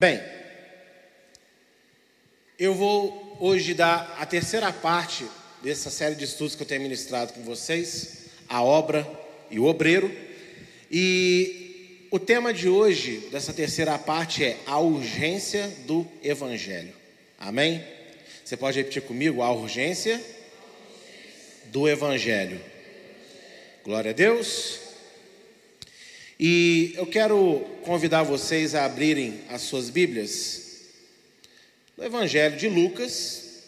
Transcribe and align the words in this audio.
Bem, 0.00 0.22
eu 2.56 2.72
vou 2.72 3.36
hoje 3.40 3.74
dar 3.74 4.16
a 4.20 4.24
terceira 4.24 4.72
parte 4.72 5.26
dessa 5.60 5.90
série 5.90 6.14
de 6.14 6.24
estudos 6.24 6.54
que 6.54 6.62
eu 6.62 6.66
tenho 6.68 6.82
ministrado 6.82 7.32
com 7.32 7.42
vocês, 7.42 8.26
a 8.48 8.62
obra 8.62 9.04
e 9.50 9.58
o 9.58 9.64
obreiro. 9.64 10.08
E 10.88 12.06
o 12.12 12.18
tema 12.20 12.54
de 12.54 12.68
hoje, 12.68 13.28
dessa 13.32 13.52
terceira 13.52 13.98
parte, 13.98 14.44
é 14.44 14.56
a 14.66 14.78
urgência 14.78 15.66
do 15.84 16.06
Evangelho. 16.22 16.94
Amém? 17.36 17.84
Você 18.44 18.56
pode 18.56 18.78
repetir 18.78 19.02
comigo? 19.02 19.42
A 19.42 19.50
urgência 19.50 20.24
do 21.72 21.88
Evangelho. 21.88 22.60
Glória 23.82 24.12
a 24.12 24.14
Deus. 24.14 24.87
E 26.40 26.92
eu 26.94 27.04
quero 27.04 27.66
convidar 27.82 28.22
vocês 28.22 28.72
a 28.72 28.84
abrirem 28.84 29.42
as 29.48 29.62
suas 29.62 29.90
Bíblias 29.90 30.84
no 31.96 32.04
Evangelho 32.04 32.56
de 32.56 32.68
Lucas, 32.68 33.64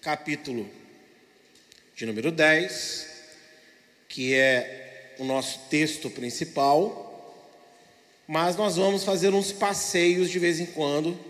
capítulo 0.00 0.66
de 1.94 2.06
número 2.06 2.32
10, 2.32 3.06
que 4.08 4.32
é 4.32 5.14
o 5.18 5.24
nosso 5.24 5.68
texto 5.68 6.08
principal, 6.08 7.04
mas 8.26 8.56
nós 8.56 8.76
vamos 8.76 9.04
fazer 9.04 9.34
uns 9.34 9.52
passeios 9.52 10.30
de 10.30 10.38
vez 10.38 10.58
em 10.58 10.66
quando 10.66 11.20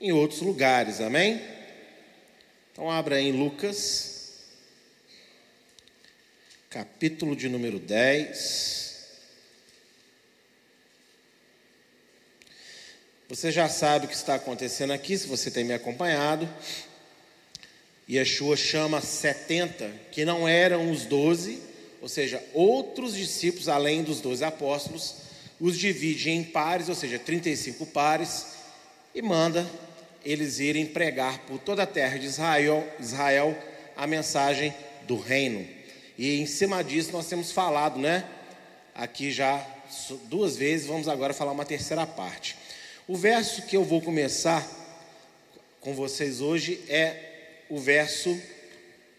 em 0.00 0.10
outros 0.10 0.40
lugares, 0.40 1.02
amém? 1.02 1.38
Então 2.72 2.90
abra 2.90 3.20
em 3.20 3.32
Lucas, 3.32 4.38
capítulo 6.70 7.36
de 7.36 7.46
número 7.46 7.78
10. 7.78 8.89
Você 13.30 13.52
já 13.52 13.68
sabe 13.68 14.06
o 14.06 14.08
que 14.08 14.14
está 14.16 14.34
acontecendo 14.34 14.92
aqui, 14.92 15.16
se 15.16 15.28
você 15.28 15.52
tem 15.52 15.62
me 15.62 15.72
acompanhado. 15.72 16.48
Yeshua 18.10 18.56
chama 18.56 19.00
70, 19.00 19.88
que 20.10 20.24
não 20.24 20.48
eram 20.48 20.90
os 20.90 21.04
12, 21.04 21.62
ou 22.02 22.08
seja, 22.08 22.42
outros 22.52 23.14
discípulos 23.14 23.68
além 23.68 24.02
dos 24.02 24.20
12 24.20 24.42
apóstolos, 24.42 25.14
os 25.60 25.78
divide 25.78 26.28
em 26.28 26.42
pares, 26.42 26.88
ou 26.88 26.94
seja, 26.96 27.20
35 27.20 27.86
pares, 27.86 28.46
e 29.14 29.22
manda 29.22 29.64
eles 30.24 30.58
irem 30.58 30.84
pregar 30.84 31.38
por 31.46 31.60
toda 31.60 31.84
a 31.84 31.86
terra 31.86 32.18
de 32.18 32.26
Israel, 32.26 32.84
Israel 32.98 33.56
a 33.96 34.08
mensagem 34.08 34.74
do 35.06 35.16
reino. 35.16 35.64
E 36.18 36.40
em 36.40 36.46
cima 36.46 36.82
disso 36.82 37.12
nós 37.12 37.28
temos 37.28 37.52
falado, 37.52 37.96
né? 37.96 38.24
Aqui 38.92 39.30
já 39.30 39.64
duas 40.24 40.56
vezes, 40.56 40.88
vamos 40.88 41.06
agora 41.06 41.32
falar 41.32 41.52
uma 41.52 41.64
terceira 41.64 42.04
parte. 42.04 42.58
O 43.10 43.16
verso 43.16 43.62
que 43.62 43.76
eu 43.76 43.82
vou 43.82 44.00
começar 44.00 44.64
com 45.80 45.92
vocês 45.92 46.40
hoje 46.40 46.80
é 46.88 47.64
o 47.68 47.76
verso, 47.76 48.40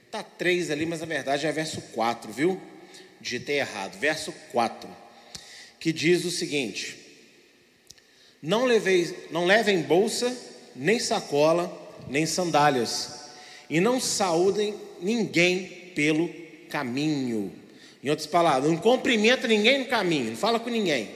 tá 0.09 0.23
três 0.23 0.71
ali, 0.71 0.85
mas 0.85 1.01
na 1.01 1.05
verdade 1.05 1.45
é 1.45 1.51
verso 1.51 1.81
4, 1.93 2.31
viu? 2.31 2.57
Digitei 3.19 3.59
errado, 3.59 3.99
verso 3.99 4.33
4, 4.53 4.89
que 5.77 5.91
diz 5.91 6.23
o 6.23 6.31
seguinte: 6.31 6.95
Não 8.41 8.63
levei, 8.63 9.27
não 9.29 9.43
levem 9.45 9.81
bolsa, 9.81 10.33
nem 10.73 10.97
sacola, 10.97 11.69
nem 12.07 12.25
sandálias, 12.25 13.29
e 13.69 13.81
não 13.81 13.99
saúdem 13.99 14.73
ninguém 15.01 15.91
pelo 15.93 16.29
caminho. 16.69 17.51
Em 18.01 18.09
outras 18.09 18.25
palavras, 18.25 18.71
não 18.71 18.77
cumprimenta 18.77 19.49
ninguém 19.49 19.79
no 19.79 19.87
caminho, 19.87 20.29
não 20.29 20.37
fala 20.37 20.61
com 20.61 20.69
ninguém. 20.69 21.09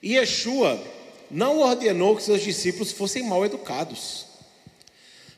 E 0.00 0.14
Yeshua 0.14 0.99
não 1.30 1.58
ordenou 1.58 2.16
que 2.16 2.22
seus 2.22 2.42
discípulos 2.42 2.92
fossem 2.92 3.22
mal 3.22 3.44
educados, 3.44 4.26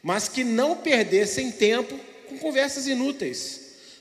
mas 0.03 0.29
que 0.29 0.43
não 0.43 0.77
perdessem 0.77 1.51
tempo 1.51 1.99
com 2.29 2.39
conversas 2.39 2.87
inúteis, 2.87 3.61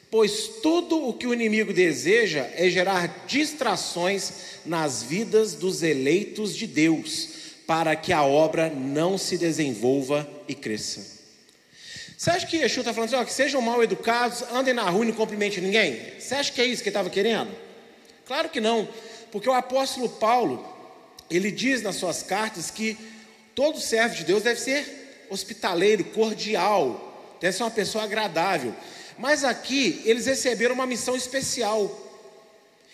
pois 0.10 0.48
tudo 0.62 1.08
o 1.08 1.14
que 1.14 1.28
o 1.28 1.34
inimigo 1.34 1.74
deseja 1.74 2.50
é 2.56 2.70
gerar 2.70 3.26
distrações 3.28 4.32
nas 4.66 5.04
vidas 5.04 5.54
dos 5.54 5.84
eleitos 5.84 6.56
de 6.56 6.66
Deus, 6.68 7.30
para 7.68 7.96
que 7.96 8.12
a 8.12 8.24
obra 8.24 8.70
não 8.70 9.18
se 9.18 9.38
desenvolva 9.38 10.30
e 10.48 10.56
cresça. 10.56 11.22
Você 12.18 12.30
acha 12.30 12.46
que 12.46 12.58
Yeshua 12.58 12.82
está 12.82 12.94
falando 12.94 13.10
assim, 13.10 13.22
ó, 13.22 13.26
que 13.26 13.34
sejam 13.34 13.62
mal 13.62 13.82
educados, 13.84 14.44
andem 14.52 14.74
na 14.74 14.88
rua 14.90 15.04
e 15.04 15.08
não 15.08 15.16
cumprimentem 15.16 15.64
ninguém? 15.64 16.00
Você 16.20 16.36
acha 16.36 16.52
que 16.52 16.62
é 16.62 16.66
isso 16.66 16.84
que 16.84 16.90
ele 16.90 16.92
estava 16.92 17.10
querendo? 17.10 17.50
Claro 18.28 18.50
que 18.50 18.62
não, 18.62 18.88
porque 19.32 19.50
o 19.50 19.54
apóstolo 19.54 20.08
Paulo, 20.08 20.64
ele 21.32 21.50
diz 21.50 21.82
nas 21.82 21.96
suas 21.96 22.22
cartas 22.22 22.70
que 22.70 22.98
todo 23.56 23.80
servo 23.80 24.16
de 24.16 24.26
Deus 24.26 24.44
deve 24.44 24.60
ser 24.60 25.26
hospitaleiro, 25.30 26.04
cordial, 26.06 27.38
deve 27.40 27.56
ser 27.56 27.64
uma 27.64 27.72
pessoa 27.72 28.04
agradável. 28.04 28.76
Mas 29.18 29.44
aqui 29.44 30.02
eles 30.04 30.26
receberam 30.26 30.76
uma 30.76 30.86
missão 30.86 31.16
especial. 31.16 31.90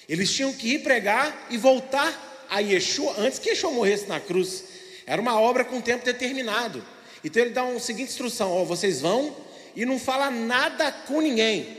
Eles 0.08 0.32
tinham 0.32 0.54
que 0.54 0.76
ir 0.76 0.84
pregar 0.84 1.48
e 1.50 1.58
voltar 1.58 2.46
a 2.50 2.60
Yeshua 2.60 3.16
antes 3.18 3.40
que 3.40 3.50
Yeshua 3.50 3.72
morresse 3.72 4.06
na 4.06 4.20
cruz. 4.20 4.64
Era 5.06 5.22
uma 5.22 5.40
obra 5.40 5.66
com 5.66 5.82
tempo 5.82 6.06
determinado. 6.06 6.86
Então 7.24 7.42
ele 7.42 7.52
dá 7.52 7.64
uma 7.64 7.80
seguinte 7.80 8.10
instrução: 8.10 8.52
ó, 8.52 8.64
vocês 8.64 9.02
vão 9.02 9.36
e 9.76 9.86
não 9.86 10.00
fala 10.00 10.30
nada 10.30 10.92
com 10.92 11.22
ninguém. 11.22 11.78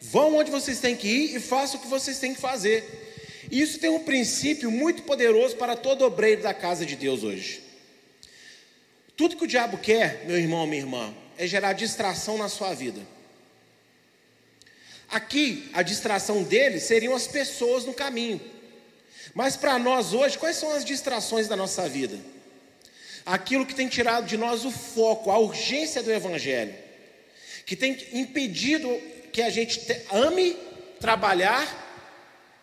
Vão 0.00 0.36
onde 0.36 0.50
vocês 0.50 0.80
têm 0.80 0.96
que 0.96 1.08
ir 1.08 1.36
e 1.36 1.40
façam 1.40 1.78
o 1.78 1.82
que 1.82 1.88
vocês 1.88 2.18
têm 2.18 2.34
que 2.34 2.40
fazer. 2.40 3.05
E 3.50 3.60
isso 3.60 3.78
tem 3.78 3.90
um 3.90 4.02
princípio 4.02 4.70
muito 4.70 5.02
poderoso 5.02 5.56
para 5.56 5.76
todo 5.76 6.04
obreiro 6.04 6.42
da 6.42 6.52
casa 6.52 6.84
de 6.84 6.96
Deus 6.96 7.22
hoje. 7.22 7.62
Tudo 9.16 9.36
que 9.36 9.44
o 9.44 9.48
diabo 9.48 9.78
quer, 9.78 10.24
meu 10.26 10.36
irmão, 10.36 10.66
minha 10.66 10.82
irmã, 10.82 11.14
é 11.38 11.46
gerar 11.46 11.72
distração 11.72 12.36
na 12.36 12.48
sua 12.48 12.74
vida. 12.74 13.00
Aqui, 15.08 15.70
a 15.72 15.82
distração 15.82 16.42
dele 16.42 16.80
seriam 16.80 17.14
as 17.14 17.26
pessoas 17.26 17.84
no 17.84 17.94
caminho. 17.94 18.40
Mas 19.34 19.56
para 19.56 19.78
nós 19.78 20.12
hoje, 20.12 20.38
quais 20.38 20.56
são 20.56 20.70
as 20.72 20.84
distrações 20.84 21.46
da 21.46 21.56
nossa 21.56 21.88
vida? 21.88 22.18
Aquilo 23.24 23.66
que 23.66 23.74
tem 23.74 23.88
tirado 23.88 24.26
de 24.26 24.36
nós 24.36 24.64
o 24.64 24.70
foco, 24.70 25.30
a 25.30 25.38
urgência 25.38 26.02
do 26.02 26.12
Evangelho, 26.12 26.74
que 27.64 27.76
tem 27.76 27.96
impedido 28.12 28.88
que 29.32 29.42
a 29.42 29.50
gente 29.50 29.80
ame 30.10 30.56
trabalhar 31.00 31.85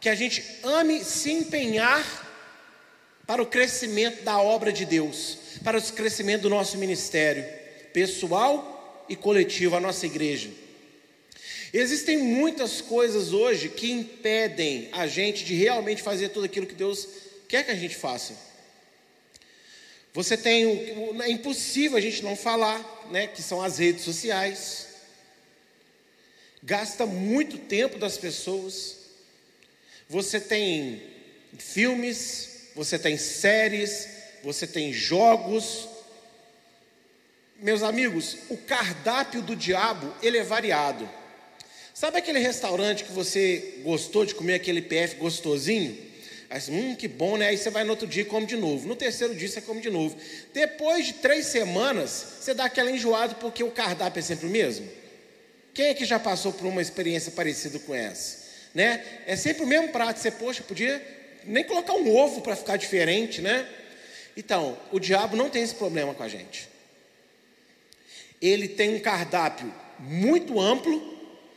que 0.04 0.10
a 0.10 0.16
gente 0.16 0.44
ame 0.64 1.02
se 1.02 1.32
empenhar 1.32 2.06
para 3.26 3.42
o 3.42 3.46
crescimento 3.46 4.22
da 4.22 4.38
obra 4.38 4.70
de 4.70 4.84
Deus, 4.84 5.38
para 5.64 5.80
o 5.80 5.94
crescimento 5.94 6.42
do 6.42 6.50
nosso 6.50 6.78
ministério, 6.78 7.46
pessoal 7.94 9.06
e 9.08 9.16
coletivo, 9.16 9.78
a 9.78 9.80
nossa 9.80 10.06
igreja. 10.06 10.50
Existem 11.72 12.18
muitas 12.18 12.82
coisas 12.82 13.32
hoje 13.32 13.70
que 13.70 13.94
impedem 13.94 14.90
a 14.92 15.08
gente 15.08 15.46
de 15.46 15.56
realmente 15.56 16.04
fazer 16.04 16.30
tudo 16.30 16.48
aquilo 16.48 16.68
que 16.68 16.76
Deus 16.76 17.08
quer 17.48 17.64
que 17.64 17.72
a 17.72 17.76
gente 17.76 17.96
faça. 17.96 18.36
Você 20.14 20.36
tem, 20.36 20.66
é 21.22 21.32
impossível 21.32 21.98
a 21.98 22.02
gente 22.02 22.22
não 22.22 22.36
falar, 22.36 23.08
né, 23.10 23.28
que 23.28 23.42
são 23.42 23.62
as 23.62 23.78
redes 23.78 24.04
sociais. 24.04 24.86
Gasta 26.62 27.06
muito 27.06 27.58
tempo 27.58 27.98
das 27.98 28.18
pessoas. 28.18 29.03
Você 30.14 30.40
tem 30.40 31.02
filmes, 31.58 32.68
você 32.76 33.00
tem 33.00 33.18
séries, 33.18 34.08
você 34.44 34.68
tem 34.68 34.94
jogos. 34.94 35.88
Meus 37.60 37.82
amigos, 37.82 38.38
o 38.48 38.56
cardápio 38.56 39.42
do 39.42 39.56
diabo, 39.56 40.14
ele 40.22 40.38
é 40.38 40.44
variado. 40.44 41.10
Sabe 41.96 42.20
aquele 42.20 42.38
restaurante 42.38 43.06
que 43.06 43.12
você 43.12 43.80
gostou 43.84 44.24
de 44.24 44.36
comer 44.36 44.54
aquele 44.54 44.84
PF 44.84 45.16
gostosinho? 45.16 45.98
Aí 46.48 46.62
hum, 46.70 46.96
que 46.96 47.08
bom, 47.08 47.36
né? 47.36 47.48
Aí 47.48 47.58
você 47.58 47.72
vai 47.72 47.84
no 47.84 47.90
outro 47.90 48.06
dia 48.06 48.22
e 48.22 48.26
come 48.26 48.46
de 48.46 48.56
novo. 48.56 48.88
No 48.88 48.96
terceiro 48.96 49.34
dia 49.34 49.48
você 49.48 49.62
come 49.62 49.82
de 49.82 49.90
novo. 49.90 50.16
Depois 50.54 51.08
de 51.08 51.14
três 51.14 51.48
semanas, 51.48 52.36
você 52.40 52.54
dá 52.54 52.66
aquela 52.66 52.92
enjoada 52.92 53.34
porque 53.34 53.64
o 53.64 53.72
cardápio 53.72 54.20
é 54.20 54.24
sempre 54.24 54.46
o 54.46 54.50
mesmo. 54.52 54.88
Quem 55.74 55.88
é 55.88 55.94
que 55.96 56.06
já 56.06 56.20
passou 56.20 56.54
por 56.54 56.68
uma 56.68 56.84
experiência 56.84 57.32
parecida 57.32 57.80
com 57.80 57.96
essa? 57.96 58.43
Né? 58.74 59.04
É 59.26 59.36
sempre 59.36 59.64
o 59.64 59.68
mesmo 59.68 59.90
prato. 59.90 60.20
Você, 60.20 60.32
poxa, 60.32 60.64
podia 60.64 61.02
nem 61.46 61.64
colocar 61.64 61.94
um 61.94 62.16
ovo 62.16 62.42
para 62.42 62.56
ficar 62.56 62.78
diferente, 62.78 63.42
né? 63.42 63.68
Então, 64.36 64.78
o 64.92 65.00
diabo 65.00 65.36
não 65.36 65.50
tem 65.50 65.62
esse 65.62 65.76
problema 65.76 66.14
com 66.14 66.24
a 66.24 66.30
gente. 66.30 66.68
Ele 68.42 68.68
tem 68.68 68.96
um 68.96 69.00
cardápio 69.00 69.74
muito 70.00 70.60
amplo 70.60 71.14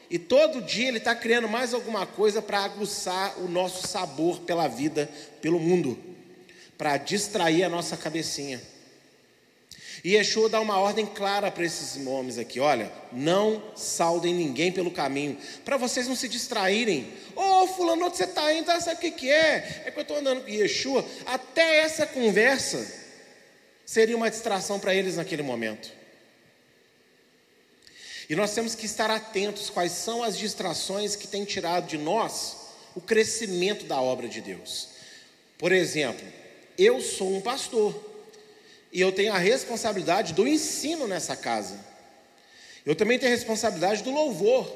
e 0.09 0.19
todo 0.19 0.63
dia 0.63 0.89
ele 0.89 0.99
está 0.99 1.15
criando 1.15 1.49
mais 1.49 1.75
alguma 1.75 2.07
coisa 2.07 2.41
para 2.41 2.61
aguçar 2.61 3.39
o 3.41 3.49
nosso 3.49 3.87
sabor 3.89 4.41
pela 4.41 4.69
vida, 4.69 5.11
pelo 5.41 5.59
mundo, 5.59 5.99
para 6.79 6.97
distrair 6.97 7.65
a 7.65 7.69
nossa 7.69 7.97
cabecinha. 7.97 8.61
E 10.05 10.15
Yeshua 10.15 10.49
dá 10.49 10.61
uma 10.61 10.79
ordem 10.79 11.07
clara 11.07 11.51
para 11.51 11.65
esses 11.65 11.97
homens 12.07 12.39
aqui: 12.39 12.61
olha, 12.61 12.93
não 13.13 13.63
saudem 13.75 14.35
ninguém 14.35 14.71
pelo 14.71 14.91
caminho, 14.91 15.39
para 15.65 15.77
vocês 15.77 16.09
não 16.09 16.17
se 16.17 16.29
distraírem. 16.29 17.13
Ô, 17.35 17.41
oh, 17.41 17.67
fulano, 17.69 18.07
onde 18.07 18.17
você 18.17 18.25
está 18.25 18.53
indo? 18.53 18.71
Ah, 18.71 18.81
sabe 18.81 18.97
o 18.97 19.01
que, 19.01 19.11
que 19.11 19.31
é? 19.31 19.83
É 19.87 19.91
que 19.91 19.99
eu 19.99 20.03
estou 20.03 20.17
andando 20.19 20.43
com 20.43 20.51
Yeshua. 20.51 21.05
Até 21.25 21.79
essa 21.79 22.07
conversa 22.07 22.87
seria 23.85 24.17
uma 24.17 24.31
distração 24.31 24.79
para 24.79 24.95
eles 24.95 25.17
naquele 25.17 25.43
momento. 25.43 25.91
E 28.29 28.35
nós 28.35 28.53
temos 28.55 28.75
que 28.75 28.87
estar 28.87 29.11
atentos 29.11 29.71
quais 29.71 29.93
são 29.93 30.23
as 30.23 30.37
distrações 30.37 31.15
que 31.15 31.29
têm 31.29 31.45
tirado 31.45 31.87
de 31.87 31.97
nós 31.97 32.57
o 32.95 33.01
crescimento 33.01 33.85
da 33.85 34.01
obra 34.01 34.27
de 34.27 34.41
Deus. 34.41 34.89
Por 35.59 35.71
exemplo, 35.71 36.27
eu 36.77 37.01
sou 37.01 37.35
um 37.37 37.41
pastor 37.41 37.95
e 38.97 39.01
eu 39.03 39.13
tenho 39.13 39.31
a 39.31 39.37
responsabilidade 39.37 40.33
do 40.33 40.49
ensino 40.49 41.07
nessa 41.07 41.37
casa. 41.37 41.79
Eu 42.83 42.97
também 42.97 43.19
tenho 43.19 43.31
a 43.31 43.37
responsabilidade 43.37 44.03
do 44.03 44.11
louvor. 44.11 44.73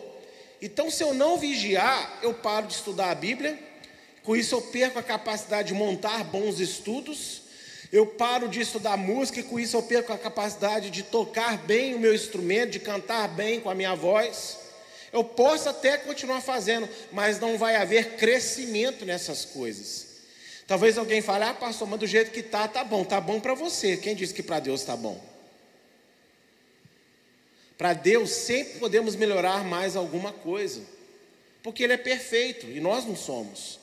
Então, 0.61 0.91
se 0.91 1.03
eu 1.03 1.15
não 1.15 1.39
vigiar, 1.39 2.19
eu 2.21 2.35
paro 2.35 2.67
de 2.67 2.75
estudar 2.75 3.11
a 3.11 3.15
Bíblia, 3.15 3.59
com 4.23 4.37
isso 4.37 4.55
eu 4.55 4.61
perco 4.61 4.99
a 4.99 5.03
capacidade 5.03 5.69
de 5.69 5.75
montar 5.75 6.23
bons 6.23 6.61
estudos, 6.61 7.45
eu 7.91 8.05
paro 8.05 8.47
de 8.47 8.61
estudar 8.61 8.99
música 8.99 9.41
e 9.41 9.43
com 9.43 9.59
isso 9.59 9.75
eu 9.79 9.83
perco 9.83 10.13
a 10.13 10.19
capacidade 10.19 10.91
de 10.91 11.03
tocar 11.03 11.57
bem 11.57 11.95
o 11.95 11.99
meu 11.99 12.15
instrumento, 12.15 12.73
de 12.73 12.79
cantar 12.79 13.27
bem 13.27 13.59
com 13.59 13.71
a 13.71 13.75
minha 13.75 13.95
voz. 13.95 14.59
Eu 15.15 15.25
posso 15.25 15.67
até 15.67 15.97
continuar 15.97 16.43
fazendo, 16.43 16.87
mas 17.11 17.41
não 17.41 17.57
vai 17.57 17.77
haver 17.77 18.17
crescimento 18.17 19.07
nessas 19.07 19.47
coisas. 19.47 20.10
Talvez 20.71 20.97
alguém 20.97 21.21
fale, 21.21 21.43
ah, 21.43 21.53
pastor, 21.53 21.89
mas 21.89 21.99
do 21.99 22.07
jeito 22.07 22.31
que 22.31 22.39
está, 22.39 22.69
tá 22.69 22.85
bom, 22.85 23.03
tá 23.03 23.21
bom 23.21 23.41
para 23.41 23.55
você. 23.55 23.97
Quem 23.97 24.15
disse 24.15 24.33
que 24.33 24.41
para 24.41 24.61
Deus 24.61 24.83
está 24.83 24.97
bom? 24.97 25.21
Para 27.77 27.93
Deus 27.93 28.31
sempre 28.31 28.79
podemos 28.79 29.17
melhorar 29.17 29.65
mais 29.65 29.97
alguma 29.97 30.33
coisa, 30.33 30.83
porque 31.61 31.83
Ele 31.83 31.95
é 31.95 31.97
perfeito 31.97 32.67
e 32.67 32.79
nós 32.79 33.05
não 33.05 33.17
somos. 33.17 33.81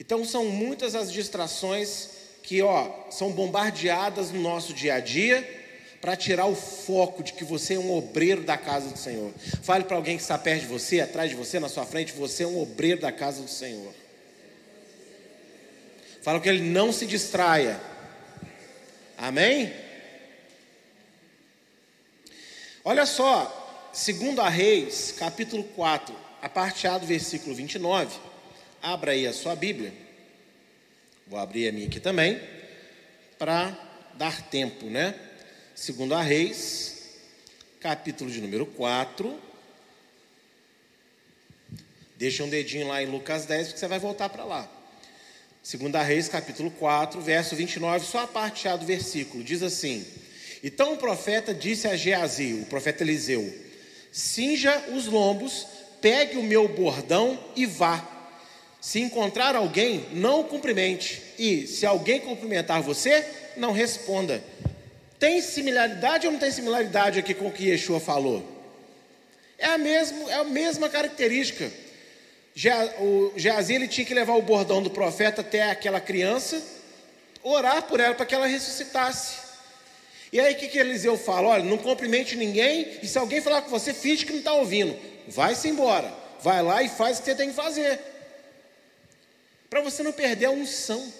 Então 0.00 0.24
são 0.24 0.46
muitas 0.46 0.96
as 0.96 1.12
distrações 1.12 2.08
que 2.42 2.60
ó, 2.60 3.08
são 3.08 3.30
bombardeadas 3.30 4.32
no 4.32 4.40
nosso 4.40 4.74
dia 4.74 4.94
a 4.94 5.00
dia 5.00 5.48
para 6.00 6.16
tirar 6.16 6.46
o 6.46 6.56
foco 6.56 7.22
de 7.22 7.34
que 7.34 7.44
você 7.44 7.74
é 7.74 7.78
um 7.78 7.96
obreiro 7.96 8.42
da 8.42 8.58
casa 8.58 8.88
do 8.88 8.98
Senhor. 8.98 9.32
Fale 9.62 9.84
para 9.84 9.96
alguém 9.96 10.16
que 10.16 10.22
está 10.24 10.36
perto 10.36 10.62
de 10.62 10.66
você, 10.66 11.00
atrás 11.00 11.30
de 11.30 11.36
você, 11.36 11.60
na 11.60 11.68
sua 11.68 11.86
frente, 11.86 12.12
você 12.14 12.42
é 12.42 12.48
um 12.48 12.60
obreiro 12.60 13.00
da 13.00 13.12
casa 13.12 13.40
do 13.40 13.48
Senhor. 13.48 13.94
Fala 16.26 16.40
que 16.40 16.48
ele 16.48 16.64
não 16.64 16.92
se 16.92 17.06
distraia. 17.06 17.80
Amém? 19.16 19.72
Olha 22.84 23.06
só, 23.06 23.92
segundo 23.92 24.40
a 24.40 24.48
Reis, 24.48 25.14
capítulo 25.16 25.62
4, 25.62 26.12
a 26.42 26.48
parte 26.48 26.88
A 26.88 26.98
do 26.98 27.06
versículo 27.06 27.54
29. 27.54 28.18
Abra 28.82 29.12
aí 29.12 29.24
a 29.24 29.32
sua 29.32 29.54
Bíblia. 29.54 29.94
Vou 31.28 31.38
abrir 31.38 31.68
a 31.68 31.72
minha 31.72 31.86
aqui 31.86 32.00
também, 32.00 32.42
para 33.38 33.78
dar 34.14 34.42
tempo, 34.50 34.86
né? 34.86 35.14
Segundo 35.76 36.12
a 36.12 36.22
Reis, 36.22 37.20
capítulo 37.78 38.32
de 38.32 38.40
número 38.40 38.66
4. 38.66 39.40
Deixa 42.16 42.42
um 42.42 42.48
dedinho 42.48 42.88
lá 42.88 43.00
em 43.00 43.06
Lucas 43.06 43.46
10, 43.46 43.68
porque 43.68 43.78
você 43.78 43.86
vai 43.86 44.00
voltar 44.00 44.28
para 44.28 44.42
lá. 44.42 44.75
Segunda 45.66 46.00
Reis, 46.00 46.28
capítulo 46.28 46.70
4, 46.70 47.20
verso 47.20 47.56
29, 47.56 48.06
só 48.06 48.20
a 48.20 48.26
parte 48.28 48.68
A 48.68 48.76
do 48.76 48.86
versículo, 48.86 49.42
diz 49.42 49.64
assim: 49.64 50.06
Então 50.62 50.92
o 50.92 50.96
profeta 50.96 51.52
disse 51.52 51.88
a 51.88 51.96
Geazi, 51.96 52.54
o 52.62 52.66
profeta 52.66 53.02
Eliseu: 53.02 53.52
Cinja 54.12 54.80
os 54.94 55.06
lombos, 55.06 55.66
pegue 56.00 56.36
o 56.36 56.42
meu 56.44 56.68
bordão 56.68 57.36
e 57.56 57.66
vá. 57.66 58.00
Se 58.80 59.00
encontrar 59.00 59.56
alguém, 59.56 60.06
não 60.12 60.42
o 60.42 60.44
cumprimente, 60.44 61.20
e 61.36 61.66
se 61.66 61.84
alguém 61.84 62.20
cumprimentar 62.20 62.80
você, 62.80 63.26
não 63.56 63.72
responda. 63.72 64.40
Tem 65.18 65.42
similaridade 65.42 66.28
ou 66.28 66.32
não 66.32 66.38
tem 66.38 66.52
similaridade 66.52 67.18
aqui 67.18 67.34
com 67.34 67.48
o 67.48 67.52
que 67.52 67.70
Yeshua 67.70 67.98
falou? 67.98 68.40
É 69.58 69.66
a, 69.66 69.78
mesmo, 69.78 70.30
é 70.30 70.34
a 70.34 70.44
mesma 70.44 70.88
característica 70.88 71.68
Geazi 72.56 73.74
ele 73.74 73.86
tinha 73.86 74.06
que 74.06 74.14
levar 74.14 74.32
o 74.32 74.40
bordão 74.40 74.82
do 74.82 74.88
profeta 74.88 75.42
até 75.42 75.70
aquela 75.70 76.00
criança, 76.00 76.62
orar 77.42 77.82
por 77.82 78.00
ela 78.00 78.14
para 78.14 78.24
que 78.24 78.34
ela 78.34 78.46
ressuscitasse. 78.46 79.44
E 80.32 80.40
aí 80.40 80.54
o 80.54 80.56
que, 80.56 80.68
que 80.68 80.78
Eliseu 80.78 81.18
fala? 81.18 81.48
Olha, 81.48 81.62
não 81.62 81.76
cumprimente 81.76 82.34
ninguém, 82.34 82.98
e 83.02 83.06
se 83.06 83.18
alguém 83.18 83.42
falar 83.42 83.60
com 83.60 83.68
você, 83.68 83.92
finge 83.92 84.24
que 84.24 84.32
não 84.32 84.38
está 84.38 84.54
ouvindo. 84.54 84.96
Vai-se 85.28 85.68
embora. 85.68 86.10
Vai 86.40 86.62
lá 86.62 86.82
e 86.82 86.88
faz 86.88 87.18
o 87.18 87.20
que 87.20 87.26
você 87.26 87.34
tem 87.34 87.50
que 87.50 87.54
fazer. 87.54 88.00
Para 89.68 89.82
você 89.82 90.02
não 90.02 90.12
perder 90.12 90.46
a 90.46 90.50
unção. 90.50 91.12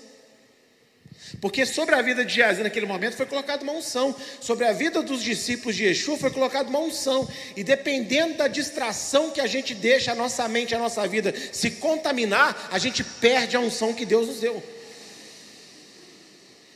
Porque 1.40 1.66
sobre 1.66 1.94
a 1.94 2.02
vida 2.02 2.24
de 2.24 2.34
Geazi 2.34 2.62
naquele 2.62 2.86
momento 2.86 3.16
foi 3.16 3.26
colocada 3.26 3.62
uma 3.62 3.72
unção. 3.72 4.14
Sobre 4.40 4.64
a 4.64 4.72
vida 4.72 5.02
dos 5.02 5.22
discípulos 5.22 5.74
de 5.74 5.84
Yeshua 5.84 6.16
foi 6.16 6.30
colocada 6.30 6.68
uma 6.68 6.78
unção. 6.78 7.28
E 7.56 7.64
dependendo 7.64 8.34
da 8.34 8.48
distração 8.48 9.30
que 9.30 9.40
a 9.40 9.46
gente 9.46 9.74
deixa 9.74 10.12
a 10.12 10.14
nossa 10.14 10.46
mente, 10.48 10.74
a 10.74 10.78
nossa 10.78 11.06
vida 11.06 11.34
se 11.52 11.72
contaminar, 11.72 12.68
a 12.70 12.78
gente 12.78 13.02
perde 13.02 13.56
a 13.56 13.60
unção 13.60 13.92
que 13.92 14.06
Deus 14.06 14.28
nos 14.28 14.40
deu. 14.40 14.62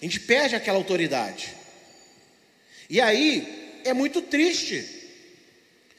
A 0.01 0.05
gente 0.05 0.21
perde 0.21 0.57
aquela 0.57 0.79
autoridade. 0.79 1.55
E 2.89 3.01
aí 3.01 3.81
é 3.85 3.93
muito 3.93 4.21
triste 4.23 4.99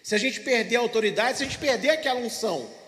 se 0.03 0.13
a 0.13 0.17
gente 0.17 0.41
perder 0.41 0.75
a 0.75 0.79
autoridade, 0.79 1.37
se 1.37 1.43
a 1.43 1.45
gente 1.45 1.57
perder 1.57 1.91
aquela 1.91 2.19
unção. 2.19 2.80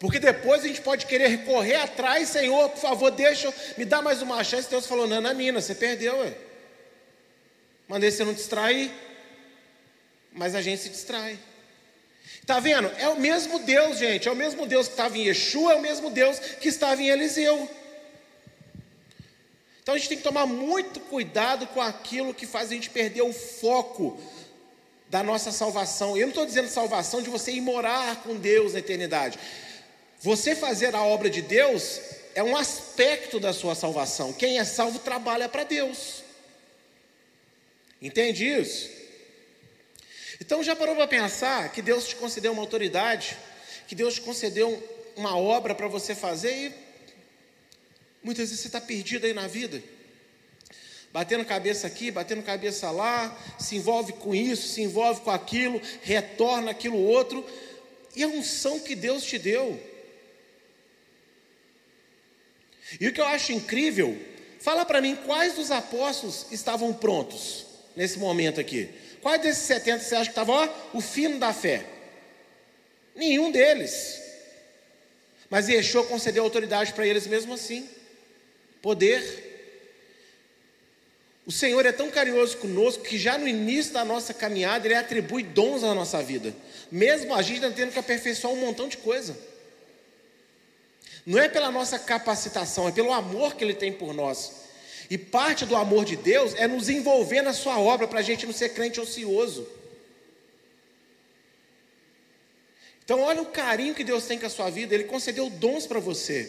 Porque 0.00 0.18
depois 0.18 0.64
a 0.64 0.66
gente 0.66 0.80
pode 0.80 1.04
querer 1.04 1.44
correr 1.44 1.76
atrás, 1.76 2.30
Senhor, 2.30 2.70
por 2.70 2.80
favor, 2.80 3.10
deixa, 3.10 3.52
me 3.76 3.84
dá 3.84 4.00
mais 4.00 4.22
uma 4.22 4.42
chance. 4.42 4.68
Deus 4.68 4.86
falou: 4.86 5.06
Nananina, 5.06 5.60
você 5.60 5.74
perdeu, 5.74 6.18
ué. 6.20 6.32
Mandei 7.86 8.10
você 8.10 8.24
não 8.24 8.32
distrair, 8.32 8.90
mas 10.32 10.54
a 10.54 10.62
gente 10.62 10.80
se 10.80 10.88
distrai. 10.88 11.38
Está 12.40 12.58
vendo? 12.58 12.90
É 12.96 13.08
o 13.10 13.20
mesmo 13.20 13.58
Deus, 13.58 13.98
gente. 13.98 14.26
É 14.26 14.32
o 14.32 14.36
mesmo 14.36 14.66
Deus 14.66 14.86
que 14.86 14.94
estava 14.94 15.18
em 15.18 15.26
Yeshua, 15.26 15.72
é 15.72 15.76
o 15.76 15.82
mesmo 15.82 16.08
Deus 16.10 16.38
que 16.38 16.68
estava 16.68 17.02
em 17.02 17.10
Eliseu. 17.10 17.68
Então 19.82 19.94
a 19.94 19.98
gente 19.98 20.08
tem 20.08 20.18
que 20.18 20.24
tomar 20.24 20.46
muito 20.46 20.98
cuidado 20.98 21.66
com 21.66 21.80
aquilo 21.80 22.32
que 22.32 22.46
faz 22.46 22.70
a 22.70 22.74
gente 22.74 22.88
perder 22.88 23.22
o 23.22 23.34
foco 23.34 24.18
da 25.10 25.22
nossa 25.22 25.52
salvação. 25.52 26.16
Eu 26.16 26.22
não 26.22 26.28
estou 26.28 26.46
dizendo 26.46 26.68
salvação 26.68 27.20
de 27.20 27.28
você 27.28 27.52
ir 27.52 27.60
morar 27.60 28.22
com 28.22 28.36
Deus 28.36 28.72
na 28.72 28.78
eternidade. 28.78 29.38
Você 30.20 30.54
fazer 30.54 30.94
a 30.94 31.02
obra 31.02 31.30
de 31.30 31.40
Deus 31.40 31.98
é 32.34 32.42
um 32.42 32.54
aspecto 32.54 33.40
da 33.40 33.54
sua 33.54 33.74
salvação. 33.74 34.34
Quem 34.34 34.58
é 34.58 34.64
salvo 34.64 34.98
trabalha 34.98 35.48
para 35.48 35.64
Deus. 35.64 36.22
Entende 38.02 38.46
isso? 38.46 38.90
Então 40.38 40.62
já 40.62 40.76
parou 40.76 40.94
para 40.94 41.06
pensar 41.06 41.72
que 41.72 41.80
Deus 41.80 42.06
te 42.06 42.16
concedeu 42.16 42.52
uma 42.52 42.62
autoridade, 42.62 43.36
que 43.88 43.94
Deus 43.94 44.14
te 44.14 44.20
concedeu 44.20 44.82
uma 45.16 45.36
obra 45.36 45.74
para 45.74 45.88
você 45.88 46.14
fazer 46.14 46.52
e 46.52 46.74
muitas 48.22 48.48
vezes 48.48 48.60
você 48.60 48.68
está 48.68 48.80
perdido 48.80 49.26
aí 49.26 49.32
na 49.32 49.46
vida, 49.46 49.82
batendo 51.12 51.44
cabeça 51.46 51.86
aqui, 51.86 52.10
batendo 52.10 52.42
cabeça 52.42 52.90
lá, 52.90 53.36
se 53.58 53.76
envolve 53.76 54.12
com 54.14 54.34
isso, 54.34 54.68
se 54.68 54.82
envolve 54.82 55.22
com 55.22 55.30
aquilo, 55.30 55.80
retorna 56.02 56.70
aquilo 56.70 56.98
outro, 56.98 57.44
e 58.14 58.22
a 58.22 58.28
unção 58.28 58.80
que 58.80 58.94
Deus 58.94 59.24
te 59.24 59.38
deu 59.38 59.80
e 62.98 63.08
o 63.08 63.12
que 63.12 63.20
eu 63.20 63.26
acho 63.26 63.52
incrível, 63.52 64.16
fala 64.60 64.84
para 64.84 65.00
mim 65.00 65.16
quais 65.26 65.54
dos 65.54 65.70
apóstolos 65.70 66.46
estavam 66.50 66.92
prontos 66.92 67.66
nesse 67.94 68.18
momento 68.18 68.60
aqui. 68.60 68.88
Quais 69.20 69.42
desses 69.42 69.64
70 69.64 70.02
você 70.02 70.14
acha 70.14 70.24
que 70.24 70.30
estava 70.30 70.74
o 70.94 71.00
fino 71.00 71.38
da 71.38 71.52
fé? 71.52 71.84
Nenhum 73.14 73.50
deles. 73.50 74.20
Mas 75.50 75.68
Yeshua 75.68 76.04
concedeu 76.04 76.42
autoridade 76.42 76.92
para 76.92 77.06
eles 77.06 77.26
mesmo 77.26 77.54
assim. 77.54 77.88
Poder. 78.80 79.48
O 81.44 81.52
Senhor 81.52 81.84
é 81.84 81.92
tão 81.92 82.10
carinhoso 82.10 82.56
conosco 82.58 83.02
que 83.02 83.18
já 83.18 83.36
no 83.36 83.48
início 83.48 83.92
da 83.92 84.04
nossa 84.04 84.32
caminhada 84.32 84.86
Ele 84.86 84.94
atribui 84.94 85.42
dons 85.42 85.82
à 85.82 85.94
nossa 85.94 86.22
vida. 86.22 86.54
Mesmo 86.90 87.34
a 87.34 87.42
gente 87.42 87.60
tendo 87.72 87.92
que 87.92 87.98
aperfeiçoar 87.98 88.52
um 88.52 88.56
montão 88.56 88.88
de 88.88 88.96
coisa. 88.96 89.36
Não 91.26 91.38
é 91.38 91.48
pela 91.48 91.70
nossa 91.70 91.98
capacitação, 91.98 92.88
é 92.88 92.92
pelo 92.92 93.12
amor 93.12 93.54
que 93.54 93.64
Ele 93.64 93.74
tem 93.74 93.92
por 93.92 94.14
nós. 94.14 94.52
E 95.08 95.18
parte 95.18 95.66
do 95.66 95.76
amor 95.76 96.04
de 96.04 96.16
Deus 96.16 96.54
é 96.54 96.66
nos 96.66 96.88
envolver 96.88 97.42
na 97.42 97.52
Sua 97.52 97.78
obra, 97.78 98.06
para 98.06 98.20
a 98.20 98.22
gente 98.22 98.46
não 98.46 98.52
ser 98.52 98.70
crente 98.70 99.00
ocioso. 99.00 99.66
Então, 103.04 103.22
olha 103.22 103.42
o 103.42 103.46
carinho 103.46 103.92
que 103.92 104.04
Deus 104.04 104.24
tem 104.24 104.38
com 104.38 104.46
a 104.46 104.50
sua 104.50 104.70
vida. 104.70 104.94
Ele 104.94 105.02
concedeu 105.02 105.50
dons 105.50 105.84
para 105.84 105.98
você, 105.98 106.48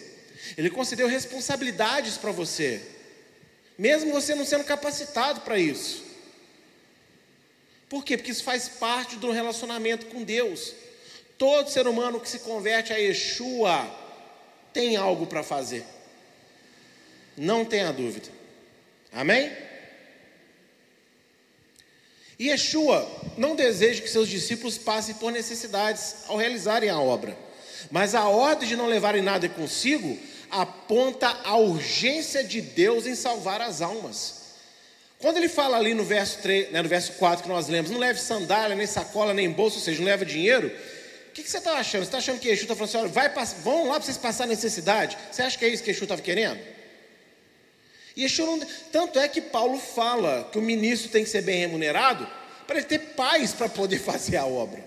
Ele 0.55 0.69
concedeu 0.69 1.07
responsabilidades 1.07 2.17
para 2.17 2.31
você, 2.31 2.79
mesmo 3.75 4.11
você 4.11 4.35
não 4.35 4.45
sendo 4.45 4.63
capacitado 4.63 5.41
para 5.41 5.57
isso. 5.57 6.03
Por 7.89 8.05
quê? 8.05 8.15
Porque 8.15 8.31
isso 8.31 8.43
faz 8.43 8.69
parte 8.69 9.15
do 9.15 9.31
relacionamento 9.31 10.05
com 10.05 10.23
Deus. 10.23 10.73
Todo 11.35 11.71
ser 11.71 11.87
humano 11.87 12.19
que 12.19 12.29
se 12.29 12.39
converte 12.39 12.93
a 12.93 12.97
Yeshua 12.97 14.00
tem 14.73 14.95
algo 14.95 15.25
para 15.25 15.43
fazer. 15.43 15.85
Não 17.37 17.65
tenha 17.65 17.91
dúvida. 17.91 18.29
Amém? 19.11 19.51
E 22.39 22.49
Yeshua 22.49 23.07
não 23.37 23.55
deseja 23.55 24.01
que 24.01 24.09
seus 24.09 24.27
discípulos 24.27 24.77
passem 24.77 25.15
por 25.15 25.31
necessidades 25.31 26.23
ao 26.27 26.37
realizarem 26.37 26.89
a 26.89 26.99
obra, 26.99 27.37
mas 27.91 28.15
a 28.15 28.27
ordem 28.27 28.67
de 28.67 28.75
não 28.75 28.87
levarem 28.87 29.21
nada 29.21 29.47
consigo 29.47 30.17
aponta 30.49 31.27
a 31.43 31.55
urgência 31.55 32.43
de 32.43 32.59
Deus 32.59 33.05
em 33.05 33.15
salvar 33.15 33.61
as 33.61 33.81
almas. 33.81 34.41
Quando 35.19 35.37
ele 35.37 35.47
fala 35.47 35.77
ali 35.77 35.93
no 35.93 36.03
verso, 36.03 36.39
3, 36.39 36.71
né, 36.71 36.81
no 36.81 36.89
verso 36.89 37.13
4 37.13 37.43
que 37.43 37.49
nós 37.49 37.67
lemos, 37.67 37.91
não 37.91 37.99
leve 37.99 38.19
sandália, 38.19 38.75
nem 38.75 38.87
sacola, 38.87 39.35
nem 39.35 39.51
bolsa, 39.51 39.77
ou 39.77 39.83
seja, 39.83 39.99
não 39.99 40.05
leva 40.05 40.25
dinheiro, 40.25 40.71
o 41.31 41.33
que, 41.33 41.43
que, 41.43 41.49
você 41.49 41.59
está 41.59 41.77
achando? 41.77 42.01
Você 42.01 42.07
está 42.07 42.17
achando 42.17 42.39
que 42.41 42.49
Yeshua 42.49 42.63
está 42.63 42.75
falando 42.75 42.89
assim, 42.89 42.97
olha, 42.97 43.07
vai, 43.07 43.45
vão 43.63 43.87
lá 43.87 43.93
para 43.93 44.03
vocês 44.03 44.17
passar 44.17 44.45
necessidade? 44.45 45.17
Você 45.31 45.41
acha 45.41 45.57
que 45.57 45.63
é 45.63 45.69
isso 45.69 45.81
que 45.81 45.89
Yeshua 45.89 46.03
estava 46.03 46.21
querendo? 46.21 46.59
E 48.17 48.23
Yeshua 48.23 48.45
não, 48.45 48.59
tanto 48.91 49.17
é 49.17 49.29
que 49.29 49.39
Paulo 49.39 49.79
fala 49.79 50.49
que 50.51 50.59
o 50.59 50.61
ministro 50.61 51.09
tem 51.09 51.23
que 51.23 51.29
ser 51.29 51.41
bem 51.41 51.61
remunerado 51.61 52.27
para 52.67 52.79
ele 52.79 52.85
ter 52.85 52.99
paz 52.99 53.53
para 53.53 53.69
poder 53.69 53.97
fazer 54.03 54.35
a 54.35 54.45
obra. 54.45 54.83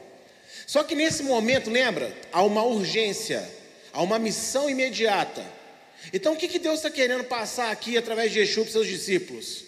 Só 0.67 0.83
que 0.83 0.95
nesse 0.95 1.23
momento, 1.23 1.71
lembra, 1.71 2.15
há 2.31 2.43
uma 2.43 2.63
urgência, 2.63 3.43
há 3.91 4.03
uma 4.03 4.19
missão 4.19 4.69
imediata. 4.69 5.43
Então 6.13 6.35
o 6.35 6.37
que, 6.37 6.47
que 6.47 6.59
Deus 6.59 6.77
está 6.77 6.91
querendo 6.91 7.25
passar 7.25 7.71
aqui 7.71 7.97
através 7.97 8.31
de 8.31 8.41
Yeshua 8.41 8.65
para 8.65 8.69
os 8.69 8.73
seus 8.73 8.87
discípulos? 8.87 9.65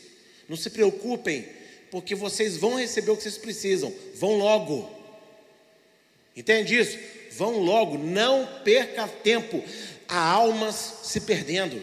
Não 0.46 0.58
se 0.58 0.68
preocupem, 0.68 1.48
porque 1.90 2.14
vocês 2.14 2.58
vão 2.58 2.74
receber 2.74 3.12
o 3.12 3.16
que 3.16 3.22
vocês 3.22 3.38
precisam. 3.38 3.90
Vão 4.14 4.34
logo. 4.34 4.95
Entende 6.36 6.78
isso? 6.78 6.98
Vão 7.32 7.58
logo, 7.58 7.96
não 7.96 8.46
perca 8.62 9.08
tempo. 9.08 9.64
Há 10.06 10.18
almas 10.18 10.98
se 11.02 11.20
perdendo. 11.20 11.82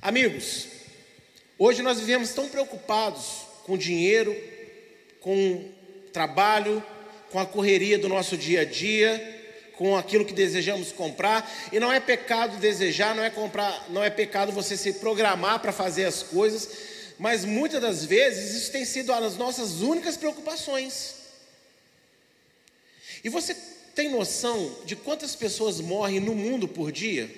Amigos, 0.00 0.66
hoje 1.58 1.82
nós 1.82 1.98
vivemos 1.98 2.32
tão 2.32 2.48
preocupados 2.48 3.46
com 3.64 3.76
dinheiro, 3.76 4.36
com 5.20 5.64
trabalho, 6.12 6.82
com 7.30 7.38
a 7.38 7.46
correria 7.46 7.98
do 7.98 8.08
nosso 8.08 8.36
dia 8.36 8.60
a 8.60 8.64
dia, 8.64 9.36
com 9.76 9.96
aquilo 9.96 10.24
que 10.24 10.32
desejamos 10.32 10.92
comprar, 10.92 11.50
e 11.72 11.78
não 11.78 11.92
é 11.92 12.00
pecado 12.00 12.56
desejar, 12.58 13.14
não 13.14 13.22
é 13.22 13.30
comprar, 13.30 13.86
não 13.90 14.02
é 14.02 14.10
pecado 14.10 14.52
você 14.52 14.76
se 14.76 14.94
programar 14.94 15.60
para 15.60 15.72
fazer 15.72 16.04
as 16.04 16.22
coisas, 16.22 16.68
mas 17.18 17.44
muitas 17.44 17.80
das 17.80 18.04
vezes 18.04 18.54
isso 18.54 18.72
tem 18.72 18.84
sido 18.84 19.12
as 19.12 19.36
nossas 19.36 19.80
únicas 19.80 20.16
preocupações. 20.16 21.17
E 23.22 23.28
você 23.28 23.54
tem 23.94 24.10
noção 24.10 24.76
de 24.84 24.94
quantas 24.94 25.34
pessoas 25.34 25.80
morrem 25.80 26.20
no 26.20 26.34
mundo 26.34 26.68
por 26.68 26.92
dia? 26.92 27.30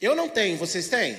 Eu 0.00 0.16
não 0.16 0.28
tenho, 0.28 0.56
vocês 0.56 0.88
têm? 0.88 1.16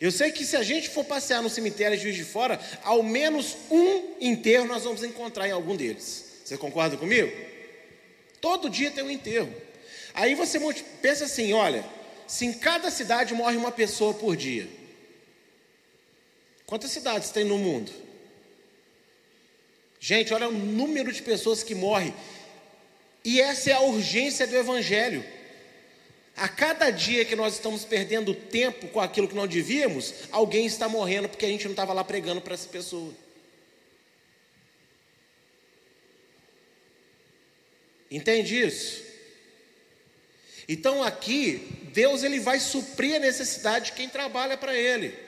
Eu 0.00 0.10
sei 0.10 0.32
que 0.32 0.44
se 0.44 0.56
a 0.56 0.62
gente 0.62 0.88
for 0.88 1.04
passear 1.04 1.42
no 1.42 1.50
cemitério 1.50 1.96
de 1.96 2.02
Juiz 2.02 2.16
de 2.16 2.24
Fora, 2.24 2.60
ao 2.82 3.02
menos 3.02 3.56
um 3.70 4.14
enterro 4.20 4.66
nós 4.66 4.84
vamos 4.84 5.02
encontrar 5.04 5.48
em 5.48 5.52
algum 5.52 5.76
deles. 5.76 6.24
Você 6.44 6.56
concorda 6.56 6.96
comigo? 6.96 7.30
Todo 8.40 8.68
dia 8.68 8.90
tem 8.90 9.04
um 9.04 9.10
enterro. 9.10 9.54
Aí 10.12 10.34
você 10.34 10.58
pensa 11.00 11.24
assim: 11.24 11.52
olha, 11.52 11.84
se 12.26 12.44
em 12.44 12.52
cada 12.52 12.90
cidade 12.90 13.34
morre 13.34 13.56
uma 13.56 13.72
pessoa 13.72 14.14
por 14.14 14.36
dia, 14.36 14.68
quantas 16.66 16.90
cidades 16.90 17.30
tem 17.30 17.44
no 17.44 17.58
mundo? 17.58 18.03
Gente, 20.04 20.34
olha 20.34 20.50
o 20.50 20.52
número 20.52 21.10
de 21.10 21.22
pessoas 21.22 21.62
que 21.62 21.74
morrem. 21.74 22.14
E 23.24 23.40
essa 23.40 23.70
é 23.70 23.72
a 23.72 23.80
urgência 23.80 24.46
do 24.46 24.54
Evangelho. 24.54 25.24
A 26.36 26.46
cada 26.46 26.90
dia 26.90 27.24
que 27.24 27.34
nós 27.34 27.54
estamos 27.54 27.86
perdendo 27.86 28.34
tempo 28.34 28.86
com 28.88 29.00
aquilo 29.00 29.26
que 29.26 29.34
não 29.34 29.46
devíamos, 29.46 30.12
alguém 30.30 30.66
está 30.66 30.90
morrendo 30.90 31.26
porque 31.26 31.46
a 31.46 31.48
gente 31.48 31.64
não 31.64 31.70
estava 31.70 31.94
lá 31.94 32.04
pregando 32.04 32.42
para 32.42 32.52
essa 32.52 32.68
pessoa. 32.68 33.14
Entende 38.10 38.60
isso? 38.60 39.02
Então 40.68 41.02
aqui, 41.02 41.66
Deus 41.94 42.22
ele 42.22 42.40
vai 42.40 42.60
suprir 42.60 43.16
a 43.16 43.20
necessidade 43.20 43.86
de 43.86 43.92
quem 43.92 44.10
trabalha 44.10 44.58
para 44.58 44.76
Ele. 44.76 45.23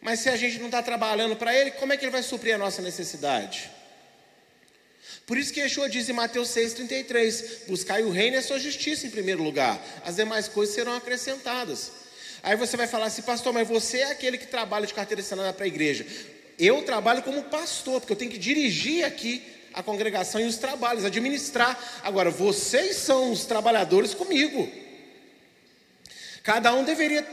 Mas 0.00 0.20
se 0.20 0.28
a 0.28 0.36
gente 0.36 0.58
não 0.58 0.66
está 0.66 0.82
trabalhando 0.82 1.36
para 1.36 1.54
Ele, 1.54 1.72
como 1.72 1.92
é 1.92 1.96
que 1.96 2.04
Ele 2.04 2.12
vai 2.12 2.22
suprir 2.22 2.54
a 2.54 2.58
nossa 2.58 2.80
necessidade? 2.82 3.70
Por 5.26 5.36
isso 5.36 5.52
que 5.52 5.60
Yeshua 5.60 5.88
diz 5.88 6.08
em 6.08 6.12
Mateus 6.12 6.48
6,33: 6.50 7.66
Buscai 7.66 8.02
o 8.04 8.10
reino 8.10 8.36
e 8.36 8.38
a 8.38 8.42
sua 8.42 8.58
justiça 8.58 9.06
em 9.06 9.10
primeiro 9.10 9.42
lugar, 9.42 9.84
as 10.04 10.16
demais 10.16 10.46
coisas 10.46 10.74
serão 10.74 10.94
acrescentadas. 10.94 11.90
Aí 12.42 12.54
você 12.54 12.76
vai 12.76 12.86
falar 12.86 13.06
assim, 13.06 13.22
pastor, 13.22 13.52
mas 13.52 13.66
você 13.66 13.98
é 13.98 14.10
aquele 14.12 14.38
que 14.38 14.46
trabalha 14.46 14.86
de 14.86 14.94
carteira 14.94 15.20
assinada 15.20 15.52
para 15.52 15.64
a 15.64 15.68
igreja. 15.68 16.06
Eu 16.56 16.82
trabalho 16.82 17.22
como 17.22 17.42
pastor, 17.42 18.00
porque 18.00 18.12
eu 18.12 18.16
tenho 18.16 18.30
que 18.30 18.38
dirigir 18.38 19.04
aqui 19.04 19.42
a 19.74 19.82
congregação 19.82 20.40
e 20.40 20.44
os 20.44 20.56
trabalhos, 20.56 21.04
administrar. 21.04 21.76
Agora, 22.02 22.30
vocês 22.30 22.96
são 22.96 23.32
os 23.32 23.44
trabalhadores 23.44 24.14
comigo. 24.14 24.70
Cada 26.46 26.72
um 26.72 26.84
deveria, 26.84 27.26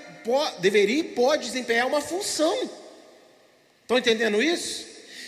deveria 0.58 1.01
e 1.01 1.03
pode 1.03 1.46
desempenhar 1.46 1.86
uma 1.86 2.01
função. 2.01 2.67
Estão 3.84 4.00
entendendo 4.00 4.41
isso? 4.41 4.88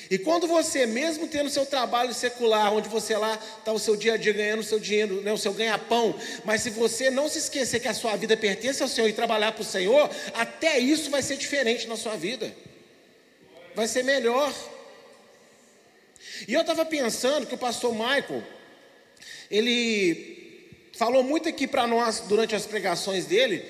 E 0.10 0.18
quando 0.18 0.48
você, 0.48 0.88
mesmo 0.88 1.28
tendo 1.28 1.52
seu 1.52 1.68
trabalho 1.68 2.12
secular, 2.12 2.74
onde 2.74 2.90
você 2.90 3.16
lá 3.16 3.40
está 3.60 3.72
o 3.72 3.78
seu 3.78 3.96
dia 3.96 4.16
a 4.16 4.18
dia 4.18 4.34
ganhando 4.34 4.62
o 4.62 4.64
seu 4.64 4.80
dinheiro, 4.80 5.22
né, 5.22 5.32
o 5.32 5.38
seu 5.38 5.54
ganha-pão, 5.54 6.20
mas 6.44 6.64
se 6.64 6.72
você 6.72 7.12
não 7.12 7.30
se 7.30 7.38
esquecer 7.38 7.80
que 7.80 7.88
a 7.88 7.94
sua 7.94 8.16
vida 8.16 8.36
pertence 8.36 8.82
ao 8.82 8.90
Senhor 8.90 9.08
e 9.08 9.14
trabalhar 9.14 9.52
para 9.52 9.62
o 9.62 9.66
Senhor, 9.66 10.10
até 10.34 10.80
isso 10.80 11.12
vai 11.12 11.22
ser 11.22 11.38
diferente 11.38 11.88
na 11.88 11.96
sua 11.96 12.16
vida. 12.16 12.52
Vai 13.76 13.88
ser 13.88 14.02
melhor. 14.02 14.52
E 16.48 16.56
eu 16.56 16.62
estava 16.62 16.84
pensando 16.86 17.46
que 17.46 17.54
o 17.54 17.60
pastor 17.60 17.94
Michael, 17.94 18.44
ele 19.52 20.35
falou 20.96 21.24
muito 21.24 21.48
aqui 21.50 21.68
para 21.68 21.86
nós 21.86 22.22
durante 22.28 22.56
as 22.56 22.66
pregações 22.66 23.26
dele, 23.26 23.64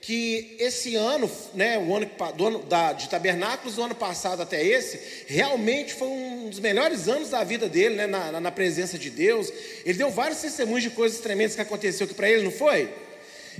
que 0.00 0.56
esse 0.58 0.94
ano, 0.94 1.30
né, 1.54 1.78
o 1.78 1.94
ano, 1.94 2.10
do 2.36 2.46
ano 2.46 2.58
da, 2.60 2.92
de 2.92 3.08
tabernáculos 3.08 3.74
do 3.74 3.82
ano 3.82 3.94
passado 3.94 4.40
até 4.42 4.64
esse, 4.64 5.24
realmente 5.26 5.92
foi 5.94 6.08
um 6.08 6.48
dos 6.48 6.60
melhores 6.60 7.08
anos 7.08 7.30
da 7.30 7.42
vida 7.42 7.68
dele, 7.68 7.96
né, 7.96 8.06
na, 8.06 8.40
na 8.40 8.50
presença 8.52 8.96
de 8.96 9.10
Deus. 9.10 9.52
Ele 9.84 9.98
deu 9.98 10.10
vários 10.10 10.40
testemunhos 10.40 10.84
de 10.84 10.90
coisas 10.90 11.18
tremendas 11.20 11.56
que 11.56 11.60
aconteceu 11.60 12.04
aqui 12.04 12.14
para 12.14 12.30
ele, 12.30 12.42
não 12.42 12.52
foi? 12.52 12.88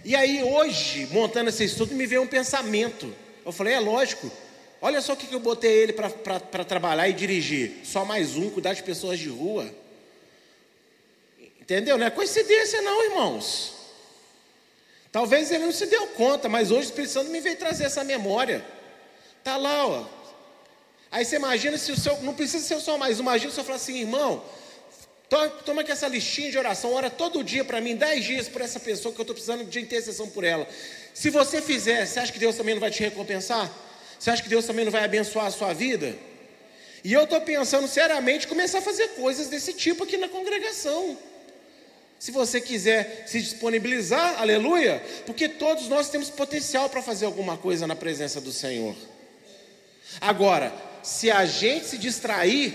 E 0.04 0.14
aí 0.14 0.42
hoje, 0.42 1.08
montando 1.10 1.50
esse 1.50 1.64
estudo, 1.64 1.94
me 1.94 2.06
veio 2.06 2.22
um 2.22 2.26
pensamento. 2.26 3.12
Eu 3.44 3.50
falei, 3.50 3.74
é 3.74 3.80
lógico, 3.80 4.30
Olha 4.80 5.00
só 5.00 5.14
o 5.14 5.16
que 5.16 5.32
eu 5.32 5.40
botei 5.40 5.72
ele 5.72 5.92
para 5.92 6.64
trabalhar 6.64 7.08
e 7.08 7.12
dirigir. 7.12 7.80
Só 7.82 8.04
mais 8.04 8.36
um, 8.36 8.48
cuidar 8.48 8.74
de 8.74 8.82
pessoas 8.82 9.18
de 9.18 9.28
rua. 9.28 9.68
Entendeu? 11.68 11.98
Não 11.98 12.06
é 12.06 12.10
coincidência, 12.10 12.80
não, 12.80 13.04
irmãos. 13.04 13.74
Talvez 15.12 15.50
ele 15.50 15.66
não 15.66 15.72
se 15.72 15.84
deu 15.84 16.06
conta, 16.06 16.48
mas 16.48 16.70
hoje 16.70 16.80
o 16.80 16.90
Espírito 16.90 17.12
Santo 17.12 17.30
me 17.30 17.40
veio 17.40 17.56
trazer 17.56 17.84
essa 17.84 18.02
memória. 18.02 18.64
Está 19.38 19.58
lá, 19.58 19.86
ó. 19.86 20.06
Aí 21.10 21.26
você 21.26 21.36
imagina 21.36 21.76
se 21.76 21.92
o 21.92 21.96
seu. 21.96 22.16
Não 22.22 22.32
precisa 22.32 22.64
ser 22.64 22.80
só 22.80 22.96
mais. 22.96 23.18
Imagina 23.18 23.52
se 23.52 23.60
eu 23.60 23.64
falar 23.64 23.76
assim, 23.76 24.00
irmão, 24.00 24.42
toma 25.62 25.82
aqui 25.82 25.92
essa 25.92 26.08
listinha 26.08 26.50
de 26.50 26.56
oração, 26.56 26.94
ora 26.94 27.10
todo 27.10 27.44
dia 27.44 27.62
para 27.62 27.82
mim, 27.82 27.96
dez 27.96 28.24
dias 28.24 28.48
por 28.48 28.62
essa 28.62 28.80
pessoa 28.80 29.14
que 29.14 29.20
eu 29.20 29.24
estou 29.24 29.34
precisando 29.34 29.62
de 29.64 29.78
intercessão 29.78 30.26
por 30.30 30.44
ela. 30.44 30.66
Se 31.12 31.28
você 31.28 31.60
fizer, 31.60 32.06
você 32.06 32.18
acha 32.18 32.32
que 32.32 32.38
Deus 32.38 32.56
também 32.56 32.74
não 32.74 32.80
vai 32.80 32.90
te 32.90 33.00
recompensar? 33.00 33.70
Você 34.18 34.30
acha 34.30 34.42
que 34.42 34.48
Deus 34.48 34.64
também 34.64 34.86
não 34.86 34.92
vai 34.92 35.04
abençoar 35.04 35.44
a 35.44 35.50
sua 35.50 35.74
vida? 35.74 36.16
E 37.04 37.12
eu 37.12 37.24
estou 37.24 37.42
pensando 37.42 37.86
seriamente 37.86 38.48
começar 38.48 38.78
a 38.78 38.82
fazer 38.82 39.08
coisas 39.08 39.48
desse 39.48 39.74
tipo 39.74 40.04
aqui 40.04 40.16
na 40.16 40.30
congregação. 40.30 41.27
Se 42.18 42.32
você 42.32 42.60
quiser 42.60 43.24
se 43.26 43.40
disponibilizar, 43.40 44.40
aleluia, 44.40 45.02
porque 45.24 45.48
todos 45.48 45.88
nós 45.88 46.10
temos 46.10 46.28
potencial 46.28 46.90
para 46.90 47.00
fazer 47.00 47.26
alguma 47.26 47.56
coisa 47.56 47.86
na 47.86 47.94
presença 47.94 48.40
do 48.40 48.50
Senhor. 48.50 48.96
Agora, 50.20 50.72
se 51.02 51.30
a 51.30 51.46
gente 51.46 51.86
se 51.86 51.98
distrair, 51.98 52.74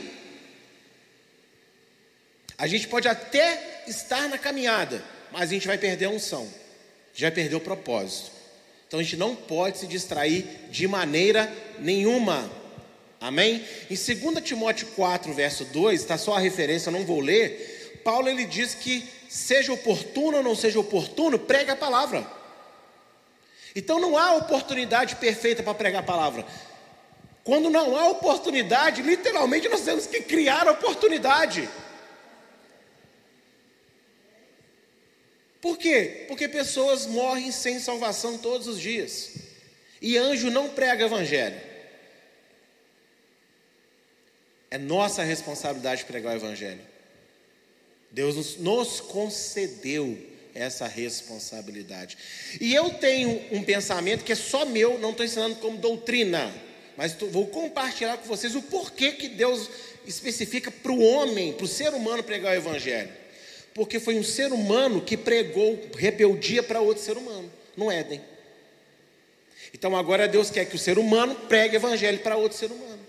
a 2.57 2.67
gente 2.67 2.87
pode 2.87 3.07
até 3.07 3.83
estar 3.87 4.29
na 4.29 4.37
caminhada, 4.37 5.03
mas 5.31 5.43
a 5.43 5.53
gente 5.53 5.67
vai 5.67 5.77
perder 5.77 6.05
a 6.05 6.09
unção, 6.09 6.47
já 7.13 7.29
perdeu 7.29 7.57
o 7.57 7.61
propósito. 7.61 8.31
Então 8.87 8.99
a 8.99 9.03
gente 9.03 9.17
não 9.17 9.35
pode 9.35 9.79
se 9.79 9.87
distrair 9.87 10.45
de 10.69 10.87
maneira 10.87 11.51
nenhuma. 11.79 12.49
Amém? 13.19 13.65
Em 13.89 13.95
2 13.95 14.43
Timóteo 14.43 14.87
4, 14.95 15.33
verso 15.33 15.65
2, 15.65 15.99
está 15.99 16.17
só 16.17 16.35
a 16.35 16.39
referência, 16.39 16.89
eu 16.89 16.93
não 16.93 17.05
vou 17.05 17.19
ler. 17.19 18.01
Paulo 18.03 18.29
ele 18.29 18.45
diz 18.45 18.75
que 18.75 19.03
seja 19.33 19.73
oportuno 19.73 20.37
ou 20.37 20.43
não 20.43 20.55
seja 20.55 20.79
oportuno, 20.79 21.39
prega 21.39 21.73
a 21.73 21.75
palavra. 21.75 22.25
Então 23.75 23.99
não 23.99 24.15
há 24.15 24.35
oportunidade 24.35 25.15
perfeita 25.15 25.63
para 25.63 25.73
pregar 25.73 26.03
a 26.03 26.05
palavra. 26.05 26.45
Quando 27.43 27.67
não 27.67 27.97
há 27.97 28.09
oportunidade, 28.09 29.01
literalmente 29.01 29.67
nós 29.67 29.81
temos 29.81 30.05
que 30.05 30.21
criar 30.21 30.67
oportunidade. 30.69 31.67
Por 35.59 35.79
quê? 35.79 36.25
Porque 36.27 36.47
pessoas 36.47 37.07
morrem 37.07 37.51
sem 37.51 37.79
salvação 37.79 38.37
todos 38.37 38.67
os 38.67 38.79
dias. 38.79 39.31
E 39.99 40.15
anjo 40.15 40.51
não 40.51 40.69
prega 40.69 41.05
evangelho. 41.05 41.59
É 44.69 44.77
nossa 44.77 45.23
responsabilidade 45.23 46.05
pregar 46.05 46.33
o 46.33 46.37
evangelho. 46.37 46.92
Deus 48.13 48.57
nos, 48.57 49.01
concedeu 49.01 50.17
essa 50.55 50.87
responsabilidade. 50.87 52.17
E 52.61 52.73
eu 52.73 52.91
tenho 52.91 53.41
um 53.51 53.61
pensamento 53.61 54.23
que 54.23 54.31
é 54.31 54.35
só 54.35 54.65
meu, 54.65 54.97
não 54.99 55.11
estou 55.11 55.25
ensinando 55.25 55.55
como 55.55 55.77
doutrina, 55.77 56.53
mas 56.95 57.13
vou 57.13 57.47
compartilhar 57.47 58.15
com 58.17 58.25
vocês 58.25 58.55
o 58.55 58.61
porquê 58.61 59.11
que 59.11 59.27
Deus 59.27 59.69
especifica 60.07 60.71
para 60.71 60.91
o 60.91 61.03
homem, 61.03 61.51
para 61.51 61.65
o 61.65 61.67
ser 61.67 61.93
humano 61.93 62.23
pregar 62.23 62.53
o 62.53 62.57
evangelho 62.57 63.23
porque 63.73 63.99
foi 63.99 64.15
um 64.15 64.23
ser 64.23 64.51
humano 64.51 65.01
que 65.01 65.17
pregou 65.17 65.79
rebeldia 65.95 66.61
para 66.61 66.79
outro 66.79 67.03
ser 67.03 67.17
humano, 67.17 67.51
no 67.75 67.91
Éden. 67.91 68.21
Então 69.73 69.95
agora 69.95 70.27
Deus 70.27 70.49
quer 70.51 70.65
que 70.65 70.75
o 70.75 70.79
ser 70.79 70.99
humano 70.99 71.35
pregue 71.47 71.75
evangelho 71.75 72.19
para 72.19 72.37
outro 72.37 72.57
ser 72.57 72.71
humano. 72.71 72.99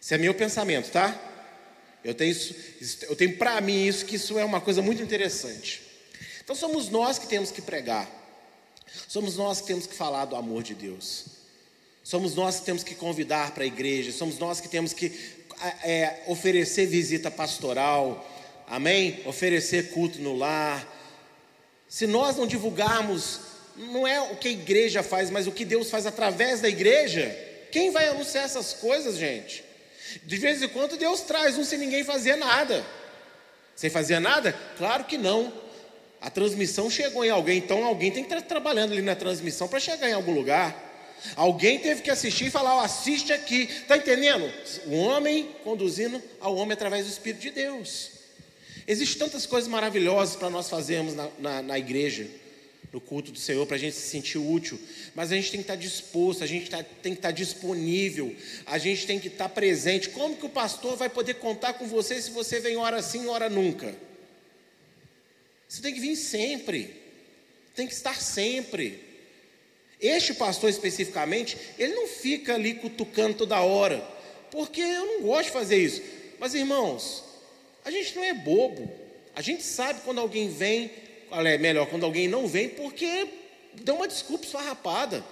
Esse 0.00 0.14
é 0.14 0.18
meu 0.18 0.34
pensamento, 0.34 0.90
tá? 0.90 1.18
Eu 2.04 2.14
tenho, 2.14 2.36
eu 3.08 3.16
tenho 3.16 3.36
para 3.36 3.60
mim 3.60 3.86
isso, 3.86 4.04
que 4.04 4.16
isso 4.16 4.38
é 4.38 4.44
uma 4.44 4.60
coisa 4.60 4.82
muito 4.82 5.02
interessante. 5.02 5.82
Então 6.42 6.54
somos 6.54 6.90
nós 6.90 7.18
que 7.18 7.26
temos 7.26 7.50
que 7.50 7.62
pregar. 7.62 8.10
Somos 9.08 9.36
nós 9.36 9.60
que 9.60 9.66
temos 9.66 9.86
que 9.86 9.94
falar 9.94 10.26
do 10.26 10.36
amor 10.36 10.62
de 10.62 10.74
Deus. 10.74 11.24
Somos 12.02 12.34
nós 12.34 12.60
que 12.60 12.66
temos 12.66 12.84
que 12.84 12.94
convidar 12.94 13.52
para 13.52 13.64
a 13.64 13.66
igreja. 13.66 14.12
Somos 14.12 14.38
nós 14.38 14.60
que 14.60 14.68
temos 14.68 14.92
que 14.92 15.10
é, 15.82 16.22
oferecer 16.26 16.86
visita 16.86 17.30
pastoral 17.30 18.30
amém? 18.66 19.20
Oferecer 19.26 19.90
culto 19.90 20.20
no 20.20 20.36
lar. 20.36 20.86
Se 21.88 22.06
nós 22.06 22.36
não 22.36 22.46
divulgarmos, 22.46 23.40
não 23.76 24.06
é 24.06 24.20
o 24.20 24.36
que 24.36 24.48
a 24.48 24.52
igreja 24.52 25.02
faz, 25.02 25.30
mas 25.30 25.46
o 25.46 25.52
que 25.52 25.64
Deus 25.64 25.90
faz 25.90 26.06
através 26.06 26.60
da 26.60 26.68
igreja, 26.68 27.36
quem 27.70 27.90
vai 27.90 28.08
anunciar 28.08 28.44
essas 28.44 28.72
coisas, 28.72 29.16
gente? 29.16 29.63
De 30.22 30.36
vez 30.36 30.62
em 30.62 30.68
quando 30.68 30.96
Deus 30.96 31.22
traz 31.22 31.58
um 31.58 31.64
sem 31.64 31.78
ninguém 31.78 32.04
fazer 32.04 32.36
nada. 32.36 32.84
Sem 33.74 33.90
fazer 33.90 34.20
nada? 34.20 34.52
Claro 34.76 35.04
que 35.04 35.18
não. 35.18 35.52
A 36.20 36.30
transmissão 36.30 36.88
chegou 36.88 37.24
em 37.24 37.30
alguém, 37.30 37.58
então 37.58 37.84
alguém 37.84 38.10
tem 38.10 38.24
que 38.24 38.32
estar 38.32 38.46
trabalhando 38.46 38.92
ali 38.92 39.02
na 39.02 39.14
transmissão 39.14 39.68
para 39.68 39.80
chegar 39.80 40.08
em 40.08 40.14
algum 40.14 40.32
lugar. 40.32 40.92
Alguém 41.36 41.78
teve 41.78 42.02
que 42.02 42.10
assistir 42.10 42.46
e 42.46 42.50
falar: 42.50 42.76
oh, 42.76 42.80
assiste 42.80 43.32
aqui, 43.32 43.62
está 43.62 43.96
entendendo? 43.96 44.50
O 44.86 44.96
homem 44.96 45.54
conduzindo 45.62 46.22
ao 46.40 46.54
homem 46.56 46.72
através 46.72 47.06
do 47.06 47.12
Espírito 47.12 47.42
de 47.42 47.50
Deus. 47.50 48.10
Existem 48.86 49.18
tantas 49.18 49.46
coisas 49.46 49.68
maravilhosas 49.68 50.36
para 50.36 50.50
nós 50.50 50.68
fazermos 50.68 51.14
na, 51.14 51.28
na, 51.38 51.62
na 51.62 51.78
igreja, 51.78 52.26
no 52.94 53.00
culto 53.00 53.32
do 53.32 53.38
Senhor, 53.40 53.66
para 53.66 53.74
a 53.74 53.78
gente 53.78 53.96
se 53.96 54.08
sentir 54.08 54.38
útil, 54.38 54.78
mas 55.16 55.32
a 55.32 55.34
gente 55.34 55.50
tem 55.50 55.58
que 55.58 55.64
estar 55.64 55.74
disposto, 55.74 56.44
a 56.44 56.46
gente 56.46 56.70
tá, 56.70 56.80
tem 57.02 57.12
que 57.12 57.18
estar 57.18 57.32
disponível, 57.32 58.34
a 58.64 58.78
gente 58.78 59.04
tem 59.04 59.18
que 59.18 59.26
estar 59.26 59.48
presente. 59.48 60.10
Como 60.10 60.36
que 60.36 60.46
o 60.46 60.48
pastor 60.48 60.96
vai 60.96 61.08
poder 61.10 61.34
contar 61.34 61.74
com 61.74 61.88
você 61.88 62.22
se 62.22 62.30
você 62.30 62.60
vem 62.60 62.76
hora 62.76 63.02
sim, 63.02 63.26
hora 63.26 63.50
nunca? 63.50 63.96
Você 65.68 65.82
tem 65.82 65.92
que 65.92 65.98
vir 65.98 66.14
sempre, 66.14 66.94
tem 67.74 67.88
que 67.88 67.92
estar 67.92 68.14
sempre. 68.14 69.02
Este 70.00 70.32
pastor 70.32 70.70
especificamente, 70.70 71.58
ele 71.76 71.94
não 71.94 72.06
fica 72.06 72.54
ali 72.54 72.74
cutucando 72.74 73.38
toda 73.38 73.60
hora, 73.60 74.08
porque 74.52 74.80
eu 74.80 75.04
não 75.04 75.22
gosto 75.22 75.46
de 75.46 75.52
fazer 75.52 75.78
isso. 75.78 76.00
Mas 76.38 76.54
irmãos, 76.54 77.24
a 77.84 77.90
gente 77.90 78.14
não 78.14 78.22
é 78.22 78.32
bobo. 78.32 78.88
A 79.34 79.42
gente 79.42 79.64
sabe 79.64 80.02
quando 80.04 80.20
alguém 80.20 80.48
vem, 80.48 80.92
é 81.42 81.58
melhor, 81.58 81.86
quando 81.86 82.04
alguém 82.04 82.28
não 82.28 82.46
vem, 82.46 82.68
porque 82.68 83.28
dá 83.82 83.94
uma 83.94 84.08
desculpa 84.08 84.44
esfarrapada. 84.44 85.24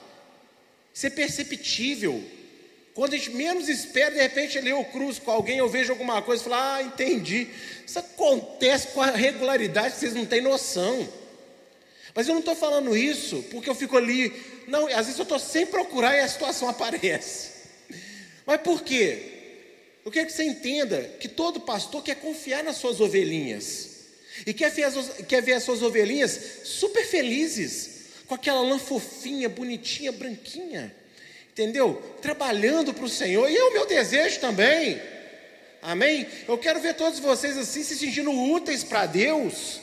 Isso 0.92 1.06
é 1.06 1.10
perceptível. 1.10 2.22
Quando 2.94 3.14
a 3.14 3.16
gente 3.16 3.30
menos 3.30 3.68
espera, 3.68 4.10
de 4.10 4.20
repente 4.20 4.58
eu 4.58 4.84
cruzo 4.84 5.22
com 5.22 5.30
alguém, 5.30 5.58
eu 5.58 5.68
vejo 5.68 5.92
alguma 5.92 6.20
coisa 6.20 6.42
e 6.42 6.44
falo, 6.44 6.56
ah, 6.56 6.82
entendi. 6.82 7.48
Isso 7.86 7.98
acontece 7.98 8.88
com 8.88 9.00
a 9.00 9.10
regularidade 9.10 9.96
vocês 9.96 10.14
não 10.14 10.26
têm 10.26 10.42
noção. 10.42 11.08
Mas 12.14 12.28
eu 12.28 12.34
não 12.34 12.40
estou 12.40 12.54
falando 12.54 12.94
isso 12.94 13.42
porque 13.50 13.70
eu 13.70 13.74
fico 13.74 13.96
ali. 13.96 14.30
Não, 14.68 14.86
às 14.88 15.06
vezes 15.06 15.18
eu 15.18 15.22
estou 15.22 15.38
sem 15.38 15.64
procurar 15.64 16.16
e 16.16 16.20
a 16.20 16.28
situação 16.28 16.68
aparece. 16.70 17.50
Mas 18.44 18.60
por 18.60 18.82
quê? 18.82 19.30
Eu 20.04 20.10
quero 20.10 20.26
que 20.26 20.32
você 20.32 20.44
entenda 20.44 21.00
que 21.18 21.28
todo 21.28 21.60
pastor 21.60 22.02
quer 22.02 22.16
confiar 22.16 22.62
nas 22.62 22.76
suas 22.76 23.00
ovelhinhas. 23.00 23.91
E 24.46 24.52
quer 24.52 24.70
ver, 24.70 24.84
as, 24.84 25.10
quer 25.28 25.42
ver 25.42 25.54
as 25.54 25.62
suas 25.62 25.82
ovelhinhas 25.82 26.40
super 26.64 27.04
felizes, 27.04 27.90
com 28.26 28.34
aquela 28.34 28.60
lã 28.60 28.78
fofinha, 28.78 29.48
bonitinha, 29.48 30.10
branquinha. 30.10 30.94
Entendeu? 31.50 32.02
Trabalhando 32.22 32.94
para 32.94 33.04
o 33.04 33.08
Senhor. 33.08 33.48
E 33.50 33.56
é 33.56 33.64
o 33.64 33.72
meu 33.72 33.86
desejo 33.86 34.40
também. 34.40 35.00
Amém? 35.82 36.26
Eu 36.48 36.56
quero 36.56 36.80
ver 36.80 36.94
todos 36.94 37.18
vocês 37.18 37.58
assim 37.58 37.82
se 37.82 37.96
sentindo 37.96 38.30
úteis 38.30 38.82
para 38.82 39.04
Deus. 39.04 39.80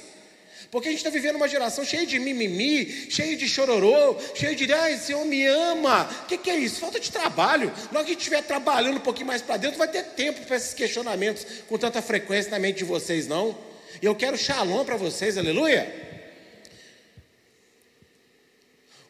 Porque 0.71 0.87
a 0.87 0.91
gente 0.91 0.99
está 0.99 1.09
vivendo 1.09 1.35
uma 1.35 1.47
geração 1.47 1.83
cheia 1.83 2.05
de 2.05 2.19
mimimi, 2.19 2.85
cheia 3.09 3.35
de 3.35 3.47
chororô, 3.47 4.15
cheia 4.35 4.55
de, 4.55 4.71
ai, 4.71 4.97
Senhor 4.97 5.25
me 5.25 5.45
ama. 5.45 6.09
O 6.23 6.25
que, 6.27 6.37
que, 6.37 6.49
é 6.49 6.55
isso? 6.55 6.79
Falta 6.79 6.99
de 6.99 7.11
trabalho. 7.11 7.71
Hora 7.93 8.03
que 8.03 8.11
estiver 8.11 8.43
trabalhando 8.43 8.97
um 8.97 9.01
pouquinho 9.01 9.27
mais 9.27 9.41
para 9.41 9.57
dentro, 9.57 9.77
vai 9.77 9.87
ter 9.87 10.03
tempo 10.03 10.41
para 10.45 10.55
esses 10.55 10.73
questionamentos 10.73 11.45
com 11.67 11.77
tanta 11.77 12.01
frequência 12.01 12.51
na 12.51 12.59
mente 12.59 12.77
de 12.77 12.83
vocês, 12.83 13.27
não. 13.27 13.57
E 14.01 14.05
eu 14.05 14.15
quero 14.15 14.37
shalom 14.37 14.85
para 14.85 14.97
vocês, 14.97 15.37
aleluia. 15.37 16.07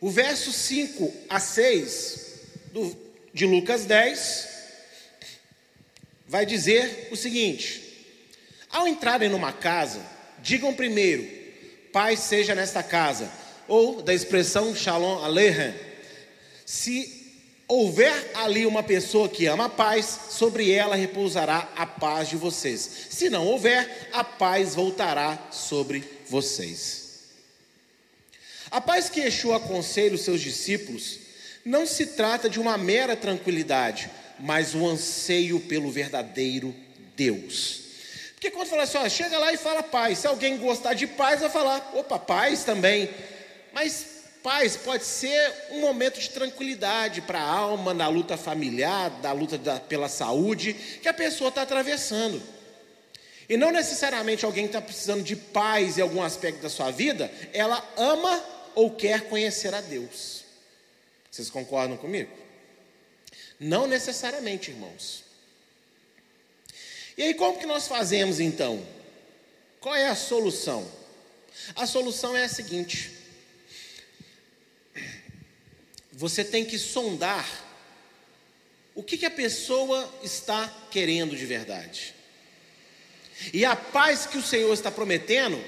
O 0.02 0.10
verso 0.10 0.52
5 0.52 1.14
a 1.30 1.40
6 1.40 2.42
do, 2.72 2.98
de 3.34 3.46
Lucas 3.46 3.86
10 3.86 4.48
vai 6.28 6.46
dizer 6.46 7.10
o 7.12 7.16
seguinte: 7.16 8.08
ao 8.70 8.88
entrarem 8.88 9.30
numa 9.30 9.52
casa, 9.52 10.02
digam 10.40 10.74
primeiro, 10.74 11.28
paz 11.92 12.22
seja 12.22 12.56
nesta 12.56 12.82
casa, 12.82 13.32
ou 13.68 14.02
da 14.02 14.14
expressão 14.14 14.76
Shalom 14.76 15.24
Aleichem. 15.24 15.74
Se 16.66 17.19
houver 17.70 18.32
ali 18.34 18.66
uma 18.66 18.82
pessoa 18.82 19.30
que 19.30 19.46
ama 19.46 19.66
a 19.66 19.70
paz, 19.70 20.20
sobre 20.32 20.72
ela 20.72 20.96
repousará 20.96 21.70
a 21.76 21.86
paz 21.86 22.28
de 22.28 22.36
vocês. 22.36 22.90
Se 23.12 23.30
não 23.30 23.46
houver, 23.46 24.10
a 24.12 24.24
paz 24.24 24.74
voltará 24.74 25.48
sobre 25.52 26.04
vocês. 26.28 27.10
A 28.72 28.82
paz 28.82 29.08
que 29.08 29.22
Yeshua 29.22 29.58
aconselha 29.58 30.16
os 30.16 30.22
seus 30.22 30.42
discípulos 30.42 31.20
não 31.64 31.86
se 31.86 32.08
trata 32.08 32.50
de 32.50 32.60
uma 32.60 32.76
mera 32.78 33.16
tranquilidade, 33.16 34.10
mas 34.40 34.74
um 34.74 34.88
anseio 34.88 35.60
pelo 35.60 35.92
verdadeiro 35.92 36.76
Deus. 37.16 37.82
Porque 38.34 38.50
quando 38.50 38.70
fala 38.70 38.84
assim, 38.84 38.98
ó, 38.98 39.08
chega 39.10 39.38
lá 39.38 39.54
e 39.54 39.58
fala 39.58 39.84
paz. 39.84 40.20
Se 40.20 40.28
alguém 40.28 40.58
gostar 40.58 40.96
de 40.96 41.06
paz, 41.06 41.42
vai 41.42 41.50
falar, 41.50 41.92
opa, 41.94 42.18
paz 42.18 42.64
também. 42.64 43.10
Mas 43.74 44.19
paz 44.44 44.78
pode 44.78 45.06
ser 45.06 45.54
um 45.72 45.82
momento 45.82 46.20
de 46.20 46.30
tranquilidade 46.30 47.22
para 47.22 47.40
a 47.40 47.48
alma, 47.48 47.94
na 47.94 48.08
luta 48.08 48.38
familiar, 48.38 49.10
da 49.22 49.32
luta 49.32 49.58
da, 49.58 49.80
pela 49.80 50.10
saúde, 50.10 50.74
que 50.74 51.08
a 51.08 51.14
pessoa 51.14 51.50
está 51.50 51.62
atravessando. 51.62 52.42
E 53.48 53.58
não 53.58 53.72
necessariamente 53.72 54.46
alguém 54.46 54.66
está 54.66 54.82
precisando 54.82 55.24
de 55.24 55.36
paz 55.36 55.98
em 55.98 56.02
algum 56.02 56.22
aspecto 56.22 56.62
da 56.62 56.70
sua 56.70 56.92
vida, 56.92 57.32
ela 57.52 57.84
ama 57.98 58.44
ou 58.76 58.92
quer 58.92 59.22
conhecer 59.22 59.74
a 59.74 59.82
Deus. 59.82 60.44
Vocês 61.32 61.50
concordam 61.50 61.98
comigo? 61.98 62.32
Não 63.60 63.88
necessariamente, 63.88 64.72
irmãos. 64.72 65.24
E 67.18 67.24
aí, 67.24 67.34
como 67.34 67.60
que 67.60 67.66
nós 67.66 67.88
fazemos 67.88 68.40
então? 68.40 68.86
Qual 69.82 69.96
é 69.96 70.08
a 70.08 70.16
solução? 70.16 70.90
A 71.76 71.86
solução 71.86 72.38
é 72.38 72.46
a 72.46 72.50
seguinte: 72.50 73.19
você 76.20 76.44
tem 76.44 76.66
que 76.66 76.78
sondar 76.78 77.48
o 78.94 79.02
que, 79.02 79.18
que 79.18 79.26
a 79.26 79.32
pessoa 79.32 80.14
está 80.22 80.68
querendo 80.92 81.34
de 81.34 81.46
verdade. 81.46 82.14
E 83.54 83.64
a 83.64 83.74
paz 83.74 84.26
que 84.26 84.38
o 84.38 84.44
Senhor 84.44 84.74
está 84.74 84.92
prometendo 84.92 85.64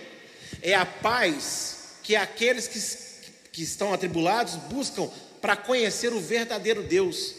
é 0.61 0.75
a 0.75 0.85
paz 0.85 1.99
que 2.03 2.17
aqueles 2.17 2.67
que, 2.67 3.31
que 3.53 3.63
estão 3.63 3.93
atribulados 3.93 4.55
buscam 4.55 5.09
para 5.39 5.55
conhecer 5.55 6.11
o 6.11 6.19
verdadeiro 6.19 6.83
Deus. 6.83 7.33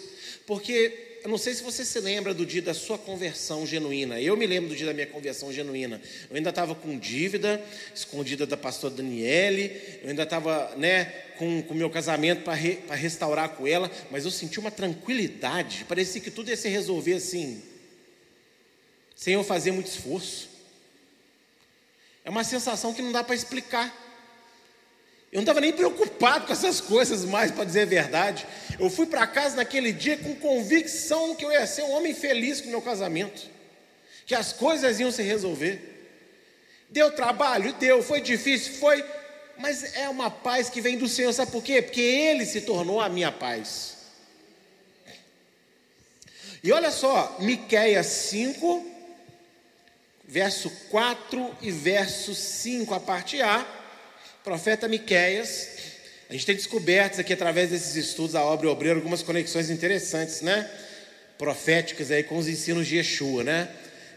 Porque 0.46 1.11
eu 1.24 1.30
não 1.30 1.38
sei 1.38 1.54
se 1.54 1.62
você 1.62 1.84
se 1.84 2.00
lembra 2.00 2.34
do 2.34 2.44
dia 2.44 2.60
da 2.60 2.74
sua 2.74 2.98
conversão 2.98 3.64
genuína. 3.64 4.20
Eu 4.20 4.36
me 4.36 4.44
lembro 4.44 4.70
do 4.70 4.76
dia 4.76 4.86
da 4.86 4.92
minha 4.92 5.06
conversão 5.06 5.52
genuína. 5.52 6.02
Eu 6.28 6.36
ainda 6.36 6.50
estava 6.50 6.74
com 6.74 6.98
dívida, 6.98 7.62
escondida 7.94 8.44
da 8.44 8.56
pastora 8.56 8.94
Daniele. 8.94 9.80
Eu 10.02 10.10
ainda 10.10 10.24
estava 10.24 10.74
né, 10.76 11.04
com 11.38 11.60
o 11.68 11.74
meu 11.74 11.88
casamento 11.88 12.42
para 12.42 12.54
re, 12.54 12.80
restaurar 12.90 13.50
com 13.50 13.68
ela. 13.68 13.88
Mas 14.10 14.24
eu 14.24 14.32
senti 14.32 14.58
uma 14.58 14.72
tranquilidade. 14.72 15.84
Parecia 15.88 16.20
que 16.20 16.30
tudo 16.30 16.50
ia 16.50 16.56
se 16.56 16.68
resolver 16.68 17.14
assim, 17.14 17.62
sem 19.14 19.34
eu 19.34 19.44
fazer 19.44 19.70
muito 19.70 19.86
esforço. 19.86 20.50
É 22.24 22.30
uma 22.30 22.42
sensação 22.42 22.92
que 22.92 23.00
não 23.00 23.12
dá 23.12 23.22
para 23.22 23.36
explicar. 23.36 24.01
Eu 25.32 25.36
não 25.36 25.44
estava 25.44 25.62
nem 25.62 25.72
preocupado 25.72 26.46
com 26.46 26.52
essas 26.52 26.78
coisas 26.78 27.24
mais, 27.24 27.50
para 27.50 27.64
dizer 27.64 27.82
a 27.82 27.86
verdade. 27.86 28.46
Eu 28.78 28.90
fui 28.90 29.06
para 29.06 29.26
casa 29.26 29.56
naquele 29.56 29.90
dia 29.90 30.18
com 30.18 30.34
convicção 30.36 31.34
que 31.34 31.42
eu 31.42 31.50
ia 31.50 31.66
ser 31.66 31.84
um 31.84 31.92
homem 31.92 32.12
feliz 32.14 32.60
com 32.60 32.66
o 32.66 32.70
meu 32.70 32.82
casamento, 32.82 33.48
que 34.26 34.34
as 34.34 34.52
coisas 34.52 35.00
iam 35.00 35.10
se 35.10 35.22
resolver. 35.22 35.88
Deu 36.90 37.10
trabalho? 37.12 37.72
Deu. 37.72 38.02
Foi 38.02 38.20
difícil? 38.20 38.74
Foi. 38.74 39.02
Mas 39.56 39.96
é 39.96 40.06
uma 40.06 40.30
paz 40.30 40.68
que 40.68 40.82
vem 40.82 40.98
do 40.98 41.08
Senhor, 41.08 41.32
sabe 41.32 41.50
por 41.50 41.62
quê? 41.62 41.80
Porque 41.80 42.02
Ele 42.02 42.44
se 42.44 42.60
tornou 42.60 43.00
a 43.00 43.08
minha 43.08 43.32
paz. 43.32 43.96
E 46.62 46.70
olha 46.72 46.90
só, 46.90 47.38
Miqueias 47.40 48.06
5, 48.06 48.86
verso 50.24 50.68
4 50.90 51.56
e 51.62 51.70
verso 51.70 52.34
5, 52.34 52.92
a 52.92 53.00
parte 53.00 53.40
A 53.40 53.81
profeta 54.44 54.88
Miqueias. 54.88 55.68
A 56.28 56.32
gente 56.32 56.46
tem 56.46 56.56
descoberto 56.56 57.20
aqui 57.20 57.32
através 57.32 57.70
desses 57.70 57.94
estudos 57.94 58.32
da 58.32 58.42
obra 58.42 58.68
obreira 58.70 58.98
algumas 58.98 59.22
conexões 59.22 59.70
interessantes, 59.70 60.40
né? 60.40 60.68
Proféticas 61.38 62.10
aí 62.10 62.22
com 62.22 62.38
os 62.38 62.48
ensinos 62.48 62.86
de 62.86 62.96
Yeshua, 62.96 63.44
né? 63.44 63.68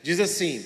Diz 0.02 0.20
assim: 0.20 0.66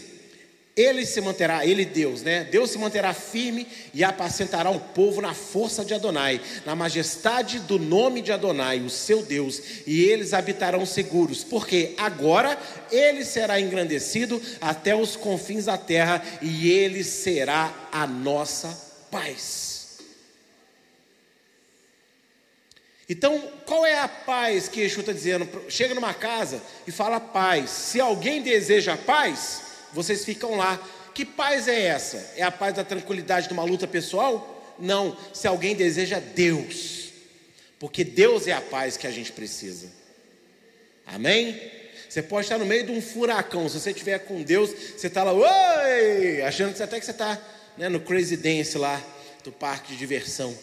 Ele 0.77 1.05
se 1.05 1.19
manterá, 1.19 1.65
ele 1.65 1.83
Deus, 1.83 2.21
né? 2.21 2.45
Deus 2.45 2.71
se 2.71 2.77
manterá 2.77 3.13
firme 3.13 3.67
e 3.93 4.03
apacentará 4.03 4.69
o 4.69 4.79
povo 4.79 5.21
na 5.21 5.33
força 5.33 5.83
de 5.83 5.93
Adonai, 5.93 6.39
na 6.65 6.75
majestade 6.75 7.59
do 7.59 7.79
nome 7.79 8.21
de 8.21 8.31
Adonai, 8.31 8.79
o 8.79 8.89
seu 8.89 9.23
Deus, 9.23 9.61
e 9.85 10.03
eles 10.03 10.33
habitarão 10.33 10.85
seguros, 10.85 11.43
porque 11.43 11.95
agora 11.97 12.57
ele 12.91 13.25
será 13.25 13.59
engrandecido 13.59 14.41
até 14.61 14.95
os 14.95 15.17
confins 15.17 15.65
da 15.65 15.77
terra 15.77 16.23
e 16.41 16.69
ele 16.69 17.03
será 17.03 17.89
a 17.91 18.05
nossa 18.05 18.88
paz. 19.11 19.79
Então, 23.09 23.41
qual 23.65 23.85
é 23.87 23.97
a 23.97 24.07
paz 24.07 24.67
que 24.67 24.81
Yeshua 24.81 25.01
está 25.01 25.11
dizendo? 25.11 25.49
Chega 25.67 25.95
numa 25.95 26.13
casa 26.13 26.61
e 26.85 26.91
fala 26.91 27.19
paz. 27.19 27.71
Se 27.71 27.99
alguém 27.99 28.41
deseja 28.43 28.95
paz, 28.95 29.63
vocês 29.91 30.23
ficam 30.23 30.55
lá. 30.55 30.79
Que 31.15 31.25
paz 31.25 31.67
é 31.67 31.85
essa? 31.87 32.33
É 32.35 32.43
a 32.43 32.51
paz 32.51 32.75
da 32.75 32.83
tranquilidade 32.83 33.47
de 33.47 33.53
uma 33.53 33.63
luta 33.63 33.87
pessoal? 33.87 34.75
Não. 34.77 35.17
Se 35.33 35.47
alguém 35.47 35.75
deseja 35.75 36.19
Deus, 36.19 37.09
porque 37.79 38.03
Deus 38.03 38.45
é 38.45 38.53
a 38.53 38.61
paz 38.61 38.95
que 38.95 39.07
a 39.07 39.11
gente 39.11 39.31
precisa. 39.31 39.87
Amém? 41.07 41.59
Você 42.07 42.21
pode 42.21 42.45
estar 42.45 42.59
no 42.59 42.65
meio 42.65 42.85
de 42.85 42.91
um 42.91 43.01
furacão. 43.01 43.67
Se 43.67 43.79
você 43.79 43.89
estiver 43.89 44.19
com 44.19 44.43
Deus, 44.43 44.69
você 44.69 45.07
está 45.07 45.23
lá, 45.23 45.33
oi, 45.33 46.41
achando 46.43 46.75
que 46.75 46.83
até 46.83 46.99
que 46.99 47.05
você 47.05 47.11
está 47.11 47.39
né, 47.79 47.87
no 47.87 48.01
Crazy 48.01 48.35
Dance 48.35 48.77
lá 48.77 49.01
do 49.41 49.53
parque 49.53 49.93
de 49.93 49.97
diversão, 49.97 50.55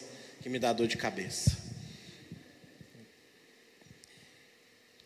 que 0.43 0.51
me 0.51 0.59
dá 0.59 0.71
dor 0.75 0.87
de 0.87 0.99
cabeça. 0.99 1.57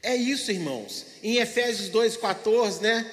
É 0.02 0.16
isso, 0.16 0.50
irmãos. 0.50 1.06
Em 1.22 1.36
Efésios 1.36 1.88
2,14, 1.88 2.80
né? 2.80 3.08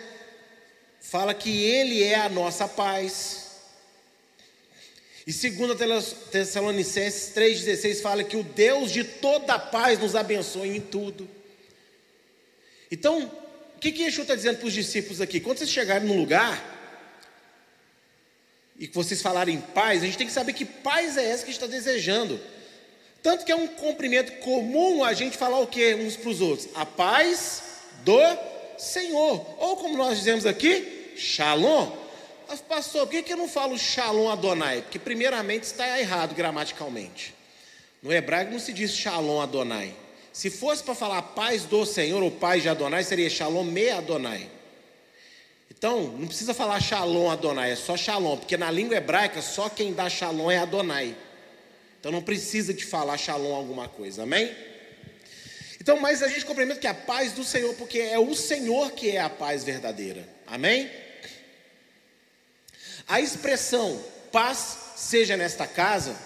Fala 0.99 1.36
que 1.36 1.63
Ele 1.63 2.01
é 2.01 2.15
a 2.15 2.27
nossa 2.27 2.67
paz. 2.67 3.51
E 5.27 5.31
2 5.31 6.15
Tessalonicenses 6.31 7.36
3,16 7.36 8.01
fala 8.01 8.23
que 8.23 8.36
o 8.36 8.43
Deus 8.43 8.91
de 8.91 9.03
toda 9.03 9.60
paz 9.60 9.99
nos 9.99 10.15
abençoe 10.15 10.75
em 10.75 10.81
tudo. 10.81 11.29
Então, 12.89 13.31
o 13.75 13.79
que, 13.79 13.91
que 13.91 14.03
Yeshua 14.03 14.23
está 14.23 14.33
dizendo 14.33 14.57
para 14.57 14.67
os 14.67 14.73
discípulos 14.73 15.21
aqui? 15.21 15.39
Quando 15.39 15.60
vocês 15.60 15.69
chegarem 15.69 16.07
num 16.07 16.17
lugar, 16.17 16.76
e 18.79 18.87
que 18.87 18.95
vocês 18.95 19.21
falarem 19.21 19.59
paz, 19.59 20.03
a 20.03 20.05
gente 20.05 20.17
tem 20.17 20.27
que 20.27 20.33
saber 20.33 20.53
que 20.53 20.65
paz 20.65 21.17
é 21.17 21.25
essa 21.25 21.43
que 21.43 21.49
a 21.49 21.53
gente 21.53 21.63
está 21.63 21.67
desejando. 21.67 22.39
Tanto 23.23 23.43
que 23.43 23.51
é 23.51 23.55
um 23.55 23.67
cumprimento 23.67 24.33
comum 24.39 25.03
a 25.03 25.13
gente 25.13 25.35
falar 25.37 25.59
o 25.59 25.67
que 25.67 25.95
uns 25.95 26.15
para 26.15 26.29
os 26.29 26.41
outros? 26.41 26.69
A 26.75 26.85
paz 26.85 27.63
do 28.03 28.19
Senhor. 28.77 29.45
Ou 29.57 29.77
como 29.77 29.97
nós 29.97 30.17
dizemos 30.17 30.45
aqui, 30.45 31.13
Shalom. 31.17 31.91
Mas, 32.47 32.61
pastor, 32.61 33.05
por 33.05 33.11
que, 33.11 33.23
que 33.23 33.33
eu 33.33 33.37
não 33.37 33.47
falo 33.47 33.77
Shalom 33.77 34.29
Adonai? 34.29 34.81
Porque, 34.83 34.99
primeiramente, 34.99 35.63
está 35.63 35.99
errado 35.99 36.35
gramaticalmente. 36.35 37.33
No 38.01 38.13
hebraico 38.13 38.51
não 38.51 38.59
se 38.59 38.71
diz 38.71 38.91
Shalom 38.91 39.41
Adonai. 39.41 39.93
Se 40.31 40.51
fosse 40.51 40.83
para 40.83 40.93
falar 40.93 41.21
paz 41.23 41.63
do 41.63 41.83
Senhor 41.85 42.21
ou 42.21 42.29
paz 42.29 42.61
de 42.61 42.69
Adonai, 42.69 43.03
seria 43.03 43.29
Shalom 43.29 43.63
Me 43.63 43.89
Adonai. 43.89 44.47
Então, 45.77 46.07
não 46.17 46.25
precisa 46.25 46.55
falar 46.55 46.81
Shalom 46.81 47.29
Adonai, 47.29 47.71
é 47.71 47.75
só 47.75 47.95
Shalom, 47.95 48.37
porque 48.37 48.57
na 48.57 48.71
língua 48.71 48.97
hebraica 48.97 49.43
só 49.43 49.69
quem 49.69 49.93
dá 49.93 50.09
Shalom 50.09 50.49
é 50.49 50.57
Adonai. 50.57 51.15
Então 51.99 52.11
não 52.11 52.21
precisa 52.21 52.73
de 52.73 52.83
falar 52.83 53.15
Shalom 53.17 53.53
alguma 53.53 53.87
coisa, 53.87 54.23
amém? 54.23 54.55
Então, 55.79 55.99
mas 55.99 56.23
a 56.23 56.27
gente 56.27 56.45
compreende 56.45 56.79
que 56.79 56.87
a 56.87 56.93
paz 56.95 57.31
do 57.33 57.43
Senhor, 57.43 57.75
porque 57.75 57.99
é 57.99 58.17
o 58.17 58.33
Senhor 58.33 58.91
que 58.91 59.11
é 59.11 59.21
a 59.21 59.29
paz 59.29 59.63
verdadeira, 59.63 60.27
amém? 60.47 60.89
A 63.07 63.21
expressão 63.21 64.03
paz 64.31 64.77
seja 64.95 65.37
nesta 65.37 65.67
casa 65.67 66.17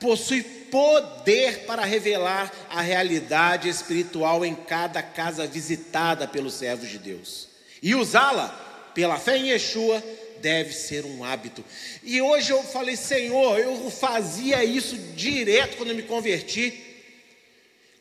possui 0.00 0.42
poder 0.42 1.60
para 1.60 1.84
revelar 1.84 2.52
a 2.68 2.80
realidade 2.80 3.68
espiritual 3.68 4.44
em 4.44 4.54
cada 4.54 5.00
casa 5.00 5.46
visitada 5.46 6.26
pelos 6.26 6.54
servos 6.54 6.88
de 6.88 6.98
Deus 6.98 7.48
e 7.80 7.94
usá-la 7.94 8.65
pela 8.96 9.18
fé 9.18 9.36
em 9.36 9.50
Yeshua, 9.50 10.02
deve 10.40 10.72
ser 10.72 11.04
um 11.04 11.22
hábito. 11.22 11.62
E 12.02 12.18
hoje 12.22 12.50
eu 12.50 12.62
falei, 12.62 12.96
Senhor, 12.96 13.58
eu 13.58 13.90
fazia 13.90 14.64
isso 14.64 14.96
direto 15.14 15.76
quando 15.76 15.90
eu 15.90 15.94
me 15.94 16.02
converti, 16.02 16.82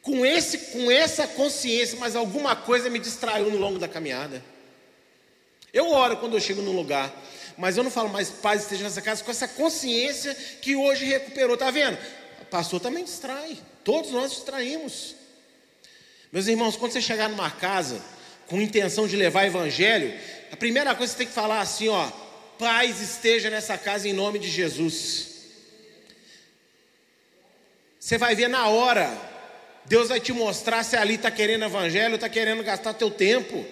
com, 0.01 0.25
esse, 0.25 0.57
com 0.71 0.89
essa 0.89 1.27
consciência, 1.27 1.97
mas 1.99 2.15
alguma 2.15 2.55
coisa 2.55 2.89
me 2.89 2.97
distraiu 2.97 3.51
no 3.51 3.57
longo 3.57 3.77
da 3.77 3.89
caminhada. 3.89 4.41
Eu 5.73 5.91
oro 5.91 6.15
quando 6.15 6.35
eu 6.35 6.39
chego 6.39 6.61
num 6.61 6.71
lugar, 6.71 7.13
mas 7.57 7.75
eu 7.75 7.83
não 7.83 7.91
falo 7.91 8.07
mais 8.07 8.29
paz 8.29 8.61
esteja 8.61 8.85
nessa 8.85 9.01
casa 9.01 9.21
com 9.21 9.31
essa 9.31 9.49
consciência 9.49 10.33
que 10.61 10.77
hoje 10.77 11.03
recuperou. 11.03 11.55
Está 11.55 11.71
vendo? 11.71 11.97
Pastor 12.49 12.79
também 12.79 13.03
distrai, 13.03 13.57
todos 13.83 14.11
nós 14.11 14.31
distraímos. 14.31 15.13
Meus 16.31 16.47
irmãos, 16.47 16.77
quando 16.77 16.93
você 16.93 17.01
chegar 17.01 17.27
numa 17.27 17.51
casa 17.51 18.01
com 18.47 18.61
intenção 18.61 19.07
de 19.07 19.17
levar 19.17 19.45
evangelho, 19.45 20.13
a 20.55 20.57
primeira 20.57 20.95
coisa 20.95 21.11
que 21.11 21.17
você 21.17 21.25
tem 21.25 21.27
que 21.27 21.33
falar 21.33 21.59
assim, 21.59 21.89
ó, 21.89 22.09
paz 22.57 23.01
esteja 23.01 23.49
nessa 23.49 23.77
casa 23.77 24.07
em 24.07 24.13
nome 24.13 24.39
de 24.39 24.49
Jesus. 24.49 25.27
Você 27.99 28.17
vai 28.17 28.35
ver 28.35 28.47
na 28.47 28.69
hora, 28.69 29.11
Deus 29.83 30.07
vai 30.07 30.21
te 30.21 30.31
mostrar 30.31 30.81
se 30.83 30.95
ali 30.95 31.15
está 31.15 31.29
querendo 31.29 31.65
evangelho, 31.65 32.15
está 32.15 32.29
querendo 32.29 32.63
gastar 32.63 32.93
teu 32.93 33.11
tempo. 33.11 33.65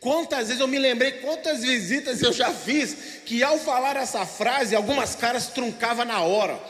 Quantas 0.00 0.48
vezes 0.48 0.60
eu 0.60 0.66
me 0.66 0.80
lembrei, 0.80 1.12
quantas 1.12 1.62
visitas 1.62 2.20
eu 2.22 2.32
já 2.32 2.52
fiz, 2.52 3.20
que 3.24 3.40
ao 3.44 3.56
falar 3.56 3.94
essa 3.94 4.26
frase, 4.26 4.74
algumas 4.74 5.14
caras 5.14 5.46
truncavam 5.46 6.04
na 6.04 6.22
hora. 6.22 6.60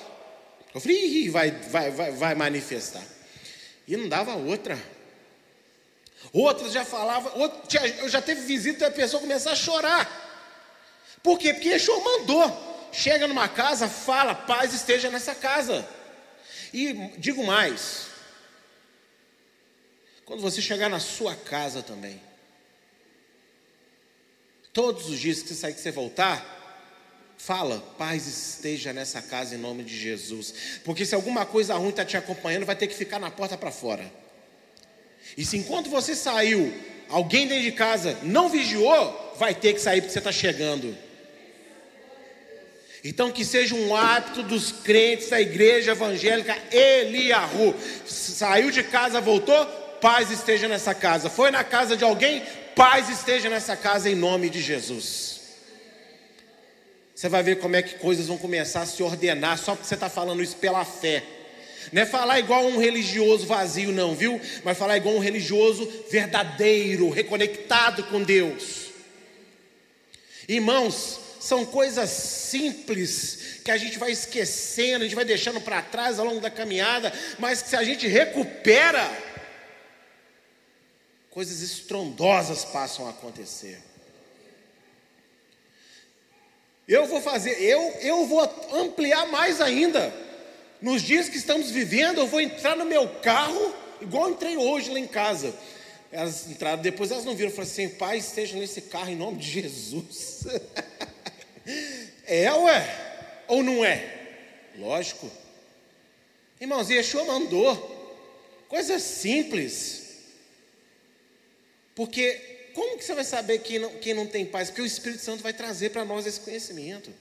Eu 0.75 0.83
falei, 0.83 1.31
vai, 1.31 1.51
vai, 1.51 1.91
vai, 1.91 2.11
vai 2.11 2.35
manifestar. 2.35 3.03
E 3.89 3.97
não 3.97 4.07
dava 4.07 4.35
outra. 4.35 4.79
Outras 6.33 6.73
já 6.73 6.85
falavam, 6.85 7.33
eu 7.99 8.09
já 8.09 8.23
teve 8.23 8.43
visita 8.43 8.85
e 8.85 8.89
a 8.89 8.91
pessoa 8.91 9.21
começar 9.21 9.53
a 9.53 9.57
chorar. 9.57 10.23
Por 11.23 11.39
quê? 11.39 11.53
Porque 11.53 11.71
Yeshua 11.71 12.01
mandou. 12.01 12.91
Chega 12.93 13.27
numa 13.27 13.49
casa, 13.49 13.89
fala, 13.89 14.35
paz 14.35 14.75
esteja 14.75 15.11
nessa 15.11 15.35
casa. 15.35 15.89
E 16.73 16.93
digo 17.19 17.45
mais, 17.45 18.07
quando 20.25 20.41
você 20.41 20.61
chegar 20.61 20.89
na 20.89 21.01
sua 21.01 21.35
casa 21.35 21.83
também, 21.83 22.21
todos 24.73 25.09
os 25.09 25.19
dias 25.19 25.43
que 25.43 25.49
você 25.49 25.55
sair, 25.55 25.75
que 25.75 25.81
você 25.81 25.91
voltar, 25.91 26.61
fala, 27.37 27.81
paz 27.99 28.27
esteja 28.27 28.93
nessa 28.93 29.21
casa 29.21 29.55
em 29.55 29.59
nome 29.59 29.85
de 29.85 29.99
Jesus. 29.99 30.81
Porque 30.85 31.05
se 31.05 31.15
alguma 31.15 31.45
coisa 31.45 31.75
ruim 31.75 31.91
está 31.91 32.05
te 32.05 32.17
acompanhando, 32.17 32.67
vai 32.67 32.77
ter 32.77 32.87
que 32.87 32.95
ficar 32.95 33.19
na 33.19 33.31
porta 33.31 33.57
para 33.57 33.71
fora. 33.71 34.22
E 35.37 35.45
se 35.45 35.57
enquanto 35.57 35.89
você 35.89 36.15
saiu, 36.15 36.73
alguém 37.09 37.47
dentro 37.47 37.65
de 37.65 37.73
casa 37.73 38.19
não 38.23 38.49
vigiou, 38.49 39.35
vai 39.39 39.55
ter 39.55 39.73
que 39.73 39.81
sair 39.81 40.01
porque 40.01 40.13
você 40.13 40.19
está 40.19 40.33
chegando. 40.33 40.97
Então 43.05 43.33
que 43.33 43.45
seja 43.45 43.75
um 43.75 43.97
hábito 43.97 44.43
dos 44.43 44.71
crentes 44.71 45.31
da 45.31 45.41
igreja 45.41 45.93
evangélica 45.93 46.57
Eliahu. 46.71 47.75
Saiu 48.07 48.71
de 48.71 48.85
casa, 48.85 49.21
voltou, 49.21 49.67
paz 50.01 50.31
esteja 50.31 50.69
nessa 50.69 50.95
casa. 50.95 51.29
Foi 51.29 51.51
na 51.51 51.65
casa 51.65 51.97
de 51.97 52.05
alguém, 52.05 52.43
paz 52.77 53.09
esteja 53.09 53.51
nessa 53.51 53.77
casa 53.77 54.09
em 54.09 54.15
nome 54.15 54.49
de 54.49 54.61
Jesus. 54.61 55.41
Você 57.15 57.29
vai 57.29 57.43
ver 57.43 57.59
como 57.59 57.77
é 57.77 57.83
que 57.83 57.99
coisas 57.99 58.27
vão 58.27 58.39
começar 58.39 58.83
a 58.83 58.87
se 58.87 59.03
ordenar 59.03 59.59
só 59.59 59.75
porque 59.75 59.87
você 59.87 59.95
está 59.95 60.09
falando 60.09 60.43
isso 60.43 60.57
pela 60.57 60.85
fé. 60.85 61.23
Não 61.91 62.03
é 62.03 62.07
falar 62.07 62.39
igual 62.39 62.67
um 62.67 62.79
religioso 62.79 63.47
vazio, 63.47 63.91
não, 63.91 64.15
viu? 64.15 64.41
Mas 64.63 64.79
falar 64.79 64.97
igual 64.97 65.15
um 65.15 65.21
religioso 65.21 65.91
verdadeiro, 66.11 67.11
reconectado 67.11 68.05
com 68.05 68.23
Deus. 68.23 68.91
Irmãos, 70.47 71.21
são 71.41 71.67
coisas 71.67 72.11
simples 72.11 73.61
que 73.65 73.71
a 73.71 73.77
gente 73.77 73.99
vai 73.99 74.13
esquecendo, 74.13 74.99
a 74.99 75.07
gente 75.09 75.17
vai 75.17 75.25
deixando 75.25 75.61
para 75.61 75.83
trás 75.83 76.19
ao 76.19 76.27
longo 76.27 76.41
da 76.41 76.51
caminhada, 76.51 77.13
mas 77.39 77.63
que 77.63 77.69
se 77.69 77.77
a 77.77 77.83
gente 77.83 78.07
recupera, 78.07 79.11
coisas 81.31 81.63
estrondosas 81.63 82.65
passam 82.65 83.07
a 83.07 83.11
acontecer. 83.11 83.81
Eu 86.87 87.07
vou 87.07 87.21
fazer, 87.21 87.61
eu, 87.63 87.81
eu 88.01 88.27
vou 88.27 88.41
ampliar 88.73 89.27
mais 89.27 89.61
ainda. 89.61 90.13
Nos 90.83 91.01
dias 91.01 91.29
que 91.29 91.37
estamos 91.37 91.71
vivendo, 91.71 92.19
eu 92.19 92.27
vou 92.27 92.41
entrar 92.41 92.77
no 92.77 92.85
meu 92.85 93.09
carro, 93.21 93.73
igual 94.01 94.29
entrei 94.29 94.57
hoje 94.57 94.91
lá 94.91 94.99
em 94.99 95.07
casa. 95.07 95.55
Elas 96.11 96.49
entraram, 96.49 96.83
depois 96.83 97.13
elas 97.13 97.25
não 97.25 97.37
viram, 97.37 97.53
falaram 97.53 97.71
assim: 97.71 97.89
Pai, 97.89 98.19
esteja 98.19 98.59
nesse 98.59 98.83
carro 98.83 99.09
em 99.09 99.17
nome 99.17 99.39
de 99.39 99.49
Jesus. 99.49 100.43
é, 102.27 102.53
ué? 102.53 103.45
Ou 103.47 103.63
não 103.63 103.85
é? 103.85 104.29
Lógico. 104.77 105.31
Irmãos, 106.61 106.91
Yeshua 106.91 107.25
mandou. 107.27 108.01
Coisa 108.69 108.99
simples. 108.99 110.03
Porque 111.95 112.71
como 112.75 112.99
que 112.99 113.05
você 113.05 113.15
vai 113.15 113.25
saber 113.25 113.61
quem 113.61 113.79
não, 113.79 113.91
quem 113.99 114.15
não 114.15 114.27
tem 114.27 114.45
paz? 114.45 114.69
Porque 114.69 114.83
o 114.83 114.87
Espírito 114.87 115.23
Santo 115.23 115.45
vai 115.45 115.53
trazer 115.53 115.91
para 115.91 116.05
nós 116.05 116.27
esse 116.27 116.41
conhecimento. 116.41 117.13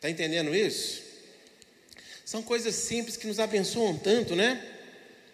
Está 0.00 0.08
entendendo 0.08 0.54
isso? 0.54 1.02
São 2.24 2.42
coisas 2.42 2.74
simples 2.74 3.18
que 3.18 3.26
nos 3.26 3.38
abençoam 3.38 3.98
tanto, 3.98 4.34
né? 4.34 4.66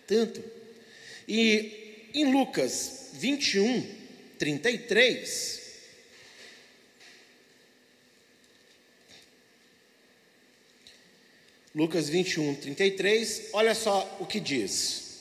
Tanto. 0.08 0.42
E 1.28 2.10
em 2.12 2.32
Lucas 2.32 3.10
21, 3.12 3.88
33. 4.36 5.62
Lucas 11.72 12.08
21, 12.08 12.56
33, 12.56 13.50
olha 13.52 13.72
só 13.72 14.16
o 14.18 14.26
que 14.26 14.40
diz. 14.40 15.20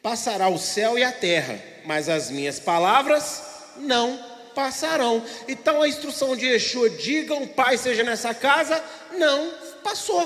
Passará 0.00 0.48
o 0.48 0.58
céu 0.58 0.96
e 0.96 1.02
a 1.02 1.10
terra, 1.10 1.60
mas 1.84 2.08
as 2.08 2.30
minhas 2.30 2.60
palavras 2.60 3.42
não 3.78 4.35
passarão. 4.56 5.22
Então 5.46 5.82
a 5.82 5.88
instrução 5.88 6.34
de 6.34 6.46
Yeshua, 6.46 6.88
diga 6.88 7.34
um 7.34 7.46
pai 7.46 7.76
seja 7.76 8.02
nessa 8.02 8.32
casa, 8.32 8.82
não 9.18 9.52
passou. 9.84 10.24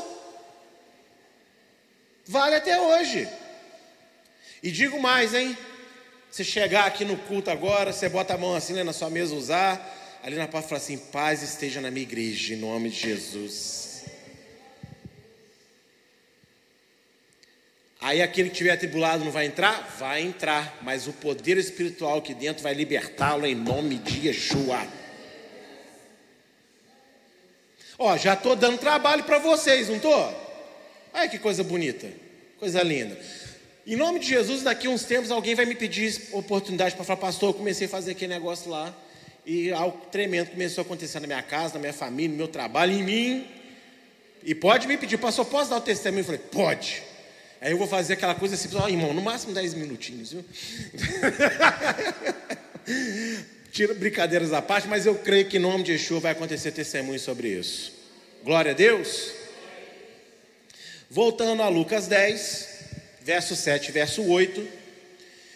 Vale 2.25 2.55
até 2.55 2.81
hoje. 2.81 3.29
E 4.63 4.71
digo 4.71 5.03
mais, 5.03 5.35
hein? 5.35 5.59
Você 6.31 6.45
chegar 6.45 6.87
aqui 6.87 7.05
no 7.05 7.17
culto 7.17 7.51
agora, 7.51 7.93
você 7.93 8.09
bota 8.09 8.35
a 8.35 8.39
mão 8.39 8.55
assim 8.55 8.73
né, 8.73 8.85
na 8.85 8.93
sua 8.93 9.11
mesa 9.11 9.35
usar, 9.35 10.21
ali 10.23 10.37
na 10.37 10.47
parte 10.47 10.69
fala 10.69 10.81
assim: 10.81 10.97
paz 10.97 11.43
esteja 11.43 11.81
na 11.81 11.91
minha 11.91 12.05
igreja, 12.05 12.55
em 12.55 12.57
nome 12.57 12.89
de 12.89 13.01
Jesus. 13.01 13.90
Aí 18.01 18.23
aquele 18.23 18.49
que 18.49 18.55
estiver 18.55 18.71
atribulado 18.71 19.25
não 19.25 19.31
vai 19.31 19.45
entrar? 19.45 19.95
Vai 19.99 20.23
entrar, 20.23 20.79
mas 20.81 21.07
o 21.07 21.13
poder 21.13 21.59
espiritual 21.59 22.19
aqui 22.19 22.33
dentro 22.33 22.63
vai 22.63 22.73
libertá-lo 22.73 23.47
em 23.47 23.55
nome 23.55 23.97
de 23.97 24.29
Yeshua. 24.29 24.87
Ó, 27.99 28.17
já 28.17 28.33
estou 28.33 28.57
dando 28.57 28.79
trabalho 28.79 29.25
para 29.25 29.39
vocês, 29.39 29.89
não 29.89 29.97
estou? 29.97 30.51
Olha 31.13 31.29
que 31.29 31.39
coisa 31.39 31.63
bonita, 31.63 32.09
coisa 32.59 32.83
linda. 32.83 33.19
Em 33.87 33.97
nome 33.97 34.19
de 34.19 34.29
Jesus, 34.29 34.63
daqui 34.63 34.89
uns 34.89 35.05
tempos 35.05 35.31
alguém 35.31 35.55
vai 35.55 35.67
me 35.67 35.75
pedir 35.75 36.29
oportunidade 36.33 36.95
para 36.95 37.05
falar, 37.05 37.19
pastor, 37.19 37.51
eu 37.51 37.55
comecei 37.55 37.87
a 37.87 37.91
fazer 37.91 38.13
aquele 38.13 38.33
negócio 38.33 38.71
lá 38.71 38.95
e 39.45 39.71
algo 39.73 40.07
tremendo 40.11 40.53
começou 40.53 40.81
a 40.81 40.85
acontecer 40.87 41.21
na 41.21 41.27
minha 41.27 41.43
casa, 41.43 41.75
na 41.75 41.81
minha 41.81 41.93
família, 41.93 42.31
no 42.31 42.37
meu 42.37 42.49
trabalho, 42.49 42.93
em 42.93 43.03
mim. 43.03 43.47
E 44.43 44.55
pode 44.55 44.87
me 44.87 44.97
pedir, 44.97 45.19
pastor, 45.19 45.45
posso 45.45 45.69
dar 45.69 45.77
o 45.77 45.81
testemunho? 45.83 46.21
Eu 46.21 46.25
falei, 46.25 46.41
pode. 46.41 47.10
Aí 47.61 47.73
eu 47.73 47.79
vou 47.79 47.87
fazer 47.87 48.15
aquela 48.15 48.35
coisa 48.35 48.55
assim, 48.55 48.75
ó, 48.75 48.85
oh, 48.85 48.89
irmão, 48.89 49.13
no 49.13 49.21
máximo 49.21 49.53
10 49.53 49.75
minutinhos, 49.75 50.33
viu? 50.33 50.45
Tira 53.71 53.93
brincadeiras 53.93 54.53
à 54.53 54.63
parte, 54.63 54.89
mas 54.89 55.05
eu 55.05 55.17
creio 55.17 55.47
que 55.47 55.59
em 55.59 55.61
nome 55.61 55.85
de 55.85 55.93
Yeshua 55.93 56.21
vai 56.21 56.33
acontecer 56.33 56.73
testemunho 56.73 57.21
sobre 57.21 57.49
isso. 57.49 57.93
Glória 58.43 58.73
a 58.73 58.75
Deus. 58.75 59.33
Voltando 61.11 61.63
a 61.63 61.69
Lucas 61.69 62.07
10, 62.07 62.69
verso 63.23 63.55
7, 63.55 63.93
verso 63.93 64.23
8. 64.23 64.67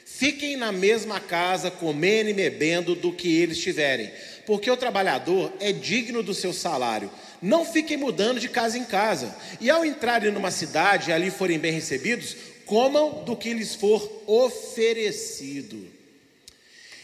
Fiquem 0.05 0.57
na 0.57 0.71
mesma 0.71 1.19
casa, 1.19 1.71
comendo 1.71 2.29
e 2.29 2.35
bebendo 2.35 2.95
do 2.95 3.13
que 3.13 3.41
eles 3.41 3.59
tiverem, 3.59 4.13
porque 4.47 4.71
o 4.71 4.77
trabalhador 4.77 5.53
é 5.59 5.73
digno 5.73 6.23
do 6.23 6.35
seu 6.35 6.53
salário. 6.53 7.11
Não 7.45 7.63
fiquem 7.63 7.99
mudando 7.99 8.41
de 8.41 8.49
casa 8.49 8.79
em 8.79 8.87
casa. 8.87 9.37
E 9.61 9.69
ao 9.69 9.85
entrarem 9.85 10.33
numa 10.33 10.51
cidade 10.51 11.11
e 11.11 11.13
ali 11.13 11.31
forem 11.31 11.59
bem 11.59 11.73
recebidos, 11.73 12.35
comam 12.65 13.23
do 13.23 13.37
que 13.37 13.53
lhes 13.53 13.75
for 13.75 14.23
oferecido. 14.27 15.87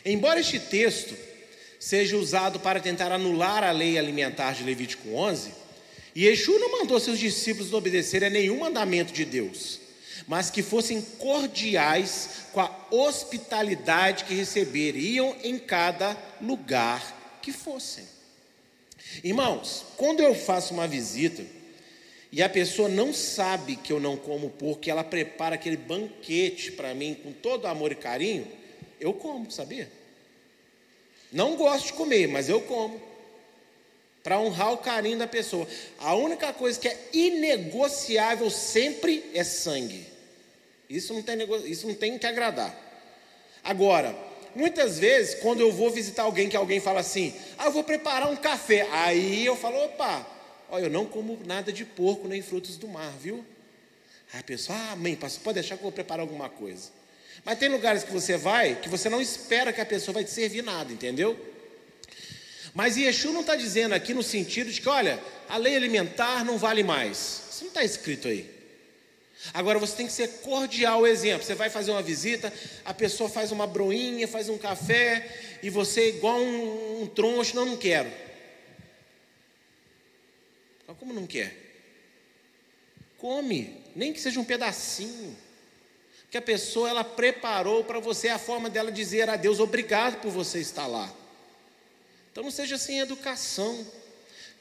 Embora 0.02 0.40
este 0.40 0.58
texto 0.58 1.14
seja 1.78 2.16
usado 2.16 2.58
para 2.58 2.80
tentar 2.80 3.12
anular 3.12 3.62
a 3.62 3.70
lei 3.70 3.98
alimentar 3.98 4.52
de 4.52 4.64
Levítico 4.64 5.10
11, 5.10 5.52
Yeshua 6.16 6.58
não 6.58 6.72
mandou 6.72 6.98
seus 6.98 7.18
discípulos 7.18 7.74
obedecer 7.74 8.24
a 8.24 8.30
nenhum 8.30 8.60
mandamento 8.60 9.12
de 9.12 9.26
Deus, 9.26 9.78
mas 10.26 10.48
que 10.48 10.62
fossem 10.62 11.02
cordiais 11.18 12.46
com 12.54 12.60
a 12.60 12.74
hospitalidade 12.90 14.24
que 14.24 14.32
receberiam 14.32 15.36
em 15.44 15.58
cada 15.58 16.16
lugar 16.40 17.38
que 17.42 17.52
fossem. 17.52 18.19
Irmãos, 19.22 19.84
quando 19.96 20.20
eu 20.20 20.34
faço 20.34 20.72
uma 20.72 20.86
visita 20.86 21.44
e 22.32 22.42
a 22.42 22.48
pessoa 22.48 22.88
não 22.88 23.12
sabe 23.12 23.76
que 23.76 23.92
eu 23.92 23.98
não 23.98 24.16
como 24.16 24.50
porco, 24.50 24.88
ela 24.88 25.02
prepara 25.02 25.56
aquele 25.56 25.76
banquete 25.76 26.72
para 26.72 26.94
mim 26.94 27.14
com 27.14 27.32
todo 27.32 27.66
amor 27.66 27.92
e 27.92 27.96
carinho, 27.96 28.46
eu 29.00 29.12
como, 29.12 29.50
sabia? 29.50 29.90
Não 31.32 31.56
gosto 31.56 31.86
de 31.86 31.92
comer, 31.94 32.28
mas 32.28 32.48
eu 32.48 32.60
como. 32.62 33.00
Para 34.22 34.38
honrar 34.38 34.72
o 34.72 34.78
carinho 34.78 35.18
da 35.18 35.26
pessoa. 35.26 35.66
A 35.98 36.14
única 36.14 36.52
coisa 36.52 36.78
que 36.78 36.88
é 36.88 37.08
inegociável 37.12 38.50
sempre 38.50 39.24
é 39.32 39.42
sangue. 39.42 40.06
Isso 40.88 41.14
não 41.14 41.22
tem, 41.22 41.38
isso 41.66 41.86
não 41.86 41.94
tem 41.94 42.18
que 42.18 42.26
agradar. 42.26 42.76
Agora, 43.62 44.14
muitas 44.54 44.98
vezes, 44.98 45.34
quando 45.36 45.60
eu 45.60 45.72
vou 45.72 45.90
visitar 45.90 46.22
alguém 46.22 46.48
que 46.48 46.56
alguém 46.56 46.80
fala 46.80 47.00
assim, 47.00 47.34
ah, 47.58 47.66
eu 47.66 47.72
vou 47.72 47.84
preparar 47.84 48.30
um 48.30 48.36
café. 48.36 48.86
Aí 48.90 49.44
eu 49.44 49.56
falo, 49.56 49.76
opa, 49.84 50.26
olha, 50.70 50.84
eu 50.84 50.90
não 50.90 51.06
como 51.06 51.38
nada 51.44 51.72
de 51.72 51.84
porco 51.84 52.28
nem 52.28 52.42
frutos 52.42 52.76
do 52.76 52.88
mar, 52.88 53.12
viu? 53.20 53.44
Aí 54.32 54.40
a 54.40 54.42
pessoa, 54.42 54.78
ah, 54.90 54.96
mãe, 54.96 55.16
pode 55.16 55.54
deixar 55.54 55.76
que 55.76 55.80
eu 55.80 55.84
vou 55.84 55.92
preparar 55.92 56.20
alguma 56.20 56.48
coisa. 56.48 56.90
Mas 57.44 57.58
tem 57.58 57.68
lugares 57.68 58.04
que 58.04 58.12
você 58.12 58.36
vai 58.36 58.76
que 58.76 58.88
você 58.88 59.08
não 59.08 59.20
espera 59.20 59.72
que 59.72 59.80
a 59.80 59.86
pessoa 59.86 60.14
vai 60.14 60.24
te 60.24 60.30
servir 60.30 60.62
nada, 60.62 60.92
entendeu? 60.92 61.38
Mas 62.74 62.96
Yeshua 62.96 63.32
não 63.32 63.40
está 63.40 63.56
dizendo 63.56 63.94
aqui 63.94 64.14
no 64.14 64.22
sentido 64.22 64.70
de 64.70 64.80
que, 64.80 64.88
olha, 64.88 65.18
a 65.48 65.56
lei 65.56 65.74
alimentar 65.74 66.44
não 66.44 66.56
vale 66.56 66.82
mais. 66.82 67.42
Isso 67.50 67.62
não 67.62 67.68
está 67.68 67.82
escrito 67.82 68.28
aí. 68.28 68.59
Agora 69.54 69.78
você 69.78 69.96
tem 69.96 70.06
que 70.06 70.12
ser 70.12 70.28
cordial, 70.42 71.06
exemplo. 71.06 71.44
Você 71.44 71.54
vai 71.54 71.70
fazer 71.70 71.90
uma 71.90 72.02
visita, 72.02 72.52
a 72.84 72.92
pessoa 72.92 73.28
faz 73.28 73.50
uma 73.52 73.66
broinha, 73.66 74.28
faz 74.28 74.48
um 74.48 74.58
café, 74.58 75.58
e 75.62 75.70
você, 75.70 76.10
igual 76.10 76.38
um, 76.38 77.02
um 77.02 77.06
troncho, 77.06 77.56
não, 77.56 77.64
não 77.64 77.76
quero. 77.76 78.10
Como 81.00 81.14
não 81.14 81.26
quer? 81.26 81.56
Come, 83.16 83.82
nem 83.96 84.12
que 84.12 84.20
seja 84.20 84.38
um 84.38 84.44
pedacinho. 84.44 85.36
Que 86.30 86.36
a 86.36 86.42
pessoa 86.42 86.90
ela 86.90 87.02
preparou 87.02 87.82
para 87.82 87.98
você 87.98 88.28
a 88.28 88.38
forma 88.38 88.68
dela 88.68 88.92
dizer 88.92 89.28
a 89.30 89.36
Deus 89.36 89.58
obrigado 89.58 90.20
por 90.20 90.30
você 90.30 90.60
estar 90.60 90.86
lá. 90.86 91.12
Então 92.30 92.44
não 92.44 92.50
seja 92.50 92.76
sem 92.76 93.00
educação. 93.00 93.84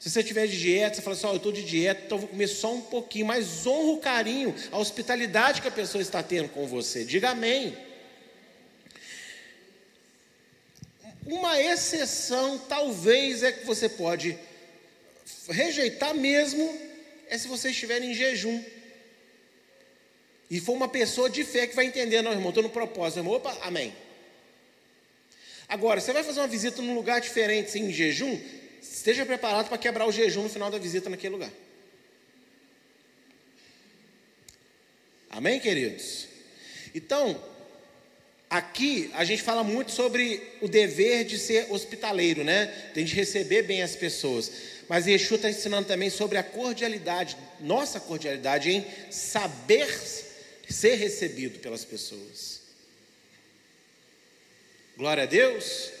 Se 0.00 0.08
você 0.08 0.24
tiver 0.24 0.46
de 0.46 0.58
dieta, 0.58 0.96
você 0.96 1.02
fala 1.02 1.14
assim: 1.14 1.26
oh, 1.26 1.32
eu 1.32 1.36
estou 1.36 1.52
de 1.52 1.62
dieta, 1.62 2.02
então 2.06 2.16
vou 2.16 2.28
comer 2.28 2.48
só 2.48 2.72
um 2.72 2.80
pouquinho, 2.80 3.26
mas 3.26 3.66
honra 3.66 3.92
o 3.92 3.98
carinho, 3.98 4.54
a 4.72 4.78
hospitalidade 4.78 5.60
que 5.60 5.68
a 5.68 5.70
pessoa 5.70 6.00
está 6.00 6.22
tendo 6.22 6.48
com 6.48 6.66
você. 6.66 7.04
Diga 7.04 7.30
amém. 7.30 7.76
Uma 11.26 11.60
exceção, 11.60 12.58
talvez, 12.58 13.42
é 13.42 13.52
que 13.52 13.66
você 13.66 13.90
pode 13.90 14.38
rejeitar 15.50 16.14
mesmo, 16.14 16.74
é 17.28 17.36
se 17.36 17.46
você 17.46 17.70
estiver 17.70 18.02
em 18.02 18.14
jejum. 18.14 18.64
e 20.50 20.58
for 20.60 20.72
uma 20.72 20.88
pessoa 20.88 21.28
de 21.28 21.44
fé 21.44 21.66
que 21.66 21.76
vai 21.76 21.84
entender, 21.84 22.22
não, 22.22 22.32
irmão, 22.32 22.48
estou 22.48 22.62
no 22.62 22.70
propósito, 22.70 23.18
irmão, 23.18 23.34
opa, 23.34 23.56
amém. 23.60 23.94
Agora, 25.68 26.00
você 26.00 26.12
vai 26.12 26.24
fazer 26.24 26.40
uma 26.40 26.48
visita 26.48 26.80
num 26.80 26.94
lugar 26.94 27.20
diferente, 27.20 27.70
sem 27.70 27.92
jejum, 27.92 28.40
esteja 28.80 29.26
preparado 29.26 29.68
para 29.68 29.78
quebrar 29.78 30.06
o 30.06 30.12
jejum 30.12 30.44
no 30.44 30.48
final 30.48 30.70
da 30.70 30.78
visita 30.78 31.10
naquele 31.10 31.34
lugar. 31.34 31.50
Amém, 35.30 35.60
queridos? 35.60 36.26
Então, 36.94 37.40
aqui 38.48 39.10
a 39.14 39.24
gente 39.24 39.42
fala 39.42 39.62
muito 39.62 39.92
sobre 39.92 40.42
o 40.60 40.66
dever 40.66 41.24
de 41.24 41.38
ser 41.38 41.70
hospitaleiro, 41.70 42.42
né? 42.42 42.66
Tem 42.92 43.04
de 43.04 43.14
receber 43.14 43.62
bem 43.62 43.82
as 43.82 43.94
pessoas. 43.94 44.50
Mas 44.88 45.06
Yeshua 45.06 45.36
está 45.36 45.48
ensinando 45.48 45.86
também 45.86 46.10
sobre 46.10 46.36
a 46.36 46.42
cordialidade, 46.42 47.36
nossa 47.60 48.00
cordialidade 48.00 48.70
em 48.70 48.84
saber 49.08 49.88
ser 50.68 50.96
recebido 50.96 51.60
pelas 51.60 51.84
pessoas. 51.84 52.60
Glória 54.96 55.22
a 55.22 55.26
Deus. 55.26 55.99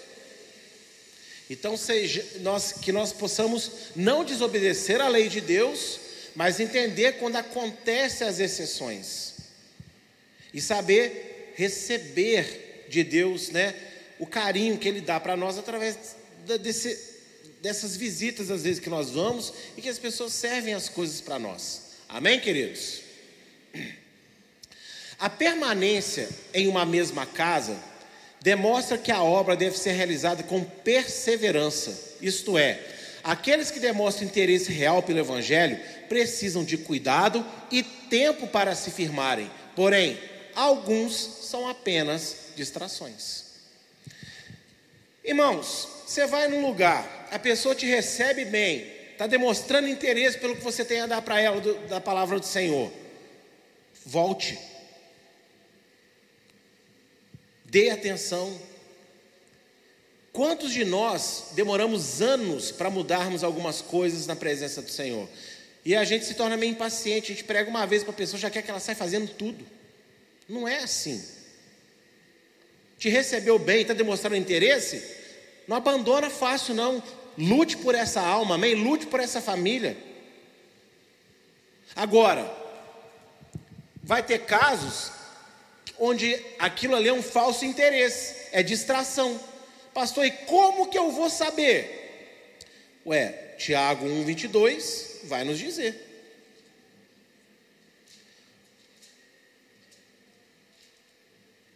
Então, 1.50 1.76
seja, 1.76 2.24
nós, 2.42 2.70
que 2.70 2.92
nós 2.92 3.12
possamos 3.12 3.72
não 3.96 4.24
desobedecer 4.24 5.00
à 5.00 5.08
lei 5.08 5.28
de 5.28 5.40
Deus, 5.40 5.98
mas 6.36 6.60
entender 6.60 7.14
quando 7.14 7.34
acontecem 7.34 8.24
as 8.24 8.38
exceções 8.38 9.34
e 10.54 10.60
saber 10.60 11.52
receber 11.56 12.86
de 12.88 13.02
Deus, 13.02 13.50
né, 13.50 13.74
o 14.20 14.26
carinho 14.26 14.78
que 14.78 14.86
Ele 14.86 15.00
dá 15.00 15.18
para 15.18 15.36
nós 15.36 15.58
através 15.58 16.14
desse, 16.62 16.96
dessas 17.60 17.96
visitas 17.96 18.48
às 18.48 18.62
vezes 18.62 18.78
que 18.78 18.88
nós 18.88 19.10
vamos 19.10 19.52
e 19.76 19.82
que 19.82 19.88
as 19.88 19.98
pessoas 19.98 20.32
servem 20.32 20.72
as 20.72 20.88
coisas 20.88 21.20
para 21.20 21.36
nós. 21.36 21.82
Amém, 22.08 22.38
queridos? 22.38 23.00
A 25.18 25.28
permanência 25.28 26.28
em 26.54 26.68
uma 26.68 26.86
mesma 26.86 27.26
casa 27.26 27.89
demonstra 28.40 28.96
que 28.96 29.12
a 29.12 29.22
obra 29.22 29.56
deve 29.56 29.78
ser 29.78 29.92
realizada 29.92 30.42
com 30.42 30.64
perseverança, 30.64 32.16
isto 32.22 32.56
é, 32.56 32.78
aqueles 33.22 33.70
que 33.70 33.78
demonstram 33.78 34.26
interesse 34.26 34.72
real 34.72 35.02
pelo 35.02 35.18
Evangelho 35.18 35.78
precisam 36.08 36.64
de 36.64 36.78
cuidado 36.78 37.44
e 37.70 37.82
tempo 37.82 38.46
para 38.46 38.74
se 38.74 38.90
firmarem, 38.90 39.50
porém, 39.76 40.18
alguns 40.54 41.14
são 41.42 41.68
apenas 41.68 42.52
distrações. 42.56 43.44
Irmãos, 45.22 45.88
você 46.06 46.26
vai 46.26 46.48
num 46.48 46.66
lugar, 46.66 47.28
a 47.30 47.38
pessoa 47.38 47.74
te 47.74 47.86
recebe 47.86 48.44
bem, 48.44 48.86
está 49.12 49.26
demonstrando 49.26 49.86
interesse 49.86 50.38
pelo 50.38 50.56
que 50.56 50.64
você 50.64 50.84
tem 50.84 51.00
a 51.02 51.06
dar 51.06 51.20
para 51.20 51.40
ela 51.40 51.60
do, 51.60 51.74
da 51.86 52.00
palavra 52.00 52.40
do 52.40 52.46
Senhor. 52.46 52.90
Volte 54.04 54.58
Dê 57.70 57.90
atenção. 57.90 58.60
Quantos 60.32 60.72
de 60.72 60.84
nós 60.84 61.50
demoramos 61.52 62.20
anos 62.20 62.72
para 62.72 62.90
mudarmos 62.90 63.44
algumas 63.44 63.80
coisas 63.80 64.26
na 64.26 64.34
presença 64.34 64.82
do 64.82 64.90
Senhor? 64.90 65.28
E 65.84 65.94
a 65.94 66.02
gente 66.02 66.24
se 66.24 66.34
torna 66.34 66.56
meio 66.56 66.72
impaciente, 66.72 67.30
a 67.30 67.34
gente 67.34 67.44
prega 67.44 67.70
uma 67.70 67.86
vez 67.86 68.02
para 68.02 68.10
a 68.12 68.16
pessoa, 68.16 68.40
já 68.40 68.50
quer 68.50 68.62
que 68.62 68.70
ela 68.70 68.80
saia 68.80 68.96
fazendo 68.96 69.30
tudo. 69.32 69.64
Não 70.48 70.66
é 70.66 70.78
assim. 70.78 71.24
Te 72.98 73.08
recebeu 73.08 73.56
bem, 73.56 73.82
está 73.82 73.94
demonstrando 73.94 74.34
interesse? 74.34 75.02
Não 75.68 75.76
abandona 75.76 76.28
fácil, 76.28 76.74
não. 76.74 77.00
Lute 77.38 77.76
por 77.76 77.94
essa 77.94 78.20
alma, 78.20 78.56
amém? 78.56 78.74
Lute 78.74 79.06
por 79.06 79.20
essa 79.20 79.40
família. 79.40 79.96
Agora, 81.94 82.52
vai 84.02 84.24
ter 84.24 84.40
casos 84.40 85.19
onde 86.00 86.42
aquilo 86.58 86.96
ali 86.96 87.08
é 87.08 87.12
um 87.12 87.22
falso 87.22 87.64
interesse, 87.66 88.48
é 88.52 88.62
distração. 88.62 89.38
Pastor, 89.92 90.24
e 90.24 90.30
como 90.30 90.88
que 90.88 90.98
eu 90.98 91.12
vou 91.12 91.28
saber? 91.28 92.56
Ué, 93.04 93.54
Tiago 93.58 94.06
1,22 94.06 95.26
vai 95.26 95.44
nos 95.44 95.58
dizer. 95.58 96.08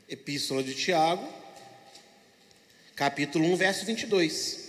Epístola 0.09 0.63
de 0.63 0.75
Tiago, 0.75 1.29
capítulo 2.97 3.47
1, 3.53 3.57
verso 3.57 3.85
22. 3.85 4.65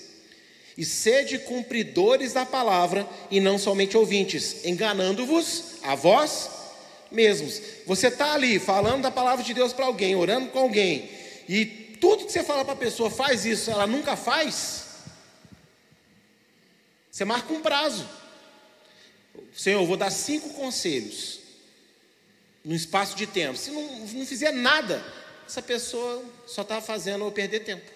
E 0.77 0.83
sede 0.83 1.39
cumpridores 1.39 2.33
da 2.33 2.45
palavra, 2.45 3.07
e 3.31 3.39
não 3.39 3.57
somente 3.57 3.95
ouvintes, 3.95 4.65
enganando-vos 4.65 5.75
a 5.83 5.95
vós 5.95 6.64
mesmos. 7.11 7.61
Você 7.85 8.07
está 8.07 8.33
ali 8.33 8.59
falando 8.59 9.03
da 9.03 9.11
palavra 9.11 9.43
de 9.43 9.53
Deus 9.53 9.73
para 9.73 9.85
alguém, 9.85 10.15
orando 10.15 10.49
com 10.49 10.59
alguém, 10.59 11.09
e 11.47 11.65
tudo 11.99 12.25
que 12.25 12.31
você 12.31 12.43
fala 12.43 12.63
para 12.63 12.73
a 12.73 12.77
pessoa 12.77 13.09
faz 13.09 13.45
isso, 13.45 13.71
ela 13.71 13.87
nunca 13.87 14.15
faz. 14.15 14.85
Você 17.09 17.23
marca 17.23 17.53
um 17.53 17.61
prazo. 17.61 18.07
Senhor, 19.55 19.81
eu 19.81 19.87
vou 19.87 19.95
dar 19.95 20.11
cinco 20.11 20.49
conselhos 20.49 21.39
no 22.63 22.75
espaço 22.75 23.15
de 23.15 23.25
tempo. 23.25 23.57
Se 23.57 23.71
não, 23.71 24.05
não 24.07 24.25
fizer 24.25 24.51
nada, 24.51 25.03
essa 25.47 25.61
pessoa 25.61 26.23
só 26.45 26.63
está 26.63 26.81
fazendo 26.81 27.23
eu 27.23 27.31
perder 27.31 27.61
tempo. 27.61 27.89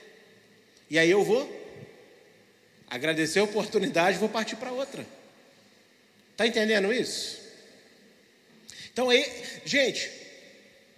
E 0.89 0.97
aí 0.97 1.09
eu 1.09 1.23
vou 1.23 1.47
agradecer 2.89 3.39
a 3.39 3.43
oportunidade 3.43 4.17
e 4.17 4.19
vou 4.19 4.29
partir 4.29 4.55
para 4.55 4.71
outra. 4.71 5.05
Está 6.31 6.47
entendendo 6.47 6.93
isso? 6.93 7.48
Então, 8.91 9.09
aí, 9.09 9.25
gente, 9.65 10.09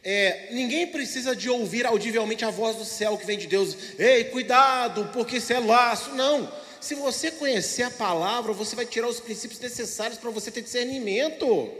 é, 0.04 0.48
ninguém 0.52 0.88
precisa 0.88 1.36
de 1.36 1.50
ouvir 1.50 1.86
audivelmente 1.86 2.44
a 2.44 2.50
voz 2.50 2.76
do 2.76 2.86
céu 2.86 3.18
que 3.18 3.26
vem 3.26 3.38
de 3.38 3.48
Deus. 3.48 3.76
Ei, 4.00 4.26
cuidado, 4.26 5.10
porque 5.14 5.38
isso 5.38 5.54
é 5.54 5.60
laço. 5.60 6.12
Não. 6.16 6.52
Se 6.80 6.96
você 6.96 7.30
conhecer 7.30 7.84
a 7.84 7.92
palavra, 7.92 8.54
você 8.54 8.76
vai 8.76 8.86
tirar 8.86 9.08
os 9.08 9.20
princípios 9.20 9.60
necessários 9.60 10.18
para 10.18 10.32
você 10.32 10.50
ter 10.50 10.62
discernimento. 10.62 11.72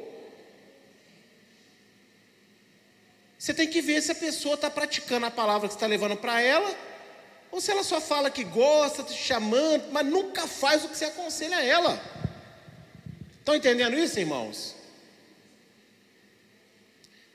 Você 3.40 3.56
tem 3.56 3.68
que 3.68 3.82
ver 3.82 4.00
se 4.04 4.12
a 4.12 4.16
pessoa 4.16 4.54
está 4.54 4.70
praticando 4.70 5.26
a 5.26 5.32
palavra 5.32 5.68
que 5.68 5.74
você 5.74 5.78
está 5.78 5.88
levando 5.88 6.16
para 6.16 6.40
ela, 6.40 6.78
ou 7.52 7.60
se 7.60 7.72
ela 7.72 7.84
só 7.84 8.00
fala 8.00 8.30
que 8.30 8.44
gosta, 8.44 9.02
te 9.02 9.16
chamando, 9.16 9.92
mas 9.92 10.06
nunca 10.06 10.46
faz 10.46 10.86
o 10.86 10.90
que 10.90 10.96
você 10.96 11.06
aconselha 11.06 11.58
a 11.58 11.66
ela. 11.66 12.00
Estão 13.40 13.56
entendendo 13.56 13.98
isso, 13.98 14.20
irmãos? 14.20 14.76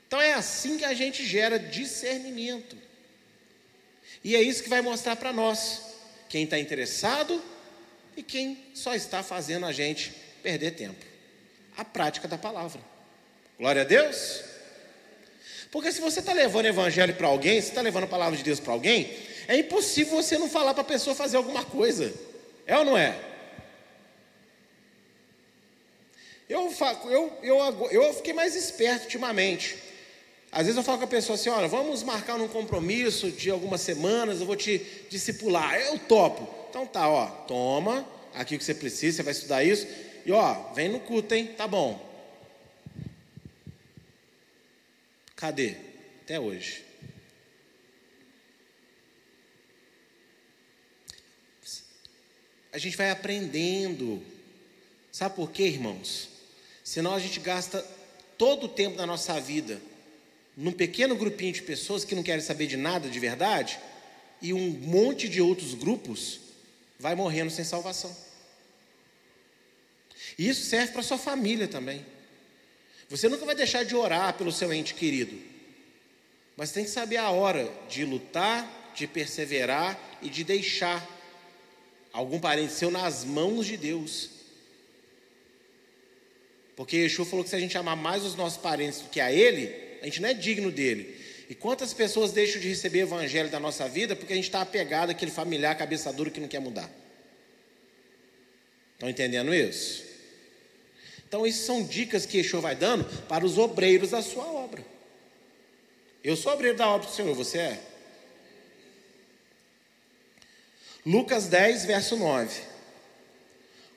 Então 0.07 0.21
é 0.21 0.33
assim 0.33 0.77
que 0.77 0.85
a 0.85 0.93
gente 0.93 1.25
gera 1.25 1.59
discernimento. 1.59 2.77
E 4.23 4.35
é 4.35 4.41
isso 4.41 4.63
que 4.63 4.69
vai 4.69 4.81
mostrar 4.81 5.15
para 5.17 5.33
nós 5.33 5.81
quem 6.29 6.45
está 6.45 6.57
interessado 6.57 7.41
e 8.15 8.23
quem 8.23 8.57
só 8.73 8.95
está 8.95 9.21
fazendo 9.21 9.65
a 9.65 9.71
gente 9.71 10.13
perder 10.41 10.71
tempo. 10.71 11.05
A 11.75 11.83
prática 11.83 12.27
da 12.27 12.37
palavra. 12.37 12.81
Glória 13.59 13.81
a 13.81 13.85
Deus. 13.85 14.43
Porque 15.71 15.91
se 15.91 15.99
você 15.99 16.19
está 16.19 16.31
levando 16.31 16.65
o 16.65 16.69
evangelho 16.69 17.13
para 17.15 17.27
alguém, 17.27 17.61
se 17.61 17.69
está 17.69 17.81
levando 17.81 18.05
a 18.05 18.07
palavra 18.07 18.37
de 18.37 18.43
Deus 18.43 18.59
para 18.59 18.73
alguém, 18.73 19.13
é 19.47 19.57
impossível 19.57 20.15
você 20.15 20.37
não 20.37 20.49
falar 20.49 20.73
para 20.73 20.81
a 20.81 20.85
pessoa 20.85 21.15
fazer 21.15 21.37
alguma 21.37 21.65
coisa. 21.65 22.13
É 22.65 22.77
ou 22.77 22.85
não 22.85 22.97
é? 22.97 23.17
Eu, 26.49 26.73
eu, 27.05 27.39
eu, 27.43 27.87
eu 27.91 28.13
fiquei 28.13 28.33
mais 28.33 28.55
esperto 28.55 29.03
ultimamente. 29.03 29.86
Às 30.51 30.63
vezes 30.65 30.77
eu 30.77 30.83
falo 30.83 30.99
com 30.99 31.03
a 31.03 31.07
pessoa 31.07 31.35
assim: 31.35 31.49
olha, 31.49 31.67
vamos 31.67 32.03
marcar 32.03 32.35
um 32.35 32.47
compromisso 32.47 33.31
de 33.31 33.49
algumas 33.49 33.81
semanas, 33.81 34.39
eu 34.39 34.45
vou 34.45 34.55
te 34.55 34.79
discipular. 35.09 35.79
Eu 35.79 35.99
topo. 35.99 36.47
Então 36.69 36.85
tá, 36.85 37.09
ó, 37.09 37.27
toma 37.27 38.07
aqui 38.33 38.55
o 38.55 38.57
que 38.57 38.63
você 38.63 38.73
precisa, 38.73 39.17
você 39.17 39.23
vai 39.23 39.33
estudar 39.33 39.63
isso. 39.63 39.87
E 40.25 40.31
ó, 40.31 40.73
vem 40.73 40.89
no 40.89 40.99
culto, 40.99 41.33
hein? 41.33 41.47
Tá 41.57 41.67
bom. 41.67 42.05
Cadê? 45.35 45.75
Até 46.23 46.39
hoje. 46.39 46.83
A 52.71 52.77
gente 52.77 52.97
vai 52.97 53.09
aprendendo. 53.09 54.23
Sabe 55.11 55.35
por 55.35 55.51
quê, 55.51 55.63
irmãos? 55.63 56.29
Senão 56.83 57.13
a 57.13 57.19
gente 57.19 57.39
gasta 57.39 57.81
todo 58.37 58.65
o 58.65 58.69
tempo 58.69 58.97
da 58.97 59.05
nossa 59.05 59.39
vida 59.39 59.81
num 60.57 60.71
pequeno 60.71 61.15
grupinho 61.15 61.53
de 61.53 61.61
pessoas 61.61 62.03
que 62.03 62.15
não 62.15 62.23
querem 62.23 62.41
saber 62.41 62.65
de 62.65 62.75
nada 62.75 63.07
de 63.07 63.19
verdade, 63.19 63.79
e 64.41 64.51
um 64.53 64.71
monte 64.71 65.29
de 65.29 65.39
outros 65.39 65.75
grupos 65.75 66.39
vai 66.99 67.13
morrendo 67.13 67.51
sem 67.51 67.63
salvação. 67.63 68.15
E 70.37 70.49
isso 70.49 70.65
serve 70.65 70.93
para 70.93 71.03
sua 71.03 71.17
família 71.17 71.67
também. 71.67 72.03
Você 73.07 73.29
nunca 73.29 73.45
vai 73.45 73.53
deixar 73.53 73.85
de 73.85 73.95
orar 73.95 74.33
pelo 74.33 74.51
seu 74.51 74.73
ente 74.73 74.95
querido, 74.95 75.39
mas 76.57 76.71
tem 76.71 76.83
que 76.83 76.89
saber 76.89 77.17
a 77.17 77.29
hora 77.29 77.71
de 77.87 78.03
lutar, 78.03 78.91
de 78.95 79.05
perseverar 79.05 80.17
e 80.23 80.29
de 80.29 80.43
deixar 80.43 81.07
algum 82.11 82.39
parente 82.39 82.73
seu 82.73 82.89
nas 82.89 83.23
mãos 83.23 83.67
de 83.67 83.77
Deus. 83.77 84.31
Porque 86.75 86.97
Yeshua 86.97 87.25
falou 87.25 87.43
que 87.43 87.49
se 87.51 87.55
a 87.55 87.59
gente 87.59 87.77
amar 87.77 87.95
mais 87.95 88.23
os 88.23 88.35
nossos 88.35 88.57
parentes 88.57 89.01
do 89.01 89.09
que 89.09 89.19
a 89.19 89.31
Ele, 89.31 89.86
gente 90.09 90.21
não 90.21 90.29
é 90.29 90.33
digno 90.33 90.71
dele. 90.71 91.17
E 91.49 91.55
quantas 91.55 91.93
pessoas 91.93 92.31
deixam 92.31 92.59
de 92.59 92.67
receber 92.67 92.99
o 92.99 93.07
evangelho 93.07 93.49
da 93.49 93.59
nossa 93.59 93.87
vida 93.87 94.15
porque 94.15 94.33
a 94.33 94.35
gente 94.35 94.45
está 94.45 94.61
apegado 94.61 95.11
àquele 95.11 95.31
familiar 95.31 95.77
cabeça 95.77 96.11
dura 96.11 96.29
que 96.29 96.39
não 96.39 96.47
quer 96.47 96.59
mudar? 96.59 96.89
Estão 98.93 99.09
entendendo 99.09 99.53
isso? 99.53 100.03
Então, 101.27 101.45
isso 101.45 101.65
são 101.65 101.83
dicas 101.83 102.25
que 102.25 102.37
Yeshua 102.37 102.61
vai 102.61 102.75
dando 102.75 103.03
para 103.27 103.45
os 103.45 103.57
obreiros 103.57 104.11
da 104.11 104.21
sua 104.21 104.45
obra. 104.45 104.83
Eu 106.23 106.35
sou 106.35 106.53
obreiro 106.53 106.77
da 106.77 106.87
obra 106.87 107.07
do 107.07 107.13
Senhor, 107.13 107.35
você 107.35 107.57
é? 107.57 107.79
Lucas 111.05 111.47
10, 111.47 111.85
verso 111.85 112.15
9. 112.15 112.61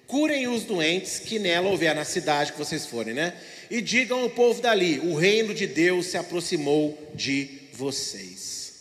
Curem 0.07 0.49
os 0.49 0.65
doentes 0.65 1.21
que 1.21 1.39
nela 1.39 1.69
houver 1.69 1.95
na 1.95 2.05
cidade 2.05 2.53
que 2.53 2.59
vocês 2.59 2.85
forem, 2.85 3.15
né? 3.15 3.33
E 3.71 3.81
digam 3.81 4.21
ao 4.21 4.31
povo 4.31 4.61
dali: 4.61 4.99
o 4.99 5.15
reino 5.15 5.55
de 5.55 5.67
Deus 5.67 6.07
se 6.07 6.17
aproximou 6.17 6.99
de 7.15 7.49
vocês. 7.73 8.73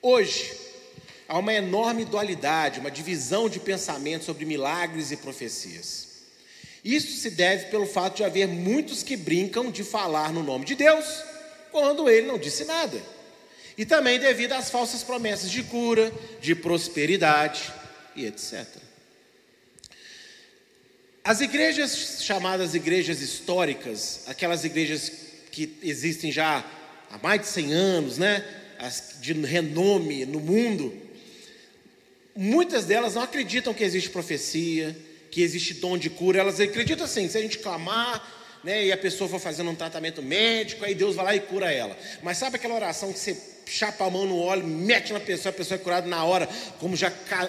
Hoje, 0.00 0.52
há 1.28 1.38
uma 1.38 1.54
enorme 1.54 2.04
dualidade, 2.04 2.80
uma 2.80 2.90
divisão 2.90 3.48
de 3.48 3.58
pensamento 3.58 4.24
sobre 4.24 4.44
milagres 4.44 5.10
e 5.10 5.16
profecias. 5.16 6.08
Isso 6.84 7.20
se 7.20 7.30
deve 7.30 7.66
pelo 7.66 7.86
fato 7.86 8.16
de 8.16 8.24
haver 8.24 8.48
muitos 8.48 9.02
que 9.02 9.16
brincam 9.16 9.70
de 9.70 9.84
falar 9.84 10.32
no 10.32 10.42
nome 10.42 10.64
de 10.64 10.74
Deus, 10.74 11.06
quando 11.70 12.08
ele 12.08 12.26
não 12.26 12.38
disse 12.38 12.64
nada 12.64 13.00
e 13.76 13.84
também 13.84 14.18
devido 14.18 14.52
às 14.52 14.70
falsas 14.70 15.02
promessas 15.02 15.50
de 15.50 15.62
cura, 15.62 16.12
de 16.40 16.54
prosperidade 16.54 17.72
e 18.14 18.26
etc. 18.26 18.66
As 21.24 21.40
igrejas 21.40 22.18
chamadas 22.22 22.74
igrejas 22.74 23.20
históricas, 23.20 24.22
aquelas 24.26 24.64
igrejas 24.64 25.12
que 25.52 25.78
existem 25.80 26.32
já 26.32 26.64
há 27.08 27.18
mais 27.18 27.42
de 27.42 27.46
100 27.46 27.72
anos, 27.72 28.18
né, 28.18 28.44
as 28.76 29.18
de 29.20 29.32
renome 29.32 30.26
no 30.26 30.40
mundo, 30.40 30.92
muitas 32.34 32.86
delas 32.86 33.14
não 33.14 33.22
acreditam 33.22 33.72
que 33.72 33.84
existe 33.84 34.10
profecia, 34.10 34.96
que 35.30 35.42
existe 35.42 35.74
dom 35.74 35.96
de 35.96 36.10
cura, 36.10 36.40
elas 36.40 36.58
acreditam 36.58 37.04
assim, 37.04 37.28
se 37.28 37.38
a 37.38 37.40
gente 37.40 37.58
clamar, 37.58 38.58
né, 38.64 38.86
e 38.86 38.90
a 38.90 38.96
pessoa 38.96 39.30
for 39.30 39.38
fazendo 39.38 39.70
um 39.70 39.76
tratamento 39.76 40.20
médico, 40.20 40.84
aí 40.84 40.92
Deus 40.92 41.14
vai 41.14 41.24
lá 41.24 41.36
e 41.36 41.40
cura 41.40 41.70
ela. 41.70 41.96
Mas 42.20 42.38
sabe 42.38 42.56
aquela 42.56 42.74
oração 42.74 43.12
que 43.12 43.18
você 43.20 43.36
chapa 43.66 44.04
a 44.04 44.10
mão 44.10 44.26
no 44.26 44.40
óleo, 44.40 44.66
mete 44.66 45.12
na 45.12 45.20
pessoa, 45.20 45.50
a 45.50 45.56
pessoa 45.56 45.76
é 45.78 45.82
curada 45.82 46.08
na 46.08 46.24
hora, 46.24 46.48
como 46.80 46.96
já 46.96 47.12
ca 47.12 47.48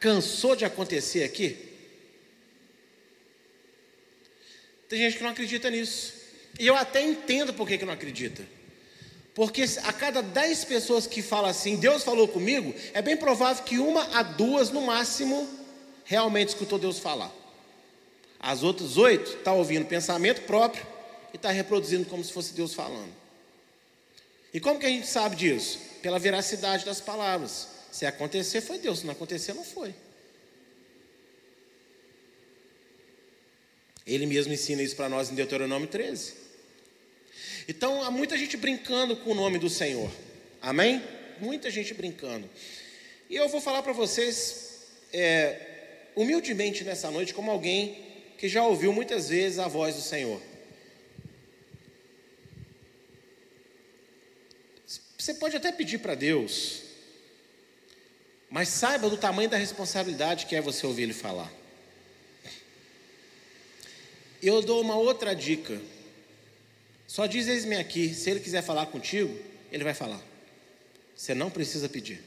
cansou 0.00 0.54
de 0.56 0.64
acontecer 0.64 1.24
aqui? 1.24 1.65
Tem 4.88 4.98
gente 4.98 5.16
que 5.16 5.22
não 5.22 5.30
acredita 5.30 5.70
nisso. 5.70 6.14
E 6.58 6.66
eu 6.66 6.76
até 6.76 7.02
entendo 7.02 7.52
por 7.52 7.66
que, 7.66 7.78
que 7.78 7.84
não 7.84 7.92
acredita. 7.92 8.46
Porque 9.34 9.64
a 9.84 9.92
cada 9.92 10.22
dez 10.22 10.64
pessoas 10.64 11.06
que 11.06 11.20
falam 11.20 11.50
assim, 11.50 11.76
Deus 11.76 12.02
falou 12.02 12.26
comigo, 12.26 12.74
é 12.94 13.02
bem 13.02 13.16
provável 13.16 13.62
que 13.64 13.78
uma 13.78 14.02
a 14.16 14.22
duas, 14.22 14.70
no 14.70 14.80
máximo, 14.80 15.46
realmente 16.04 16.48
escutou 16.48 16.78
Deus 16.78 16.98
falar. 16.98 17.30
As 18.40 18.62
outras 18.62 18.96
oito 18.96 19.28
estão 19.30 19.42
tá 19.42 19.52
ouvindo 19.52 19.84
pensamento 19.84 20.42
próprio 20.42 20.86
e 21.34 21.36
está 21.36 21.50
reproduzindo 21.50 22.06
como 22.06 22.24
se 22.24 22.32
fosse 22.32 22.54
Deus 22.54 22.72
falando. 22.72 23.12
E 24.54 24.60
como 24.60 24.80
que 24.80 24.86
a 24.86 24.88
gente 24.88 25.06
sabe 25.06 25.36
disso? 25.36 25.78
Pela 26.00 26.18
veracidade 26.18 26.84
das 26.84 27.00
palavras. 27.00 27.68
Se 27.92 28.06
acontecer, 28.06 28.62
foi 28.62 28.78
Deus. 28.78 29.00
Se 29.00 29.06
não 29.06 29.12
acontecer, 29.12 29.52
não 29.52 29.64
foi. 29.64 29.94
Ele 34.06 34.24
mesmo 34.24 34.52
ensina 34.52 34.82
isso 34.82 34.94
para 34.94 35.08
nós 35.08 35.30
em 35.30 35.34
Deuteronômio 35.34 35.88
13. 35.88 36.34
Então, 37.68 38.02
há 38.02 38.10
muita 38.10 38.38
gente 38.38 38.56
brincando 38.56 39.16
com 39.16 39.32
o 39.32 39.34
nome 39.34 39.58
do 39.58 39.68
Senhor. 39.68 40.10
Amém? 40.62 41.02
Muita 41.40 41.70
gente 41.70 41.92
brincando. 41.92 42.48
E 43.28 43.34
eu 43.34 43.48
vou 43.48 43.60
falar 43.60 43.82
para 43.82 43.92
vocês, 43.92 44.84
é, 45.12 46.06
humildemente 46.14 46.84
nessa 46.84 47.10
noite, 47.10 47.34
como 47.34 47.50
alguém 47.50 48.04
que 48.38 48.48
já 48.48 48.62
ouviu 48.64 48.92
muitas 48.92 49.28
vezes 49.28 49.58
a 49.58 49.66
voz 49.66 49.96
do 49.96 50.02
Senhor. 50.02 50.40
Você 55.18 55.34
pode 55.34 55.56
até 55.56 55.72
pedir 55.72 55.98
para 55.98 56.14
Deus, 56.14 56.82
mas 58.48 58.68
saiba 58.68 59.10
do 59.10 59.16
tamanho 59.16 59.50
da 59.50 59.56
responsabilidade 59.56 60.46
que 60.46 60.54
é 60.54 60.60
você 60.60 60.86
ouvir 60.86 61.02
Ele 61.02 61.12
falar. 61.12 61.52
Eu 64.46 64.62
dou 64.62 64.80
uma 64.80 64.94
outra 64.94 65.34
dica. 65.34 65.80
Só 67.04 67.26
diz 67.26 67.48
eis-me 67.48 67.74
aqui, 67.74 68.14
se 68.14 68.30
Ele 68.30 68.38
quiser 68.38 68.62
falar 68.62 68.86
contigo, 68.86 69.36
Ele 69.72 69.82
vai 69.82 69.92
falar. 69.92 70.22
Você 71.16 71.34
não 71.34 71.50
precisa 71.50 71.88
pedir. 71.88 72.22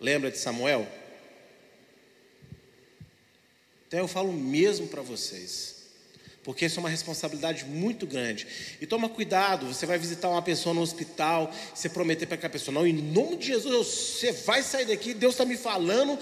Lembra 0.00 0.30
de 0.30 0.38
Samuel? 0.38 0.90
Então 3.86 4.00
eu 4.00 4.08
falo 4.08 4.32
mesmo 4.32 4.88
para 4.88 5.02
vocês, 5.02 5.88
porque 6.42 6.64
isso 6.64 6.78
é 6.78 6.80
uma 6.80 6.88
responsabilidade 6.88 7.66
muito 7.66 8.06
grande. 8.06 8.46
E 8.80 8.86
toma 8.86 9.06
cuidado, 9.06 9.66
você 9.66 9.84
vai 9.84 9.98
visitar 9.98 10.30
uma 10.30 10.40
pessoa 10.40 10.74
no 10.74 10.80
hospital, 10.80 11.52
você 11.74 11.90
prometer 11.90 12.24
para 12.24 12.36
aquela 12.36 12.50
pessoa, 12.50 12.74
não, 12.74 12.86
em 12.86 12.94
nome 12.94 13.36
de 13.36 13.48
Jesus, 13.48 13.86
você 13.88 14.32
vai 14.32 14.62
sair 14.62 14.86
daqui, 14.86 15.12
Deus 15.12 15.34
está 15.34 15.44
me 15.44 15.58
falando. 15.58 16.18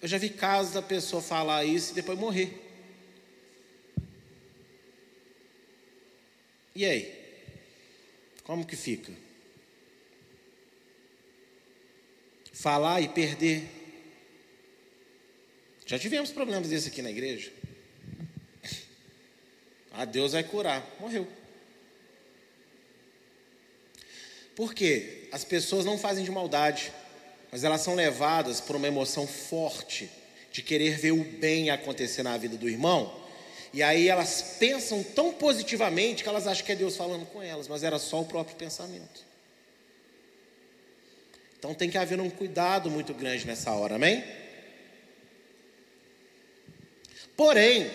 Eu 0.00 0.08
já 0.08 0.16
vi 0.16 0.30
casos 0.30 0.72
da 0.72 0.80
pessoa 0.80 1.20
falar 1.20 1.66
isso 1.66 1.92
e 1.92 1.94
depois 1.94 2.18
morrer. 2.18 2.67
E 6.78 6.84
aí? 6.84 7.12
Como 8.44 8.64
que 8.64 8.76
fica? 8.76 9.12
Falar 12.52 13.00
e 13.00 13.08
perder 13.08 13.68
já 15.84 15.98
tivemos 15.98 16.30
problemas 16.30 16.68
desses 16.68 16.86
aqui 16.86 17.02
na 17.02 17.10
igreja. 17.10 17.50
Ah, 19.90 20.04
Deus 20.04 20.32
vai 20.32 20.44
curar. 20.44 20.86
Morreu. 21.00 21.26
Por 24.54 24.72
quê? 24.72 25.28
As 25.32 25.42
pessoas 25.42 25.84
não 25.84 25.98
fazem 25.98 26.22
de 26.22 26.30
maldade, 26.30 26.92
mas 27.50 27.64
elas 27.64 27.80
são 27.80 27.96
levadas 27.96 28.60
por 28.60 28.76
uma 28.76 28.86
emoção 28.86 29.26
forte 29.26 30.08
de 30.52 30.62
querer 30.62 30.96
ver 30.96 31.10
o 31.10 31.24
bem 31.24 31.70
acontecer 31.70 32.22
na 32.22 32.36
vida 32.36 32.56
do 32.56 32.68
irmão. 32.68 33.17
E 33.72 33.82
aí 33.82 34.08
elas 34.08 34.56
pensam 34.58 35.02
tão 35.02 35.32
positivamente 35.32 36.22
que 36.22 36.28
elas 36.28 36.46
acham 36.46 36.64
que 36.64 36.72
é 36.72 36.76
Deus 36.76 36.96
falando 36.96 37.26
com 37.26 37.42
elas, 37.42 37.68
mas 37.68 37.82
era 37.82 37.98
só 37.98 38.20
o 38.20 38.24
próprio 38.24 38.56
pensamento. 38.56 39.26
Então 41.58 41.74
tem 41.74 41.90
que 41.90 41.98
haver 41.98 42.20
um 42.20 42.30
cuidado 42.30 42.90
muito 42.90 43.12
grande 43.12 43.46
nessa 43.46 43.72
hora, 43.72 43.96
amém? 43.96 44.24
Porém, 47.36 47.90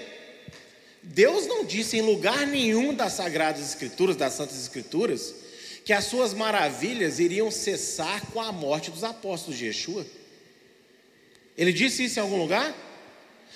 Deus 1.01 1.47
não 1.47 1.65
disse 1.65 1.97
em 1.97 2.01
lugar 2.01 2.45
nenhum 2.45 2.93
das 2.93 3.13
Sagradas 3.13 3.61
Escrituras, 3.61 4.15
das 4.15 4.33
Santas 4.33 4.57
Escrituras, 4.61 5.35
que 5.83 5.91
as 5.91 6.05
suas 6.05 6.33
maravilhas 6.33 7.19
iriam 7.19 7.51
cessar 7.51 8.25
com 8.31 8.39
a 8.39 8.51
morte 8.51 8.89
dos 8.89 9.03
apóstolos 9.03 9.57
de 9.57 9.65
Yeshua. 9.65 10.05
Ele 11.57 11.73
disse 11.73 12.05
isso 12.05 12.19
em 12.19 12.21
algum 12.21 12.37
lugar? 12.37 12.73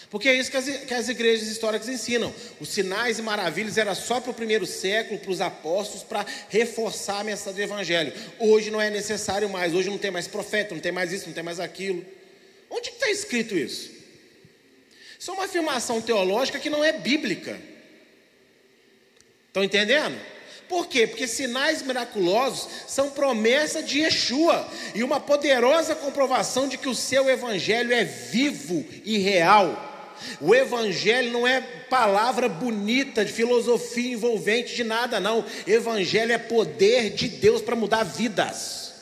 Porque 0.09 0.29
é 0.29 0.33
isso 0.33 0.49
que 0.49 0.57
as, 0.57 0.65
que 0.65 0.93
as 0.93 1.09
igrejas 1.09 1.47
históricas 1.47 1.89
ensinam. 1.89 2.33
Os 2.59 2.69
sinais 2.69 3.19
e 3.19 3.21
maravilhas 3.21 3.77
era 3.77 3.93
só 3.93 4.19
para 4.21 4.31
o 4.31 4.33
primeiro 4.33 4.65
século, 4.65 5.19
para 5.19 5.31
os 5.31 5.41
apóstolos, 5.41 6.03
para 6.03 6.25
reforçar 6.49 7.19
a 7.19 7.23
mensagem 7.23 7.53
do 7.53 7.61
Evangelho. 7.61 8.13
Hoje 8.39 8.71
não 8.71 8.81
é 8.81 8.89
necessário 8.89 9.49
mais, 9.49 9.73
hoje 9.73 9.89
não 9.89 9.97
tem 9.97 10.11
mais 10.11 10.27
profeta, 10.27 10.73
não 10.73 10.81
tem 10.81 10.91
mais 10.91 11.11
isso, 11.11 11.27
não 11.27 11.33
tem 11.33 11.43
mais 11.43 11.59
aquilo. 11.59 12.05
Onde 12.69 12.89
está 12.89 13.09
escrito 13.09 13.57
isso? 13.57 13.91
Isso 15.19 15.31
é 15.31 15.33
uma 15.33 15.45
afirmação 15.45 16.01
teológica 16.01 16.59
que 16.59 16.69
não 16.69 16.83
é 16.83 16.93
bíblica. 16.93 17.59
Estão 19.47 19.63
entendendo? 19.63 20.17
Por 20.67 20.87
quê? 20.87 21.07
Porque 21.07 21.27
sinais 21.27 21.81
miraculosos 21.81 22.67
são 22.87 23.09
promessa 23.09 23.81
de 23.81 23.99
Yeshua 23.99 24.67
e 24.93 25.03
uma 25.03 25.19
poderosa 25.19 25.95
comprovação 25.95 26.67
de 26.67 26.77
que 26.77 26.89
o 26.89 26.95
seu 26.95 27.29
evangelho 27.29 27.93
é 27.93 28.03
vivo 28.03 28.85
e 29.05 29.17
real. 29.17 29.83
O 30.41 30.53
evangelho 30.53 31.31
não 31.31 31.47
é 31.47 31.61
palavra 31.61 32.49
bonita 32.49 33.23
de 33.23 33.31
filosofia 33.31 34.13
envolvente 34.13 34.75
de 34.75 34.83
nada, 34.83 35.19
não. 35.19 35.45
Evangelho 35.65 36.33
é 36.33 36.37
poder 36.37 37.11
de 37.11 37.27
Deus 37.27 37.61
para 37.61 37.75
mudar 37.75 38.03
vidas, 38.03 38.93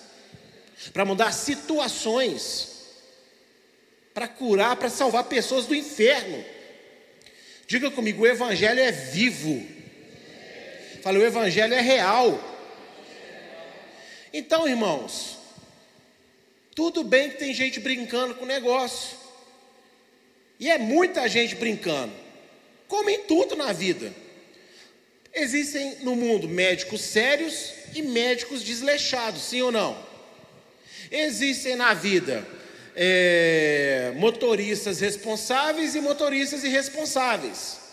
para 0.94 1.06
mudar 1.06 1.32
situações 1.32 2.76
para 4.16 4.30
curar, 4.30 4.78
para 4.78 4.90
salvar 4.90 5.26
pessoas 5.26 5.66
do 5.66 5.76
inferno. 5.76 6.42
Diga 7.68 7.92
comigo, 7.92 8.24
o 8.24 8.28
Evangelho 8.28 8.80
é 8.80 8.90
vivo. 8.90 9.75
Fala, 11.06 11.20
o 11.20 11.24
Evangelho 11.24 11.76
é 11.76 11.82
real. 11.82 12.44
Então, 14.34 14.68
irmãos, 14.68 15.38
tudo 16.74 17.04
bem 17.04 17.30
que 17.30 17.38
tem 17.38 17.54
gente 17.54 17.80
brincando 17.80 18.34
com 18.34 18.44
o 18.44 18.48
negócio. 18.48 19.16
E 20.60 20.68
é 20.68 20.80
muita 20.80 21.30
gente 21.30 21.54
brincando. 21.54 22.12
Como 22.88 23.08
em 23.08 23.20
tudo 23.20 23.56
na 23.56 23.72
vida. 23.72 24.12
Existem 25.32 25.98
no 26.02 26.16
mundo 26.16 26.50
médicos 26.50 27.02
sérios 27.02 27.72
e 27.94 28.02
médicos 28.02 28.64
desleixados, 28.64 29.44
sim 29.44 29.62
ou 29.62 29.72
não? 29.72 29.96
Existem 31.12 31.76
na 31.76 31.94
vida 31.94 32.44
é, 32.96 34.12
motoristas 34.16 35.02
responsáveis 35.02 35.94
e 35.94 36.02
motoristas 36.02 36.64
irresponsáveis. 36.64 37.85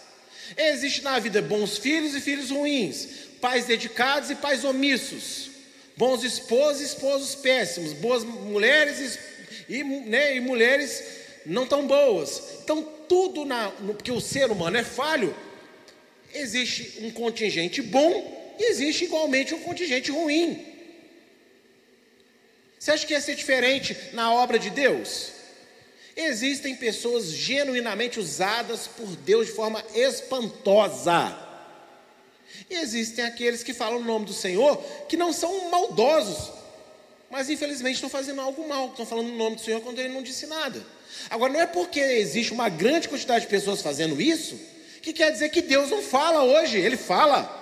Existe 0.57 1.03
na 1.03 1.19
vida 1.19 1.41
bons 1.41 1.79
filhos 1.79 2.15
e 2.15 2.21
filhos 2.21 2.51
ruins, 2.51 3.09
pais 3.41 3.65
dedicados 3.65 4.31
e 4.31 4.35
pais 4.35 4.65
omissos, 4.65 5.51
bons 5.97 6.23
esposos 6.25 6.83
e 6.83 6.85
esposos 6.85 7.35
péssimos, 7.35 7.93
boas 7.93 8.25
mulheres 8.25 9.19
e, 9.69 9.83
né, 9.83 10.37
e 10.37 10.41
mulheres 10.41 11.03
não 11.47 11.67
tão 11.67 11.87
boas. 11.87 12.43
Então, 12.63 12.83
tudo 13.09 13.45
na, 13.45 13.71
no, 13.81 13.95
porque 13.95 14.13
o 14.13 14.21
ser 14.21 14.51
humano 14.51 14.77
é 14.77 14.85
falho, 14.85 15.35
existe 16.33 17.05
um 17.05 17.11
contingente 17.11 17.83
bom 17.83 18.55
e 18.59 18.71
existe 18.71 19.05
igualmente 19.05 19.55
um 19.55 19.61
contingente 19.61 20.11
ruim. 20.11 20.67
Você 22.79 22.91
acha 22.91 23.07
que 23.07 23.13
ia 23.13 23.21
ser 23.21 23.37
diferente 23.37 23.97
na 24.13 24.33
obra 24.33 24.59
de 24.59 24.71
Deus? 24.71 25.42
Existem 26.17 26.77
pessoas 26.77 27.27
genuinamente 27.27 28.21
usadas 28.21 28.87
por 28.87 29.07
Deus 29.17 29.47
de 29.47 29.53
forma 29.53 29.83
espantosa. 29.95 31.37
E 32.69 32.75
existem 32.75 33.25
aqueles 33.25 33.63
que 33.63 33.73
falam 33.73 33.99
o 33.99 34.05
nome 34.05 34.27
do 34.27 34.33
Senhor 34.33 34.77
que 35.09 35.17
não 35.17 35.33
são 35.33 35.71
maldosos, 35.71 36.53
mas 37.31 37.49
infelizmente 37.49 37.95
estão 37.95 38.11
fazendo 38.11 38.41
algo 38.41 38.69
mal, 38.69 38.89
estão 38.89 39.07
falando 39.07 39.29
o 39.29 39.37
nome 39.37 39.57
do 39.57 39.63
Senhor 39.63 39.81
quando 39.81 39.99
ele 39.99 40.13
não 40.13 40.23
disse 40.23 40.47
nada. 40.47 40.85
Agora, 41.31 41.53
não 41.53 41.61
é 41.61 41.67
porque 41.67 42.01
existe 42.01 42.53
uma 42.53 42.69
grande 42.69 43.09
quantidade 43.09 43.45
de 43.45 43.51
pessoas 43.51 43.81
fazendo 43.81 44.21
isso, 44.21 44.59
que 45.01 45.13
quer 45.13 45.31
dizer 45.31 45.49
que 45.49 45.63
Deus 45.63 45.91
não 45.91 46.03
fala 46.03 46.43
hoje, 46.43 46.79
Ele 46.79 46.97
fala. 46.97 47.61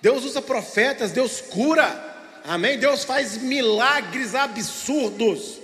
Deus 0.00 0.24
usa 0.24 0.40
profetas, 0.40 1.12
Deus 1.12 1.40
cura, 1.40 2.08
Amém? 2.48 2.78
Deus 2.78 3.04
faz 3.04 3.36
milagres 3.36 4.34
absurdos. 4.34 5.58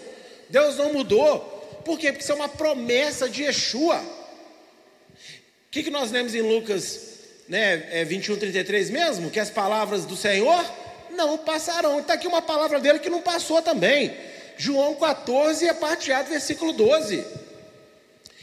Deus 0.51 0.77
não 0.77 0.93
mudou. 0.93 1.54
Por 1.85 1.99
quê? 1.99 2.11
Porque 2.11 2.23
isso 2.23 2.33
é 2.33 2.35
uma 2.35 2.49
promessa 2.49 3.29
de 3.29 3.43
Yeshua. 3.43 3.99
O 3.99 5.71
que, 5.71 5.83
que 5.83 5.91
nós 5.91 6.11
lemos 6.11 6.35
em 6.35 6.41
Lucas 6.41 7.01
né, 7.49 7.89
é 7.91 8.05
21, 8.05 8.37
33 8.37 8.91
mesmo? 8.91 9.31
Que 9.31 9.41
as 9.41 9.51
palavras 9.51 10.05
do 10.05 10.17
Senhor 10.17 10.65
não 11.11 11.39
passarão. 11.39 12.01
Está 12.01 12.15
aqui 12.15 12.27
uma 12.27 12.43
palavra 12.43 12.81
dele 12.81 12.99
que 12.99 13.11
não 13.11 13.23
passou 13.23 13.61
também. 13.61 14.17
João 14.57 14.95
14, 14.95 15.69
a 15.69 15.75
parte 15.75 16.13
A 16.13 16.23
do 16.23 16.31
versículo 16.31 16.73
12. 16.73 17.25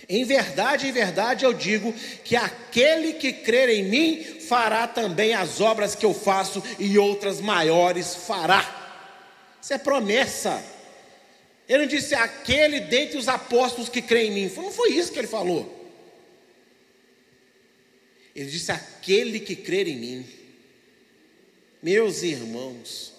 Em 0.10 0.26
verdade, 0.26 0.88
em 0.88 0.92
verdade 0.92 1.46
eu 1.46 1.54
digo 1.54 1.94
que 2.24 2.36
aquele 2.36 3.14
que 3.14 3.32
crer 3.32 3.70
em 3.70 3.84
mim 3.84 4.24
fará 4.48 4.86
também 4.86 5.34
as 5.34 5.62
obras 5.62 5.96
que 5.96 6.06
eu 6.06 6.14
faço 6.14 6.62
e 6.78 6.98
outras 7.00 7.40
maiores 7.40 8.14
fará. 8.14 8.82
Isso 9.62 9.74
é 9.74 9.78
promessa. 9.78 10.62
Ele 11.72 11.88
disse 11.88 12.14
aquele 12.14 12.82
dentre 12.82 13.18
os 13.18 13.30
apóstolos 13.30 13.88
que 13.88 14.02
crê 14.02 14.26
em 14.26 14.32
mim. 14.32 14.52
Não 14.58 14.74
foi 14.74 14.92
isso 14.92 15.10
que 15.10 15.18
ele 15.18 15.28
falou. 15.28 15.90
Ele 18.36 18.50
disse 18.50 18.74
aquele 18.74 19.40
que 19.40 19.56
crer 19.56 19.88
em 19.88 19.96
mim. 19.96 20.26
Meus 21.82 22.24
irmãos. 22.24 23.14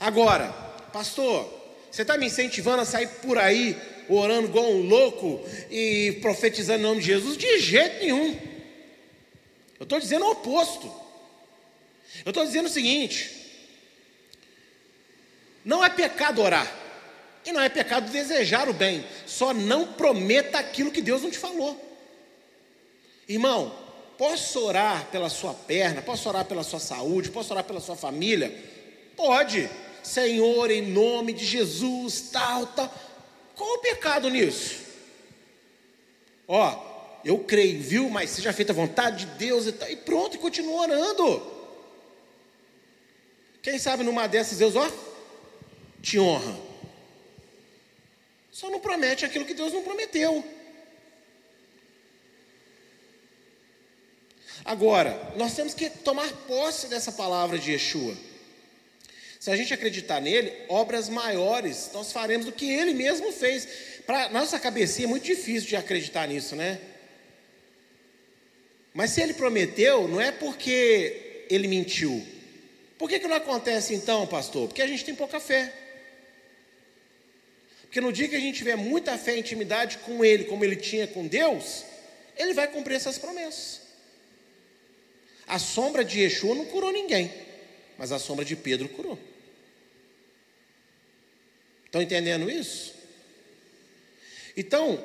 Agora, 0.00 0.50
pastor, 0.94 1.46
você 1.90 2.00
está 2.00 2.16
me 2.16 2.24
incentivando 2.24 2.80
a 2.80 2.86
sair 2.86 3.08
por 3.20 3.36
aí 3.36 3.76
orando 4.08 4.48
igual 4.48 4.72
um 4.72 4.80
louco 4.80 5.44
e 5.70 6.16
profetizando 6.22 6.78
em 6.78 6.82
nome 6.84 7.00
de 7.02 7.08
Jesus? 7.08 7.36
De 7.36 7.58
jeito 7.58 7.98
nenhum. 7.98 8.30
Eu 9.78 9.84
estou 9.84 10.00
dizendo 10.00 10.24
o 10.24 10.30
oposto. 10.30 10.86
Eu 12.24 12.30
estou 12.30 12.46
dizendo 12.46 12.64
o 12.64 12.70
seguinte: 12.70 13.30
não 15.62 15.84
é 15.84 15.90
pecado 15.90 16.40
orar, 16.40 16.85
e 17.46 17.52
não 17.52 17.60
é 17.60 17.68
pecado 17.68 18.10
desejar 18.10 18.68
o 18.68 18.72
bem, 18.72 19.06
só 19.24 19.54
não 19.54 19.86
prometa 19.92 20.58
aquilo 20.58 20.90
que 20.90 21.00
Deus 21.00 21.22
não 21.22 21.30
te 21.30 21.38
falou. 21.38 21.80
Irmão, 23.28 23.72
posso 24.18 24.60
orar 24.64 25.06
pela 25.06 25.28
sua 25.28 25.54
perna, 25.54 26.02
posso 26.02 26.28
orar 26.28 26.44
pela 26.44 26.64
sua 26.64 26.80
saúde, 26.80 27.30
posso 27.30 27.52
orar 27.52 27.62
pela 27.62 27.80
sua 27.80 27.94
família? 27.94 28.52
Pode, 29.16 29.70
Senhor, 30.02 30.72
em 30.72 30.82
nome 30.82 31.32
de 31.32 31.44
Jesus, 31.44 32.30
tal, 32.32 32.66
tal. 32.66 32.92
Qual 33.54 33.74
o 33.74 33.78
pecado 33.78 34.28
nisso? 34.28 34.84
Ó, 36.48 37.20
eu 37.24 37.38
creio, 37.38 37.80
viu? 37.80 38.10
Mas 38.10 38.30
seja 38.30 38.52
feita 38.52 38.72
a 38.72 38.76
vontade 38.76 39.24
de 39.24 39.32
Deus 39.36 39.66
e, 39.66 39.72
tal, 39.72 39.88
e 39.88 39.96
pronto, 39.96 40.34
e 40.34 40.38
continua 40.38 40.82
orando. 40.82 41.54
Quem 43.62 43.78
sabe 43.78 44.02
numa 44.02 44.26
dessas 44.26 44.58
Deus, 44.58 44.74
ó, 44.74 44.90
te 46.02 46.18
honra. 46.18 46.65
Só 48.56 48.70
não 48.70 48.80
promete 48.80 49.22
aquilo 49.22 49.44
que 49.44 49.52
Deus 49.52 49.70
não 49.70 49.82
prometeu. 49.82 50.42
Agora, 54.64 55.34
nós 55.36 55.54
temos 55.54 55.74
que 55.74 55.90
tomar 55.90 56.26
posse 56.46 56.86
dessa 56.86 57.12
palavra 57.12 57.58
de 57.58 57.72
Yeshua. 57.72 58.16
Se 59.38 59.50
a 59.50 59.56
gente 59.56 59.74
acreditar 59.74 60.22
nele, 60.22 60.50
obras 60.70 61.10
maiores 61.10 61.90
nós 61.92 62.10
faremos 62.12 62.46
do 62.46 62.52
que 62.52 62.72
ele 62.72 62.94
mesmo 62.94 63.30
fez. 63.30 63.68
Para 64.06 64.30
nossa 64.30 64.58
cabeça 64.58 65.02
é 65.02 65.06
muito 65.06 65.24
difícil 65.24 65.68
de 65.68 65.76
acreditar 65.76 66.26
nisso, 66.26 66.56
né? 66.56 66.80
Mas 68.94 69.10
se 69.10 69.20
ele 69.20 69.34
prometeu, 69.34 70.08
não 70.08 70.18
é 70.18 70.32
porque 70.32 71.44
ele 71.50 71.68
mentiu. 71.68 72.26
Por 72.96 73.06
que, 73.06 73.18
que 73.20 73.28
não 73.28 73.36
acontece 73.36 73.92
então, 73.92 74.26
pastor? 74.26 74.68
Porque 74.68 74.80
a 74.80 74.86
gente 74.86 75.04
tem 75.04 75.14
pouca 75.14 75.38
fé. 75.38 75.85
Porque 77.86 78.00
no 78.00 78.12
dia 78.12 78.28
que 78.28 78.36
a 78.36 78.40
gente 78.40 78.58
tiver 78.58 78.76
muita 78.76 79.16
fé 79.16 79.36
e 79.36 79.40
intimidade 79.40 79.98
com 79.98 80.24
Ele, 80.24 80.44
como 80.44 80.64
Ele 80.64 80.76
tinha 80.76 81.06
com 81.06 81.26
Deus, 81.26 81.84
Ele 82.36 82.52
vai 82.52 82.68
cumprir 82.68 82.96
essas 82.96 83.18
promessas. 83.18 83.80
A 85.46 85.58
sombra 85.58 86.04
de 86.04 86.20
Yeshua 86.20 86.54
não 86.54 86.66
curou 86.66 86.92
ninguém, 86.92 87.32
mas 87.96 88.12
a 88.12 88.18
sombra 88.18 88.44
de 88.44 88.56
Pedro 88.56 88.88
curou. 88.88 89.18
Estão 91.84 92.02
entendendo 92.02 92.50
isso? 92.50 92.94
Então, 94.56 95.02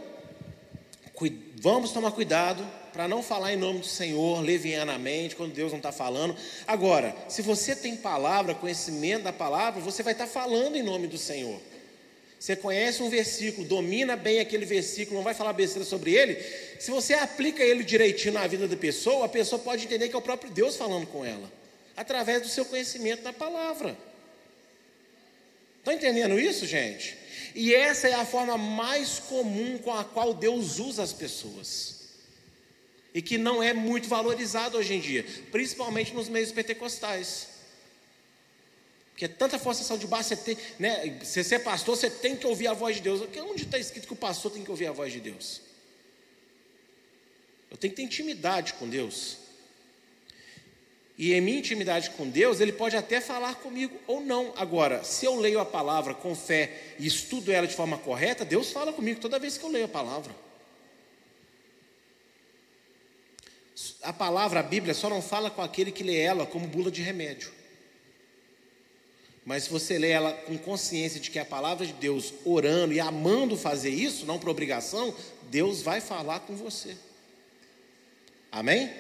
vamos 1.58 1.92
tomar 1.92 2.12
cuidado 2.12 2.68
para 2.92 3.08
não 3.08 3.24
falar 3.24 3.54
em 3.54 3.58
nome 3.58 3.80
do 3.80 3.86
Senhor 3.86 4.42
levianamente, 4.42 5.36
quando 5.36 5.54
Deus 5.54 5.72
não 5.72 5.78
está 5.78 5.92
falando. 5.92 6.36
Agora, 6.68 7.16
se 7.30 7.42
você 7.42 7.76
tem 7.76 7.96
palavra, 7.96 8.56
conhecimento 8.56 9.24
da 9.24 9.32
palavra, 9.32 9.80
você 9.80 10.04
vai 10.04 10.14
estar 10.14 10.26
tá 10.26 10.32
falando 10.32 10.76
em 10.76 10.84
nome 10.84 11.08
do 11.08 11.18
Senhor. 11.18 11.62
Você 12.42 12.56
conhece 12.56 13.04
um 13.04 13.10
versículo, 13.10 13.68
domina 13.68 14.16
bem 14.16 14.40
aquele 14.40 14.66
versículo, 14.66 15.18
não 15.18 15.24
vai 15.24 15.36
falar 15.36 15.54
besteira 15.54 15.88
sobre 15.88 16.16
ele. 16.16 16.44
Se 16.80 16.90
você 16.90 17.14
aplica 17.14 17.64
ele 17.64 17.84
direitinho 17.84 18.34
na 18.34 18.48
vida 18.48 18.68
da 18.68 18.76
pessoa, 18.76 19.28
a 19.28 19.30
pessoa 19.30 19.62
pode 19.62 19.86
entender 19.86 20.10
que 20.10 20.16
é 20.16 20.18
o 20.18 20.24
próprio 20.24 20.50
Deus 20.50 20.76
falando 20.76 21.06
com 21.06 21.24
ela, 21.24 21.54
através 21.96 22.42
do 22.42 22.48
seu 22.48 22.66
conhecimento 22.66 23.22
da 23.22 23.32
palavra. 23.32 23.96
Estão 25.78 25.94
entendendo 25.94 26.40
isso, 26.40 26.66
gente? 26.66 27.16
E 27.54 27.76
essa 27.76 28.08
é 28.08 28.16
a 28.16 28.26
forma 28.26 28.58
mais 28.58 29.20
comum 29.20 29.78
com 29.78 29.94
a 29.94 30.04
qual 30.04 30.34
Deus 30.34 30.80
usa 30.80 31.04
as 31.04 31.14
pessoas. 31.14 32.08
E 33.14 33.22
que 33.22 33.38
não 33.38 33.62
é 33.62 33.72
muito 33.72 34.10
valorizado 34.10 34.80
hoje 34.80 34.96
em 34.96 35.00
dia, 35.00 35.24
principalmente 35.52 36.12
nos 36.12 36.28
meios 36.28 36.52
pentecostais. 36.52 37.51
Porque 39.22 39.26
é 39.26 39.38
tanta 39.38 39.60
forçação 39.60 40.00
de 40.00 40.08
barra, 40.08 40.24
você 40.24 40.36
tem, 40.36 40.58
né? 40.80 41.20
Se 41.24 41.44
você 41.44 41.54
é 41.54 41.60
pastor, 41.60 41.96
você 41.96 42.10
tem 42.10 42.36
que 42.36 42.48
ouvir 42.48 42.66
a 42.66 42.74
voz 42.74 42.96
de 42.96 43.04
Deus. 43.04 43.22
Onde 43.22 43.66
está 43.66 43.78
escrito 43.78 44.08
que 44.08 44.14
o 44.14 44.16
pastor 44.16 44.52
tem 44.52 44.64
que 44.64 44.72
ouvir 44.72 44.88
a 44.88 44.92
voz 44.92 45.14
de 45.14 45.20
Deus? 45.20 45.62
Eu 47.70 47.78
tenho 47.78 47.92
que 47.94 47.98
ter 47.98 48.02
intimidade 48.02 48.74
com 48.74 48.90
Deus. 48.90 49.38
E 51.20 51.34
em 51.34 51.40
minha 51.40 51.60
intimidade 51.60 52.10
com 52.10 52.28
Deus, 52.28 52.60
Ele 52.60 52.72
pode 52.74 52.98
até 52.98 53.22
falar 53.22 53.54
comigo 53.58 53.96
ou 54.08 54.22
não. 54.22 54.56
Agora, 54.58 55.04
se 55.04 55.24
eu 55.24 55.36
leio 55.36 55.60
a 55.60 55.66
palavra 55.68 56.16
com 56.16 56.34
fé 56.34 56.96
e 56.98 57.06
estudo 57.06 57.52
ela 57.52 57.68
de 57.68 57.76
forma 57.76 58.00
correta, 58.00 58.44
Deus 58.44 58.72
fala 58.72 58.92
comigo 58.92 59.20
toda 59.20 59.38
vez 59.38 59.56
que 59.56 59.64
eu 59.64 59.70
leio 59.70 59.86
a 59.86 59.88
palavra. 59.88 60.36
A 64.02 64.14
palavra, 64.14 64.62
a 64.62 64.64
Bíblia, 64.64 64.96
só 64.96 65.12
não 65.12 65.22
fala 65.22 65.52
com 65.52 65.62
aquele 65.62 65.92
que 65.92 66.02
lê 66.02 66.18
ela 66.18 66.48
como 66.48 66.66
bula 66.66 66.90
de 66.90 67.04
remédio. 67.04 67.61
Mas 69.46 69.64
se 69.64 69.70
você 69.70 69.98
lê 69.98 70.10
ela 70.10 70.34
com 70.34 70.58
consciência 70.58 71.20
de 71.20 71.32
que 71.32 71.40
é 71.40 71.42
a 71.42 71.46
palavra 71.46 71.86
de 71.86 71.94
Deus, 71.94 72.34
orando 72.46 72.94
e 72.94 73.00
amando 73.00 73.58
fazer 73.58 73.90
isso, 73.90 74.26
não 74.26 74.38
por 74.38 74.50
obrigação, 74.50 75.14
Deus 75.50 75.82
vai 75.82 76.00
falar 76.00 76.42
com 76.42 76.56
você. 76.56 76.96
Amém? 78.52 78.92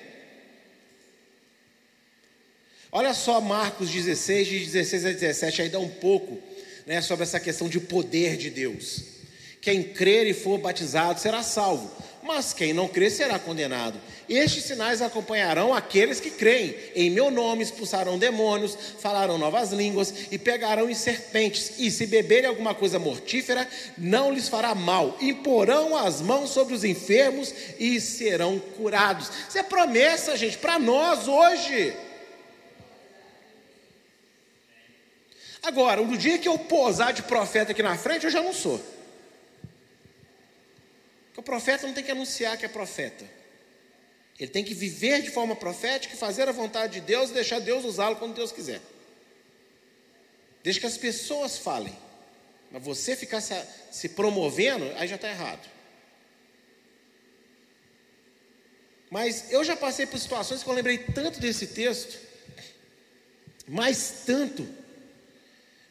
Olha 2.91 3.13
só 3.13 3.39
Marcos 3.39 3.89
16, 3.89 4.47
de 4.47 4.59
16 4.65 5.05
a 5.05 5.11
17, 5.11 5.61
aí 5.61 5.69
dá 5.69 5.79
um 5.79 5.87
pouco 5.87 6.41
né, 6.85 7.01
sobre 7.01 7.23
essa 7.23 7.39
questão 7.39 7.69
de 7.69 7.79
poder 7.79 8.35
de 8.35 8.49
Deus. 8.49 9.03
Quem 9.61 9.83
crer 9.83 10.27
e 10.27 10.33
for 10.33 10.57
batizado 10.57 11.19
será 11.19 11.43
salvo, 11.43 11.89
mas 12.23 12.53
quem 12.53 12.73
não 12.73 12.87
crê 12.87 13.09
será 13.09 13.39
condenado. 13.39 13.99
Estes 14.29 14.63
sinais 14.63 15.01
acompanharão 15.01 15.73
aqueles 15.73 16.19
que 16.19 16.29
creem. 16.29 16.75
Em 16.95 17.09
meu 17.09 17.31
nome 17.31 17.63
expulsarão 17.63 18.17
demônios, 18.17 18.77
falarão 18.99 19.37
novas 19.37 19.71
línguas 19.71 20.13
e 20.31 20.37
pegarão 20.37 20.89
em 20.89 20.93
serpentes. 20.93 21.73
E 21.79 21.89
se 21.89 22.05
beberem 22.05 22.49
alguma 22.49 22.73
coisa 22.73 22.99
mortífera, 22.99 23.67
não 23.97 24.31
lhes 24.31 24.47
fará 24.47 24.73
mal. 24.75 25.17
Imporão 25.19 25.95
as 25.95 26.21
mãos 26.21 26.51
sobre 26.51 26.73
os 26.73 26.83
enfermos 26.83 27.53
e 27.79 27.99
serão 27.99 28.59
curados. 28.59 29.29
Isso 29.49 29.57
é 29.57 29.63
promessa, 29.63 30.37
gente, 30.37 30.57
para 30.57 30.77
nós 30.77 31.27
hoje. 31.27 31.93
Agora, 35.63 36.01
no 36.01 36.17
dia 36.17 36.37
que 36.39 36.47
eu 36.47 36.57
posar 36.57 37.13
de 37.13 37.21
profeta 37.23 37.71
aqui 37.71 37.83
na 37.83 37.97
frente, 37.97 38.25
eu 38.25 38.31
já 38.31 38.41
não 38.41 38.53
sou. 38.53 38.81
O 41.41 41.43
profeta 41.43 41.87
não 41.87 41.93
tem 41.95 42.03
que 42.03 42.11
anunciar 42.11 42.55
que 42.55 42.65
é 42.65 42.69
profeta. 42.69 43.25
Ele 44.39 44.51
tem 44.51 44.63
que 44.63 44.75
viver 44.75 45.23
de 45.23 45.31
forma 45.31 45.55
profética 45.55 46.13
e 46.13 46.17
fazer 46.17 46.47
a 46.47 46.51
vontade 46.51 46.93
de 46.93 47.01
Deus 47.01 47.31
e 47.31 47.33
deixar 47.33 47.57
Deus 47.57 47.83
usá-lo 47.83 48.17
quando 48.17 48.35
Deus 48.35 48.51
quiser. 48.51 48.79
Desde 50.61 50.79
que 50.79 50.85
as 50.85 50.99
pessoas 50.99 51.57
falem. 51.57 51.97
Mas 52.69 52.83
você 52.83 53.15
ficar 53.15 53.41
se, 53.41 53.55
se 53.91 54.09
promovendo, 54.09 54.85
aí 54.97 55.07
já 55.07 55.15
está 55.15 55.29
errado. 55.29 55.67
Mas 59.09 59.51
eu 59.51 59.63
já 59.63 59.75
passei 59.75 60.05
por 60.05 60.19
situações 60.19 60.61
que 60.61 60.69
eu 60.69 60.73
lembrei 60.75 60.99
tanto 60.99 61.39
desse 61.39 61.65
texto, 61.65 62.19
mas 63.67 64.25
tanto. 64.27 64.69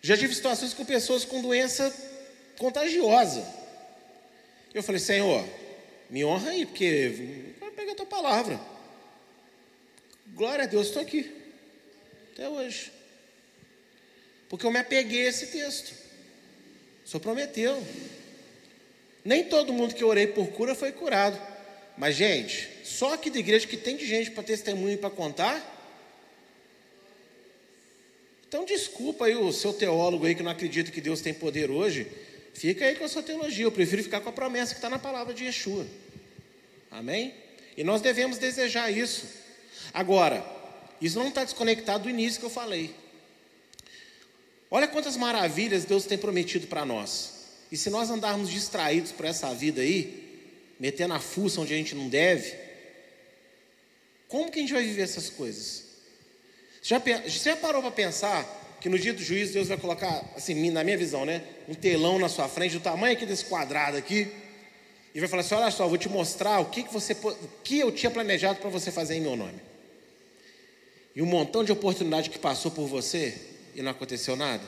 Já 0.00 0.16
tive 0.16 0.32
situações 0.32 0.72
com 0.72 0.84
pessoas 0.84 1.24
com 1.24 1.42
doença 1.42 1.92
contagiosa. 2.56 3.58
Eu 4.72 4.82
falei, 4.82 5.00
Senhor, 5.00 5.44
me 6.08 6.24
honra 6.24 6.50
aí, 6.50 6.64
porque 6.64 7.54
vai 7.58 7.70
pegar 7.70 7.92
a 7.92 7.96
tua 7.96 8.06
palavra. 8.06 8.60
Glória 10.28 10.64
a 10.64 10.66
Deus, 10.66 10.86
estou 10.86 11.02
aqui. 11.02 11.30
Até 12.32 12.48
hoje. 12.48 12.92
Porque 14.48 14.64
eu 14.64 14.70
me 14.70 14.78
apeguei 14.78 15.26
a 15.26 15.30
esse 15.30 15.48
texto. 15.48 15.92
O 17.04 17.08
Senhor 17.08 17.20
prometeu. 17.20 17.82
Nem 19.24 19.44
todo 19.44 19.72
mundo 19.72 19.94
que 19.94 20.02
eu 20.02 20.08
orei 20.08 20.26
por 20.26 20.48
cura 20.48 20.74
foi 20.74 20.92
curado. 20.92 21.40
Mas, 21.98 22.14
gente, 22.14 22.68
só 22.84 23.14
aqui 23.14 23.28
da 23.28 23.38
igreja 23.38 23.66
que 23.66 23.76
tem 23.76 23.96
de 23.96 24.06
gente 24.06 24.30
para 24.30 24.42
testemunho 24.42 24.94
e 24.94 24.96
para 24.96 25.10
contar. 25.10 25.78
Então, 28.48 28.64
desculpa 28.64 29.26
aí 29.26 29.36
o 29.36 29.52
seu 29.52 29.72
teólogo 29.72 30.26
aí 30.26 30.34
que 30.34 30.42
não 30.42 30.50
acredita 30.50 30.90
que 30.90 31.00
Deus 31.00 31.20
tem 31.20 31.34
poder 31.34 31.70
hoje. 31.70 32.06
Fica 32.54 32.84
aí 32.84 32.96
com 32.96 33.04
a 33.04 33.08
sua 33.08 33.22
teologia. 33.22 33.64
Eu 33.64 33.72
prefiro 33.72 34.02
ficar 34.02 34.20
com 34.20 34.28
a 34.28 34.32
promessa 34.32 34.72
que 34.74 34.78
está 34.78 34.90
na 34.90 34.98
palavra 34.98 35.32
de 35.32 35.44
Yeshua. 35.44 35.86
Amém? 36.90 37.34
E 37.76 37.84
nós 37.84 38.00
devemos 38.00 38.38
desejar 38.38 38.90
isso. 38.90 39.26
Agora, 39.94 40.44
isso 41.00 41.18
não 41.18 41.28
está 41.28 41.44
desconectado 41.44 42.04
do 42.04 42.10
início 42.10 42.40
que 42.40 42.46
eu 42.46 42.50
falei. 42.50 42.94
Olha 44.70 44.86
quantas 44.86 45.16
maravilhas 45.16 45.84
Deus 45.84 46.04
tem 46.04 46.18
prometido 46.18 46.66
para 46.66 46.84
nós. 46.84 47.40
E 47.72 47.76
se 47.76 47.88
nós 47.90 48.10
andarmos 48.10 48.50
distraídos 48.50 49.12
por 49.12 49.24
essa 49.24 49.52
vida 49.54 49.80
aí, 49.80 50.74
metendo 50.78 51.14
a 51.14 51.20
fuça 51.20 51.60
onde 51.60 51.72
a 51.72 51.76
gente 51.76 51.94
não 51.94 52.08
deve, 52.08 52.54
como 54.28 54.50
que 54.50 54.58
a 54.58 54.62
gente 54.62 54.72
vai 54.72 54.84
viver 54.84 55.02
essas 55.02 55.28
coisas? 55.28 55.84
Já, 56.82 57.00
já 57.26 57.56
parou 57.56 57.82
para 57.82 57.90
pensar 57.90 58.59
que 58.80 58.88
no 58.88 58.98
dia 58.98 59.12
do 59.12 59.22
juízo 59.22 59.52
Deus 59.52 59.68
vai 59.68 59.76
colocar, 59.76 60.24
assim, 60.34 60.70
na 60.70 60.82
minha 60.82 60.96
visão, 60.96 61.24
né? 61.24 61.42
Um 61.68 61.74
telão 61.74 62.18
na 62.18 62.28
sua 62.28 62.48
frente, 62.48 62.72
do 62.74 62.80
tamanho 62.80 63.12
aqui 63.12 63.26
desse 63.26 63.44
quadrado 63.44 63.96
aqui, 63.96 64.32
e 65.14 65.20
vai 65.20 65.28
falar 65.28 65.42
assim: 65.42 65.54
olha 65.54 65.70
só, 65.70 65.86
vou 65.86 65.98
te 65.98 66.08
mostrar 66.08 66.60
o 66.60 66.66
que, 66.66 66.82
que, 66.82 66.92
você, 66.92 67.12
o 67.12 67.48
que 67.62 67.78
eu 67.78 67.92
tinha 67.92 68.10
planejado 68.10 68.58
para 68.60 68.70
você 68.70 68.90
fazer 68.90 69.16
em 69.16 69.20
meu 69.20 69.36
nome. 69.36 69.60
E 71.14 71.20
um 71.20 71.26
montão 71.26 71.64
de 71.64 71.72
oportunidade 71.72 72.30
que 72.30 72.38
passou 72.38 72.70
por 72.70 72.86
você 72.86 73.36
e 73.74 73.82
não 73.82 73.90
aconteceu 73.90 74.36
nada. 74.36 74.64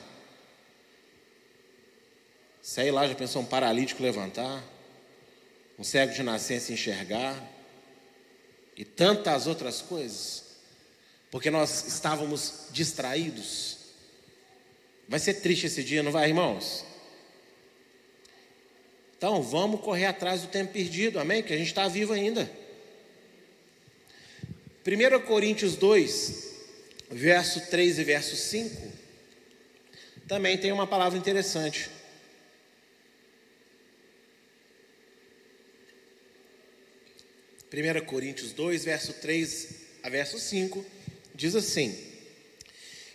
Sei 2.60 2.90
lá, 2.90 3.06
já 3.08 3.14
pensou 3.14 3.42
um 3.42 3.44
paralítico 3.44 4.02
levantar, 4.02 4.62
um 5.78 5.84
cego 5.84 6.12
de 6.12 6.22
nascença 6.22 6.72
enxergar, 6.72 7.36
e 8.76 8.84
tantas 8.84 9.46
outras 9.46 9.80
coisas, 9.82 10.44
porque 11.30 11.50
nós 11.50 11.86
estávamos 11.86 12.66
distraídos. 12.72 13.71
Vai 15.12 15.20
ser 15.20 15.34
triste 15.34 15.66
esse 15.66 15.84
dia, 15.84 16.02
não 16.02 16.10
vai, 16.10 16.30
irmãos? 16.30 16.86
Então, 19.14 19.42
vamos 19.42 19.82
correr 19.82 20.06
atrás 20.06 20.40
do 20.40 20.48
tempo 20.48 20.72
perdido, 20.72 21.20
amém? 21.20 21.42
Que 21.42 21.52
a 21.52 21.56
gente 21.58 21.66
está 21.66 21.86
vivo 21.86 22.14
ainda. 22.14 22.50
1 24.86 25.26
Coríntios 25.26 25.76
2, 25.76 26.54
verso 27.10 27.60
3 27.68 27.98
e 27.98 28.04
verso 28.04 28.34
5, 28.34 28.90
também 30.26 30.56
tem 30.56 30.72
uma 30.72 30.86
palavra 30.86 31.18
interessante. 31.18 31.90
Primeira 37.68 38.00
Coríntios 38.00 38.54
2, 38.54 38.82
verso 38.82 39.12
3 39.12 39.68
a 40.04 40.08
verso 40.08 40.38
5, 40.38 40.82
diz 41.34 41.54
assim: 41.54 42.02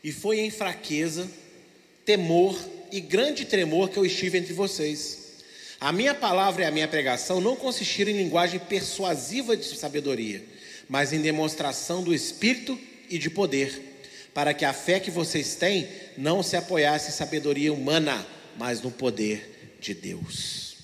E 0.04 0.12
foi 0.12 0.42
em 0.42 0.52
fraqueza, 0.52 1.28
temor 2.08 2.58
e 2.90 3.02
grande 3.02 3.44
tremor 3.44 3.90
que 3.90 3.98
eu 3.98 4.06
estive 4.06 4.38
entre 4.38 4.54
vocês. 4.54 5.28
A 5.78 5.92
minha 5.92 6.16
palavra 6.16 6.64
e 6.64 6.66
a 6.66 6.72
minha 6.72 6.88
pregação 6.88 7.42
não 7.42 7.58
consistiram 7.58 8.10
em 8.10 8.18
linguagem 8.18 8.62
persuasiva 8.62 9.58
de 9.58 9.66
sabedoria, 9.78 10.42
mas 10.88 11.12
em 11.12 11.22
demonstração 11.22 12.02
do 12.02 12.16
Espírito 12.16 12.80
e 13.10 13.20
de 13.20 13.30
poder, 13.30 14.00
para 14.34 14.54
que 14.54 14.64
a 14.64 14.72
fé 14.72 15.02
que 15.02 15.12
vocês 15.12 15.56
têm 15.56 15.90
não 16.18 16.42
se 16.42 16.56
apoiasse 16.56 17.10
em 17.10 17.14
sabedoria 17.14 17.74
humana, 17.74 18.26
mas 18.58 18.82
no 18.82 18.90
poder 18.90 19.76
de 19.82 19.94
Deus. 19.94 20.78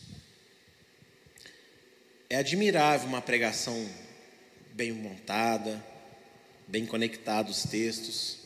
É 2.30 2.36
admirável 2.36 3.08
uma 3.08 3.22
pregação 3.22 3.88
bem 4.74 4.92
montada, 4.92 5.82
bem 6.68 6.86
conectada 6.86 7.50
os 7.50 7.64
textos. 7.64 8.43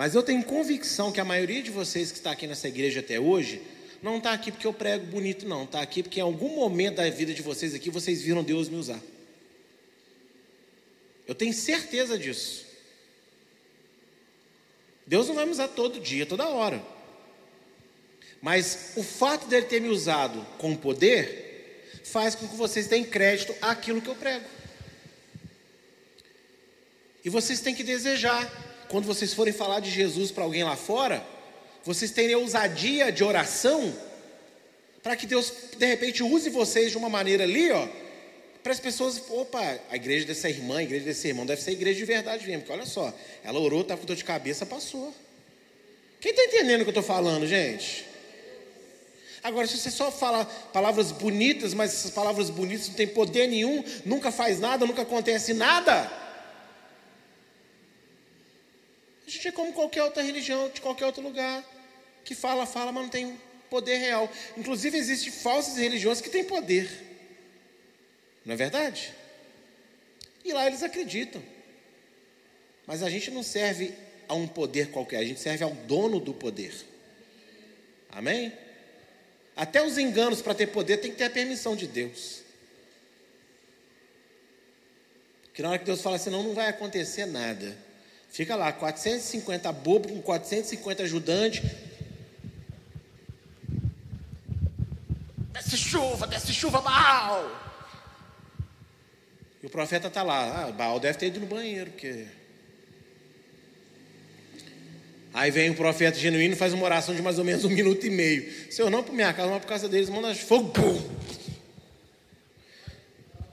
Mas 0.00 0.14
eu 0.14 0.22
tenho 0.22 0.42
convicção 0.42 1.12
que 1.12 1.20
a 1.20 1.24
maioria 1.26 1.62
de 1.62 1.70
vocês 1.70 2.10
que 2.10 2.16
está 2.16 2.30
aqui 2.30 2.46
nessa 2.46 2.66
igreja 2.66 3.00
até 3.00 3.20
hoje 3.20 3.60
não 4.02 4.16
está 4.16 4.32
aqui 4.32 4.50
porque 4.50 4.66
eu 4.66 4.72
prego 4.72 5.04
bonito, 5.04 5.46
não. 5.46 5.64
Está 5.64 5.82
aqui 5.82 6.02
porque 6.02 6.20
em 6.20 6.22
algum 6.22 6.56
momento 6.56 6.94
da 6.94 7.10
vida 7.10 7.34
de 7.34 7.42
vocês 7.42 7.74
aqui 7.74 7.90
vocês 7.90 8.22
viram 8.22 8.42
Deus 8.42 8.70
me 8.70 8.76
usar. 8.76 8.98
Eu 11.28 11.34
tenho 11.34 11.52
certeza 11.52 12.18
disso. 12.18 12.64
Deus 15.06 15.28
não 15.28 15.34
vai 15.34 15.44
me 15.44 15.52
usar 15.52 15.68
todo 15.68 16.00
dia, 16.00 16.24
toda 16.24 16.48
hora. 16.48 16.82
Mas 18.40 18.92
o 18.96 19.02
fato 19.02 19.48
dele 19.48 19.66
ter 19.66 19.82
me 19.82 19.90
usado 19.90 20.46
com 20.56 20.74
poder 20.74 22.00
faz 22.04 22.34
com 22.34 22.48
que 22.48 22.56
vocês 22.56 22.86
deem 22.86 23.04
crédito 23.04 23.54
àquilo 23.60 24.00
que 24.00 24.08
eu 24.08 24.16
prego. 24.16 24.46
E 27.22 27.28
vocês 27.28 27.60
têm 27.60 27.74
que 27.74 27.84
desejar 27.84 28.69
quando 28.90 29.06
vocês 29.06 29.32
forem 29.32 29.52
falar 29.52 29.78
de 29.78 29.88
Jesus 29.88 30.32
para 30.32 30.42
alguém 30.42 30.64
lá 30.64 30.74
fora, 30.74 31.24
vocês 31.84 32.10
terem 32.10 32.34
ousadia 32.34 33.12
de 33.12 33.22
oração, 33.22 33.94
para 35.00 35.14
que 35.14 35.26
Deus 35.26 35.52
de 35.78 35.86
repente 35.86 36.22
use 36.24 36.50
vocês 36.50 36.90
de 36.90 36.98
uma 36.98 37.08
maneira 37.08 37.44
ali, 37.44 37.70
ó, 37.70 37.88
para 38.64 38.72
as 38.72 38.80
pessoas, 38.80 39.22
opa, 39.30 39.78
a 39.88 39.96
igreja 39.96 40.26
dessa 40.26 40.50
irmã, 40.50 40.78
a 40.78 40.82
igreja 40.82 41.04
desse 41.04 41.28
irmão 41.28 41.46
deve 41.46 41.62
ser 41.62 41.70
igreja 41.70 41.98
de 42.00 42.04
verdade 42.04 42.46
mesmo, 42.46 42.62
porque 42.62 42.72
olha 42.72 42.84
só, 42.84 43.14
ela 43.44 43.58
orou, 43.60 43.82
estava 43.82 44.00
com 44.00 44.06
dor 44.06 44.16
de 44.16 44.24
cabeça, 44.24 44.66
passou. 44.66 45.14
Quem 46.20 46.32
está 46.32 46.44
entendendo 46.44 46.80
o 46.80 46.84
que 46.84 46.88
eu 46.88 47.00
estou 47.00 47.02
falando, 47.02 47.46
gente? 47.46 48.04
Agora, 49.42 49.66
se 49.66 49.78
você 49.78 49.90
só 49.90 50.10
fala 50.10 50.44
palavras 50.44 51.12
bonitas, 51.12 51.72
mas 51.72 51.94
essas 51.94 52.10
palavras 52.10 52.50
bonitas 52.50 52.88
não 52.88 52.94
têm 52.94 53.06
poder 53.06 53.46
nenhum, 53.46 53.82
nunca 54.04 54.30
faz 54.30 54.60
nada, 54.60 54.84
nunca 54.84 55.02
acontece 55.02 55.54
nada, 55.54 56.19
A 59.30 59.32
gente 59.32 59.46
é 59.46 59.52
como 59.52 59.72
qualquer 59.72 60.02
outra 60.02 60.24
religião, 60.24 60.68
de 60.70 60.80
qualquer 60.80 61.06
outro 61.06 61.22
lugar, 61.22 61.64
que 62.24 62.34
fala, 62.34 62.66
fala, 62.66 62.90
mas 62.90 63.04
não 63.04 63.08
tem 63.08 63.40
poder 63.70 63.98
real. 63.98 64.28
Inclusive, 64.56 64.98
existem 64.98 65.30
falsas 65.30 65.76
religiões 65.76 66.20
que 66.20 66.28
têm 66.28 66.42
poder. 66.42 66.90
Não 68.44 68.54
é 68.54 68.56
verdade? 68.56 69.14
E 70.44 70.52
lá 70.52 70.66
eles 70.66 70.82
acreditam. 70.82 71.40
Mas 72.88 73.04
a 73.04 73.08
gente 73.08 73.30
não 73.30 73.44
serve 73.44 73.94
a 74.26 74.34
um 74.34 74.48
poder 74.48 74.90
qualquer, 74.90 75.18
a 75.18 75.24
gente 75.24 75.38
serve 75.38 75.62
ao 75.62 75.70
dono 75.70 76.18
do 76.18 76.34
poder. 76.34 76.74
Amém? 78.10 78.52
Até 79.54 79.80
os 79.80 79.96
enganos 79.96 80.42
para 80.42 80.56
ter 80.56 80.66
poder 80.66 80.96
tem 80.96 81.12
que 81.12 81.18
ter 81.18 81.24
a 81.24 81.30
permissão 81.30 81.76
de 81.76 81.86
Deus. 81.86 82.42
Que 85.54 85.62
na 85.62 85.68
hora 85.70 85.78
que 85.78 85.84
Deus 85.84 86.02
fala 86.02 86.16
assim, 86.16 86.30
não, 86.30 86.42
não 86.42 86.52
vai 86.52 86.66
acontecer 86.66 87.26
nada. 87.26 87.89
Fica 88.30 88.54
lá, 88.54 88.72
450 88.72 89.72
bobo 89.72 90.08
com 90.08 90.22
450 90.22 91.02
ajudantes. 91.02 91.62
Desce 95.52 95.76
chuva, 95.76 96.26
desce 96.28 96.52
chuva 96.52 96.80
mal. 96.80 97.70
E 99.62 99.66
o 99.66 99.70
profeta 99.70 100.06
está 100.06 100.22
lá. 100.22 100.66
Ah, 100.68 100.72
Baal 100.72 101.00
deve 101.00 101.18
ter 101.18 101.26
ido 101.26 101.40
no 101.40 101.46
banheiro, 101.46 101.90
porque. 101.90 102.26
Aí 105.34 105.50
vem 105.50 105.70
o 105.70 105.76
profeta 105.76 106.18
genuíno 106.18 106.54
e 106.54 106.56
faz 106.56 106.72
uma 106.72 106.84
oração 106.84 107.14
de 107.14 107.22
mais 107.22 107.38
ou 107.38 107.44
menos 107.44 107.64
um 107.64 107.68
minuto 107.68 108.06
e 108.06 108.10
meio. 108.10 108.72
Senhor, 108.72 108.90
não 108.90 109.02
por 109.02 109.12
minha 109.12 109.32
casa, 109.32 109.50
mas 109.50 109.60
por 109.60 109.68
causa 109.68 109.88
deles, 109.88 110.08
manda 110.08 110.34
fogo. 110.34 110.70
Pum. 110.70 111.10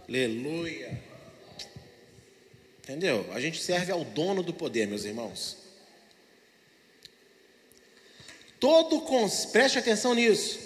Aleluia. 0.08 1.07
Entendeu? 2.88 3.26
A 3.34 3.40
gente 3.42 3.62
serve 3.62 3.92
ao 3.92 4.06
dono 4.06 4.42
do 4.42 4.54
poder, 4.54 4.88
meus 4.88 5.04
irmãos. 5.04 5.58
Todo, 8.62 9.04
preste 9.52 9.78
atenção 9.78 10.14
nisso. 10.14 10.58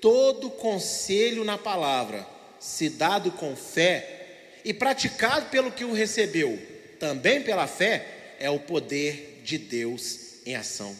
Todo 0.00 0.50
conselho 0.50 1.44
na 1.44 1.56
palavra, 1.56 2.26
se 2.58 2.88
dado 2.88 3.30
com 3.30 3.54
fé 3.54 4.58
e 4.64 4.74
praticado 4.74 5.46
pelo 5.50 5.70
que 5.70 5.84
o 5.84 5.92
recebeu, 5.92 6.60
também 6.98 7.40
pela 7.40 7.68
fé, 7.68 8.34
é 8.40 8.50
o 8.50 8.58
poder 8.58 9.40
de 9.44 9.56
Deus 9.56 10.40
em 10.44 10.56
ação. 10.56 10.96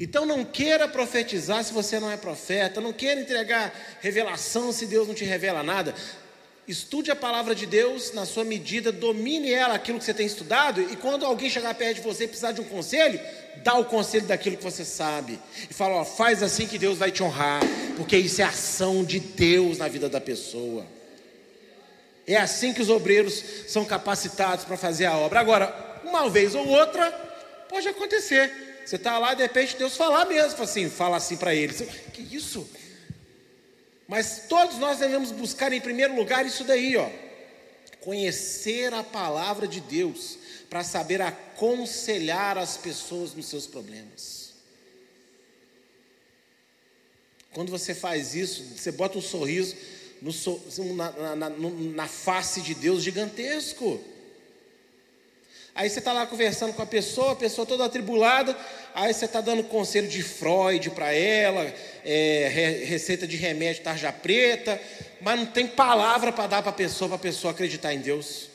Então 0.00 0.24
não 0.24 0.46
queira 0.46 0.88
profetizar 0.88 1.62
se 1.62 1.74
você 1.74 2.00
não 2.00 2.10
é 2.10 2.16
profeta, 2.16 2.80
não 2.80 2.92
queira 2.94 3.20
entregar 3.20 3.98
revelação 4.00 4.72
se 4.72 4.86
Deus 4.86 5.06
não 5.06 5.14
te 5.14 5.24
revela 5.24 5.62
nada. 5.62 5.94
Estude 6.68 7.12
a 7.12 7.16
palavra 7.16 7.54
de 7.54 7.64
Deus 7.64 8.12
na 8.12 8.26
sua 8.26 8.44
medida, 8.44 8.90
domine 8.90 9.52
ela, 9.52 9.74
aquilo 9.74 10.00
que 10.00 10.04
você 10.04 10.12
tem 10.12 10.26
estudado, 10.26 10.80
e 10.80 10.96
quando 10.96 11.24
alguém 11.24 11.48
chegar 11.48 11.72
perto 11.74 11.98
de 11.98 12.02
você 12.02 12.24
e 12.24 12.28
precisar 12.28 12.50
de 12.50 12.60
um 12.60 12.64
conselho, 12.64 13.20
dá 13.62 13.74
o 13.78 13.84
conselho 13.84 14.26
daquilo 14.26 14.56
que 14.56 14.64
você 14.64 14.84
sabe. 14.84 15.38
E 15.70 15.72
fala, 15.72 15.96
ó, 15.96 16.04
faz 16.04 16.42
assim 16.42 16.66
que 16.66 16.76
Deus 16.76 16.98
vai 16.98 17.12
te 17.12 17.22
honrar, 17.22 17.62
porque 17.96 18.16
isso 18.16 18.42
é 18.42 18.44
ação 18.44 19.04
de 19.04 19.20
Deus 19.20 19.78
na 19.78 19.86
vida 19.86 20.08
da 20.08 20.20
pessoa. 20.20 20.84
É 22.26 22.36
assim 22.36 22.72
que 22.72 22.82
os 22.82 22.90
obreiros 22.90 23.40
são 23.68 23.84
capacitados 23.84 24.64
para 24.64 24.76
fazer 24.76 25.06
a 25.06 25.16
obra. 25.16 25.38
Agora, 25.38 26.00
uma 26.04 26.28
vez 26.28 26.56
ou 26.56 26.66
outra, 26.66 27.12
pode 27.68 27.86
acontecer. 27.86 28.82
Você 28.84 28.96
está 28.96 29.18
lá 29.18 29.32
e 29.32 29.36
de 29.36 29.42
repente 29.42 29.76
Deus 29.76 29.96
falar 29.96 30.24
mesmo, 30.24 30.60
assim, 30.62 30.90
fala 30.90 31.16
assim 31.16 31.36
para 31.36 31.54
eles. 31.54 31.82
Que 32.12 32.22
isso? 32.34 32.68
Mas 34.06 34.44
todos 34.48 34.78
nós 34.78 34.98
devemos 34.98 35.32
buscar 35.32 35.72
em 35.72 35.80
primeiro 35.80 36.14
lugar 36.14 36.46
isso 36.46 36.64
daí, 36.64 36.96
ó. 36.96 37.10
Conhecer 38.00 38.94
a 38.94 39.02
palavra 39.02 39.66
de 39.66 39.80
Deus 39.80 40.38
para 40.70 40.84
saber 40.84 41.20
aconselhar 41.20 42.56
as 42.56 42.76
pessoas 42.76 43.34
nos 43.34 43.46
seus 43.46 43.66
problemas. 43.66 44.54
Quando 47.52 47.70
você 47.70 47.94
faz 47.94 48.34
isso, 48.34 48.62
você 48.76 48.92
bota 48.92 49.18
um 49.18 49.22
sorriso 49.22 49.74
no, 50.20 50.94
na, 50.94 51.36
na, 51.36 51.50
na 51.50 52.06
face 52.06 52.60
de 52.60 52.74
Deus 52.74 53.02
gigantesco. 53.02 53.98
Aí 55.76 55.90
você 55.90 55.98
está 55.98 56.10
lá 56.10 56.26
conversando 56.26 56.72
com 56.72 56.80
a 56.80 56.86
pessoa, 56.86 57.32
a 57.32 57.36
pessoa 57.36 57.66
toda 57.66 57.84
atribulada, 57.84 58.56
aí 58.94 59.12
você 59.12 59.26
está 59.26 59.42
dando 59.42 59.62
conselho 59.62 60.08
de 60.08 60.22
Freud 60.22 60.88
para 60.88 61.12
ela, 61.12 61.70
é, 62.02 62.48
receita 62.86 63.26
de 63.26 63.36
remédio 63.36 63.82
tarja 63.82 64.10
preta, 64.10 64.80
mas 65.20 65.38
não 65.38 65.44
tem 65.44 65.66
palavra 65.66 66.32
para 66.32 66.46
dar 66.46 66.62
para 66.62 66.70
a 66.70 66.74
pessoa, 66.74 67.10
para 67.10 67.16
a 67.16 67.20
pessoa 67.20 67.50
acreditar 67.50 67.92
em 67.92 68.00
Deus. 68.00 68.48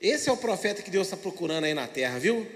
Esse 0.00 0.28
é 0.28 0.32
o 0.32 0.36
profeta 0.36 0.80
que 0.80 0.92
Deus 0.92 1.08
está 1.08 1.16
procurando 1.16 1.64
aí 1.64 1.74
na 1.74 1.88
terra, 1.88 2.20
viu? 2.20 2.46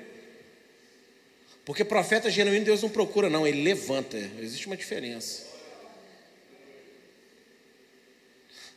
Porque 1.64 1.84
profeta 1.84 2.30
genuíno 2.30 2.64
Deus 2.64 2.82
não 2.82 2.88
procura, 2.88 3.28
não, 3.28 3.44
ele 3.44 3.64
levanta. 3.64 4.16
Existe 4.38 4.68
uma 4.68 4.76
diferença. 4.76 5.53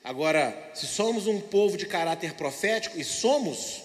Agora, 0.07 0.71
se 0.73 0.87
somos 0.87 1.27
um 1.27 1.37
povo 1.37 1.75
de 1.75 1.85
caráter 1.85 2.31
profético, 2.35 2.97
e 2.97 3.03
somos, 3.03 3.83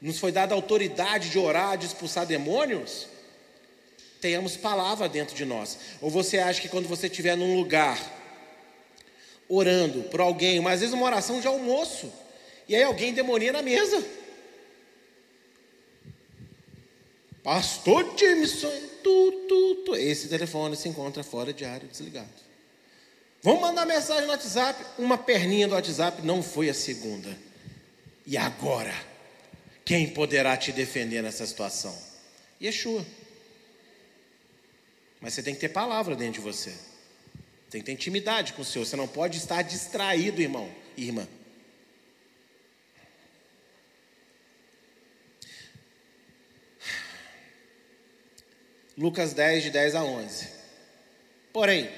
nos 0.00 0.18
foi 0.18 0.32
dada 0.32 0.52
autoridade 0.52 1.30
de 1.30 1.38
orar, 1.38 1.78
de 1.78 1.86
expulsar 1.86 2.26
demônios, 2.26 3.06
tenhamos 4.20 4.56
palavra 4.56 5.08
dentro 5.08 5.36
de 5.36 5.44
nós. 5.44 5.78
Ou 6.00 6.10
você 6.10 6.40
acha 6.40 6.60
que 6.60 6.68
quando 6.68 6.88
você 6.88 7.06
estiver 7.06 7.36
num 7.36 7.54
lugar, 7.54 8.00
orando 9.48 10.02
por 10.08 10.20
alguém, 10.20 10.58
mas 10.58 10.74
às 10.74 10.80
vezes 10.80 10.94
uma 10.94 11.06
oração 11.06 11.40
de 11.40 11.46
almoço, 11.46 12.12
e 12.68 12.74
aí 12.74 12.82
alguém 12.82 13.14
demonia 13.14 13.52
na 13.52 13.62
mesa. 13.62 14.04
Pastor 17.44 18.12
Jameson, 18.18 18.72
tu, 19.04 19.32
tu, 19.48 19.74
tu. 19.84 19.94
esse 19.94 20.26
telefone 20.26 20.74
se 20.74 20.88
encontra 20.88 21.22
fora 21.22 21.52
de 21.52 21.64
área 21.64 21.86
desligado. 21.86 22.51
Vamos 23.42 23.60
mandar 23.60 23.84
mensagem 23.84 24.22
no 24.22 24.30
WhatsApp. 24.30 24.84
Uma 24.96 25.18
perninha 25.18 25.66
do 25.66 25.74
WhatsApp 25.74 26.22
não 26.22 26.42
foi 26.42 26.70
a 26.70 26.74
segunda. 26.74 27.36
E 28.24 28.36
agora? 28.36 28.94
Quem 29.84 30.08
poderá 30.08 30.56
te 30.56 30.70
defender 30.70 31.22
nessa 31.22 31.44
situação? 31.44 31.96
Yeshua. 32.62 33.04
Mas 35.20 35.34
você 35.34 35.42
tem 35.42 35.54
que 35.54 35.60
ter 35.60 35.70
palavra 35.70 36.14
dentro 36.14 36.34
de 36.34 36.40
você. 36.40 36.72
Tem 37.68 37.80
que 37.80 37.86
ter 37.86 37.92
intimidade 37.92 38.52
com 38.52 38.62
o 38.62 38.64
Senhor. 38.64 38.84
Você 38.84 38.94
não 38.94 39.08
pode 39.08 39.38
estar 39.38 39.62
distraído, 39.62 40.40
irmão, 40.40 40.72
irmã. 40.96 41.26
Lucas 48.96 49.32
10, 49.32 49.64
de 49.64 49.70
10 49.70 49.94
a 49.96 50.04
11. 50.04 50.48
Porém, 51.52 51.90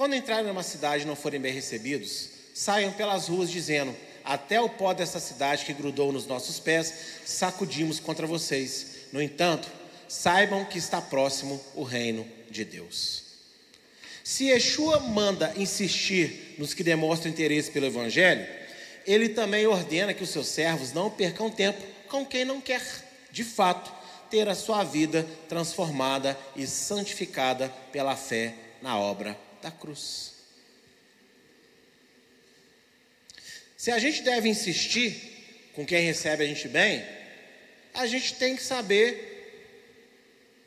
quando 0.00 0.14
entrarem 0.14 0.46
numa 0.46 0.62
cidade 0.62 1.04
e 1.04 1.06
não 1.06 1.14
forem 1.14 1.38
bem 1.38 1.52
recebidos, 1.52 2.30
saiam 2.54 2.90
pelas 2.90 3.28
ruas 3.28 3.50
dizendo: 3.50 3.94
Até 4.24 4.58
o 4.58 4.66
pó 4.66 4.94
dessa 4.94 5.20
cidade 5.20 5.66
que 5.66 5.74
grudou 5.74 6.10
nos 6.10 6.26
nossos 6.26 6.58
pés, 6.58 6.94
sacudimos 7.26 8.00
contra 8.00 8.26
vocês. 8.26 8.86
No 9.12 9.20
entanto, 9.20 9.68
saibam 10.08 10.64
que 10.64 10.78
está 10.78 11.02
próximo 11.02 11.62
o 11.74 11.82
reino 11.82 12.26
de 12.50 12.64
Deus. 12.64 13.24
Se 14.24 14.46
Yeshua 14.46 15.00
manda 15.00 15.52
insistir 15.54 16.54
nos 16.56 16.72
que 16.72 16.82
demonstram 16.82 17.30
interesse 17.30 17.70
pelo 17.70 17.84
Evangelho, 17.84 18.46
ele 19.06 19.28
também 19.28 19.66
ordena 19.66 20.14
que 20.14 20.24
os 20.24 20.30
seus 20.30 20.46
servos 20.46 20.94
não 20.94 21.10
percam 21.10 21.50
tempo 21.50 21.84
com 22.08 22.24
quem 22.24 22.46
não 22.46 22.58
quer, 22.58 22.80
de 23.30 23.44
fato, 23.44 23.92
ter 24.30 24.48
a 24.48 24.54
sua 24.54 24.82
vida 24.82 25.26
transformada 25.46 26.38
e 26.56 26.66
santificada 26.66 27.68
pela 27.92 28.16
fé 28.16 28.54
na 28.80 28.98
obra 28.98 29.49
da 29.62 29.70
cruz. 29.70 30.32
Se 33.76 33.90
a 33.90 33.98
gente 33.98 34.22
deve 34.22 34.48
insistir 34.48 35.70
com 35.74 35.86
quem 35.86 36.04
recebe 36.04 36.44
a 36.44 36.46
gente 36.46 36.68
bem, 36.68 37.02
a 37.94 38.06
gente 38.06 38.34
tem 38.34 38.54
que 38.54 38.62
saber 38.62 39.30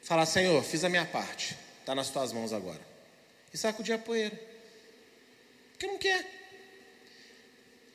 falar: 0.02 0.26
Senhor, 0.26 0.64
fiz 0.64 0.84
a 0.84 0.90
minha 0.90 1.06
parte, 1.06 1.56
está 1.80 1.94
nas 1.94 2.10
tuas 2.10 2.34
mãos 2.34 2.52
agora. 2.52 2.82
E 3.54 3.58
sacudir 3.58 3.94
a 3.94 4.00
poeira. 4.00 4.40
Porque 5.72 5.86
não 5.86 5.98
quer. 6.00 6.26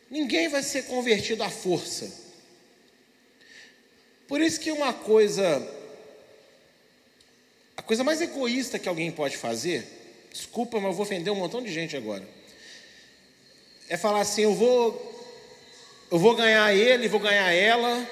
Ninguém 0.09 0.49
vai 0.49 0.62
ser 0.62 0.84
convertido 0.84 1.42
à 1.42 1.51
força. 1.51 2.28
Por 4.28 4.40
isso 4.40 4.61
que 4.61 4.70
uma 4.70 4.94
coisa, 4.94 5.66
a 7.76 7.82
coisa 7.82 8.05
mais 8.05 8.20
egoísta 8.20 8.78
que 8.78 8.88
alguém 8.88 9.11
pode 9.11 9.36
fazer 9.36 9.97
Desculpa, 10.33 10.79
mas 10.79 10.91
eu 10.91 10.93
vou 10.93 11.05
ofender 11.05 11.33
um 11.33 11.37
montão 11.37 11.62
de 11.62 11.72
gente 11.72 11.97
agora. 11.97 12.29
É 13.89 13.97
falar 13.97 14.20
assim: 14.20 14.43
eu 14.43 14.55
vou, 14.55 15.26
eu 16.11 16.18
vou 16.18 16.35
ganhar 16.37 16.74
ele, 16.74 17.09
vou 17.09 17.20
ganhar 17.20 17.53
ela 17.53 18.09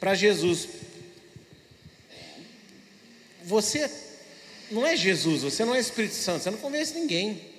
para 0.00 0.14
Jesus. 0.14 0.68
Você 3.44 3.88
não 4.70 4.86
é 4.86 4.96
Jesus, 4.96 5.42
você 5.42 5.64
não 5.64 5.74
é 5.74 5.78
Espírito 5.78 6.14
Santo, 6.14 6.42
você 6.42 6.50
não 6.50 6.58
convence 6.58 6.94
ninguém. 6.94 7.54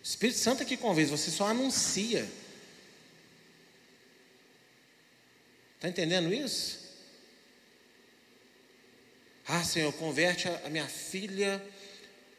O 0.00 0.04
Espírito 0.04 0.38
Santo 0.38 0.62
é 0.62 0.66
que 0.66 0.76
convence, 0.76 1.10
você 1.10 1.30
só 1.30 1.46
anuncia. 1.46 2.28
Está 5.76 5.88
entendendo 5.88 6.32
isso? 6.32 6.81
Ah, 9.46 9.64
Senhor, 9.64 9.92
converte 9.94 10.48
a 10.48 10.68
minha 10.68 10.86
filha, 10.86 11.62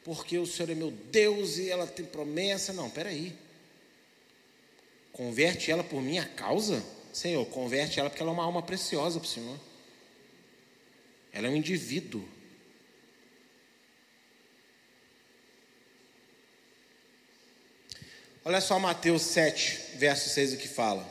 porque 0.04 0.38
o 0.38 0.45
Senhor 0.45 0.70
é 0.70 0.76
meu 0.76 0.91
Deus 0.91 1.58
e 1.58 1.70
ela 1.70 1.86
tem 1.86 2.06
promessa. 2.06 2.72
Não, 2.72 2.89
peraí. 2.89 3.36
Converte 5.12 5.70
ela 5.70 5.84
por 5.84 6.01
minha 6.01 6.26
causa? 6.26 6.84
Senhor, 7.12 7.45
converte 7.47 7.99
ela 7.99 8.10
porque 8.10 8.24
ela 8.24 8.32
é 8.32 8.34
uma 8.34 8.43
alma 8.43 8.62
preciosa 8.62 9.20
para 9.20 9.28
o 9.28 9.30
Senhor. 9.30 9.60
Ela 11.32 11.47
é 11.47 11.49
um 11.49 11.56
indivíduo. 11.56 12.28
Olha 18.45 18.60
só 18.60 18.78
Mateus 18.80 19.22
7, 19.22 19.97
verso 19.97 20.30
6 20.30 20.54
o 20.54 20.58
que 20.58 20.68
fala. 20.68 21.08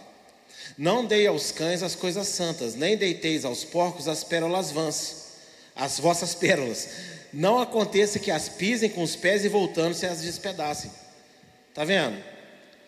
Não 0.76 1.04
dei 1.04 1.26
aos 1.26 1.50
cães 1.50 1.82
as 1.82 1.94
coisas 1.94 2.28
santas, 2.28 2.74
nem 2.74 2.96
deiteis 2.96 3.44
aos 3.44 3.64
porcos 3.64 4.08
as 4.08 4.24
pérolas 4.24 4.70
vãs 4.70 5.21
as 5.74 5.98
vossas 5.98 6.34
pérolas. 6.34 6.88
Não 7.32 7.60
aconteça 7.60 8.18
que 8.18 8.30
as 8.30 8.48
pisem 8.48 8.90
com 8.90 9.02
os 9.02 9.16
pés 9.16 9.44
e 9.44 9.48
voltando 9.48 9.94
se 9.94 10.06
as 10.06 10.22
despedacem. 10.22 10.90
Tá 11.74 11.84
vendo? 11.84 12.22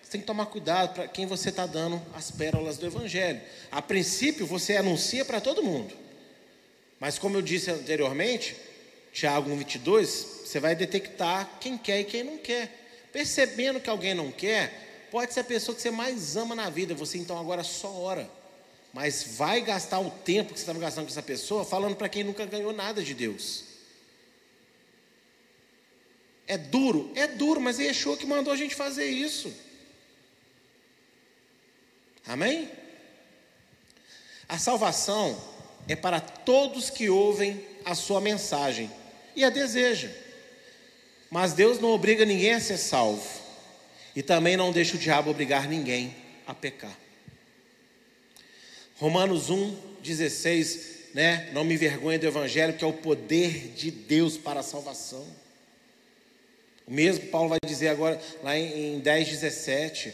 Você 0.03 0.11
tem 0.11 0.21
que 0.21 0.27
tomar 0.27 0.47
cuidado 0.47 0.95
para 0.95 1.09
quem 1.09 1.27
você 1.27 1.49
está 1.49 1.67
dando 1.67 2.01
as 2.15 2.31
pérolas 2.31 2.77
do 2.77 2.87
Evangelho. 2.87 3.41
A 3.73 3.81
princípio, 3.81 4.47
você 4.47 4.77
anuncia 4.77 5.25
para 5.25 5.41
todo 5.41 5.63
mundo. 5.63 5.95
Mas 7.01 7.19
como 7.19 7.37
eu 7.37 7.43
disse 7.43 7.71
anteriormente, 7.71 8.57
Tiago 9.13 9.51
1,22, 9.51 10.45
você 10.45 10.61
vai 10.61 10.75
detectar 10.75 11.59
quem 11.61 11.79
quer 11.79 12.01
e 12.01 12.05
quem 12.05 12.23
não 12.23 12.37
quer. 12.37 12.69
Percebendo 13.13 13.81
que 13.81 13.89
alguém 13.89 14.13
não 14.13 14.31
quer, 14.31 15.09
pode 15.11 15.33
ser 15.33 15.41
a 15.41 15.45
pessoa 15.45 15.75
que 15.75 15.81
você 15.81 15.91
mais 15.91 16.37
ama 16.37 16.55
na 16.55 16.69
vida. 16.69 16.95
Você 16.95 17.17
então 17.17 17.39
agora 17.39 17.63
só 17.63 17.91
ora. 17.91 18.29
Mas 18.95 19.25
vai 19.37 19.61
gastar 19.61 19.99
o 19.99 20.09
tempo 20.09 20.53
que 20.53 20.59
você 20.61 20.63
estava 20.63 20.79
gastando 20.79 21.07
com 21.07 21.11
essa 21.11 21.23
pessoa 21.23 21.65
falando 21.65 21.97
para 21.97 22.09
quem 22.09 22.23
nunca 22.23 22.47
ganhou 22.47 22.73
nada 22.73 23.03
de 23.03 23.13
Deus. 23.13 23.65
É 26.47 26.57
duro? 26.57 27.11
É 27.17 27.27
duro, 27.27 27.61
mas 27.61 27.81
é 27.81 27.87
Yeshua 27.87 28.17
que 28.17 28.25
mandou 28.25 28.53
a 28.53 28.57
gente 28.57 28.77
fazer 28.77 29.07
isso. 29.07 29.53
Amém? 32.25 32.71
A 34.49 34.59
salvação 34.59 35.43
é 35.89 35.97
para 35.97 36.21
todos 36.21 36.89
que 36.89 37.11
ouvem 37.11 37.67
a 37.85 37.97
sua 37.97 38.21
mensagem 38.21 38.89
e 39.35 39.43
a 39.43 39.51
desejam. 39.51 40.13
Mas 41.29 41.53
Deus 41.53 41.81
não 41.81 41.91
obriga 41.91 42.25
ninguém 42.25 42.55
a 42.55 42.61
ser 42.61 42.79
salvo. 42.79 43.29
E 44.15 44.23
também 44.23 44.57
não 44.57 44.71
deixa 44.71 44.95
o 44.95 45.01
diabo 45.01 45.31
obrigar 45.31 45.67
ninguém 45.67 46.15
a 46.47 46.55
pecar. 46.55 47.04
Romanos 49.05 49.51
1, 49.51 49.77
16, 50.03 51.11
né? 51.13 51.51
Não 51.53 51.63
me 51.63 51.77
vergonhe 51.77 52.17
do 52.17 52.27
Evangelho, 52.27 52.73
que 52.73 52.83
é 52.83 52.87
o 52.87 52.93
poder 52.95 53.69
de 53.77 53.91
Deus 53.91 54.39
para 54.39 54.61
a 54.61 54.63
salvação. 54.63 55.27
O 56.87 56.91
mesmo 56.91 57.27
Paulo 57.27 57.51
vai 57.51 57.59
dizer 57.67 57.89
agora, 57.89 58.19
lá 58.43 58.57
em, 58.57 58.95
em 58.97 59.01
10, 59.01 59.29
17. 59.29 60.11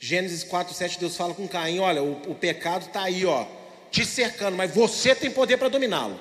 Gênesis 0.00 0.42
4, 0.42 0.74
7, 0.74 0.98
Deus 0.98 1.16
fala 1.16 1.32
com 1.32 1.46
Caim: 1.46 1.78
olha, 1.78 2.02
o, 2.02 2.32
o 2.32 2.34
pecado 2.34 2.86
está 2.86 3.04
aí, 3.04 3.24
ó, 3.24 3.46
te 3.88 4.04
cercando, 4.04 4.56
mas 4.56 4.74
você 4.74 5.14
tem 5.14 5.30
poder 5.30 5.58
para 5.58 5.68
dominá-lo. 5.68 6.18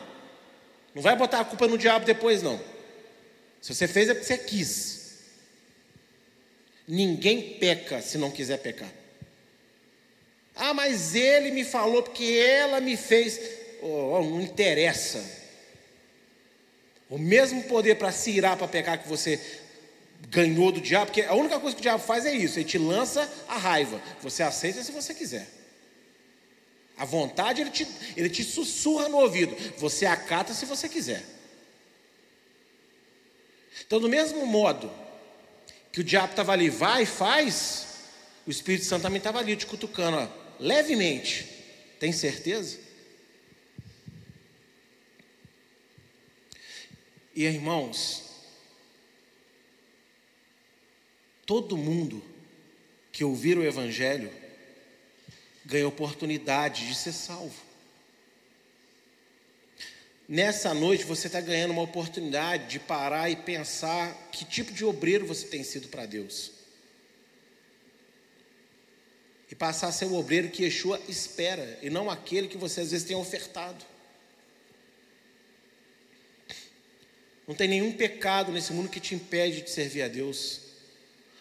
Não 0.94 1.02
vai 1.02 1.16
botar 1.16 1.40
a 1.40 1.46
culpa 1.46 1.68
no 1.68 1.80
diabo 1.80 2.06
depois, 2.06 2.44
não. 2.44 2.62
Se 3.60 3.74
você 3.74 3.88
fez 3.88 4.08
é 4.08 4.14
porque 4.14 4.28
você 4.28 4.38
quis. 4.38 5.18
Ninguém 6.88 7.58
peca 7.58 8.04
se 8.04 8.20
não 8.20 8.30
quiser 8.30 8.60
pecar. 8.60 9.01
Ah, 10.64 10.76
mas 10.76 11.16
ele 11.16 11.50
me 11.50 11.64
falou 11.64 12.04
porque 12.04 12.24
ela 12.24 12.80
me 12.80 12.96
fez. 12.96 13.42
Oh, 13.82 14.22
não 14.22 14.40
interessa. 14.40 15.20
O 17.10 17.18
mesmo 17.18 17.64
poder 17.64 17.96
para 17.96 18.12
se 18.12 18.30
irar 18.30 18.56
para 18.56 18.68
pecar 18.68 19.02
que 19.02 19.10
você 19.10 19.42
ganhou 20.30 20.72
do 20.72 20.80
diabo, 20.80 21.08
porque 21.08 21.24
a 21.24 21.34
única 21.34 21.60
coisa 21.60 21.76
que 21.76 21.82
o 21.82 21.82
diabo 21.82 22.04
faz 22.04 22.28
é 22.28 22.36
isso, 22.36 22.60
ele 22.60 22.70
te 22.70 22.78
lança 22.78 23.28
a 23.48 23.58
raiva. 23.58 24.00
Você 24.22 24.44
aceita 24.44 24.84
se 24.84 24.92
você 24.92 25.16
quiser. 25.16 25.48
A 26.96 27.06
vontade 27.06 27.62
ele 27.62 27.72
te, 27.72 27.88
ele 28.16 28.30
te 28.30 28.44
sussurra 28.44 29.10
no 29.10 29.18
ouvido. 29.18 29.58
Você 29.80 30.06
acata 30.06 30.54
se 30.54 30.68
você 30.68 30.88
quiser. 30.88 31.26
Então, 33.84 34.00
do 34.00 34.08
mesmo 34.08 34.46
modo 34.46 34.92
que 35.92 36.02
o 36.02 36.04
diabo 36.04 36.34
estava 36.34 36.52
ali, 36.52 36.70
vai, 36.70 37.04
faz, 37.08 37.88
o 38.46 38.52
Espírito 38.52 38.86
Santo 38.86 39.02
também 39.02 39.18
estava 39.18 39.40
ali 39.40 39.56
te 39.56 39.66
cutucando. 39.66 40.18
Ó 40.18 40.41
levemente. 40.62 41.48
Tem 42.00 42.12
certeza? 42.12 42.80
E 47.36 47.44
irmãos, 47.46 48.24
todo 51.46 51.76
mundo 51.76 52.24
que 53.12 53.24
ouvir 53.24 53.58
o 53.58 53.64
Evangelho 53.64 54.32
ganha 55.66 55.88
oportunidade 55.88 56.88
de 56.88 56.96
ser 56.96 57.14
salvo. 57.14 57.72
Nessa 60.28 60.74
noite 60.74 61.04
você 61.04 61.28
está 61.28 61.42
ganhando 61.42 61.72
uma 61.72 61.82
oportunidade 61.82 62.68
de 62.70 62.80
parar 62.80 63.30
e 63.30 63.36
pensar 63.36 64.30
que 64.32 64.46
tipo 64.46 64.72
de 64.72 64.86
obreiro 64.86 65.26
você 65.26 65.48
tem 65.48 65.64
sido 65.64 65.88
para 65.90 66.06
Deus 66.06 66.51
e 69.52 69.56
passar 69.56 69.90
a 69.90 69.92
ser 69.92 70.06
o 70.06 70.16
obreiro 70.16 70.50
que 70.50 70.64
Yeshua 70.64 71.00
espera 71.10 71.78
e 71.82 71.90
não 71.90 72.10
aquele 72.10 72.48
que 72.48 72.58
você 72.58 72.80
às 72.80 72.92
vezes 72.92 73.06
tem 73.06 73.18
ofertado. 73.18 73.84
Não 77.46 77.54
tem 77.54 77.68
nenhum 77.68 77.92
pecado 77.92 78.50
nesse 78.50 78.72
mundo 78.72 78.88
que 78.88 79.02
te 79.02 79.14
impede 79.14 79.62
de 79.64 79.70
servir 79.70 80.04
a 80.04 80.08
Deus. 80.08 80.62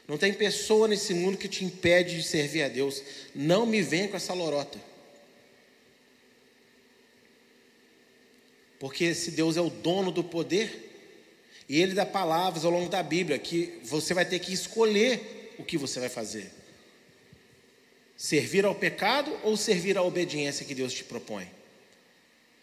Não 0.08 0.18
tem 0.18 0.34
pessoa 0.34 0.88
nesse 0.88 1.14
mundo 1.14 1.38
que 1.38 1.46
te 1.46 1.64
impede 1.64 2.16
de 2.16 2.24
servir 2.24 2.64
a 2.64 2.68
Deus. 2.68 3.00
Não 3.32 3.64
me 3.64 3.80
venha 3.80 4.08
com 4.08 4.16
essa 4.16 4.34
lorota. 4.34 4.80
Porque 8.80 9.04
esse 9.04 9.30
Deus 9.30 9.56
é 9.56 9.60
o 9.60 9.70
dono 9.70 10.10
do 10.10 10.24
poder. 10.24 10.88
E 11.68 11.80
ele 11.80 11.94
dá 11.94 12.04
palavras 12.04 12.64
ao 12.64 12.72
longo 12.72 12.88
da 12.88 13.04
Bíblia 13.04 13.38
que 13.38 13.78
você 13.84 14.12
vai 14.12 14.24
ter 14.24 14.40
que 14.40 14.52
escolher 14.52 15.54
o 15.58 15.64
que 15.64 15.78
você 15.78 16.00
vai 16.00 16.08
fazer. 16.08 16.59
Servir 18.20 18.66
ao 18.66 18.74
pecado 18.74 19.34
ou 19.42 19.56
servir 19.56 19.96
à 19.96 20.02
obediência 20.02 20.66
que 20.66 20.74
Deus 20.74 20.92
te 20.92 21.02
propõe? 21.02 21.50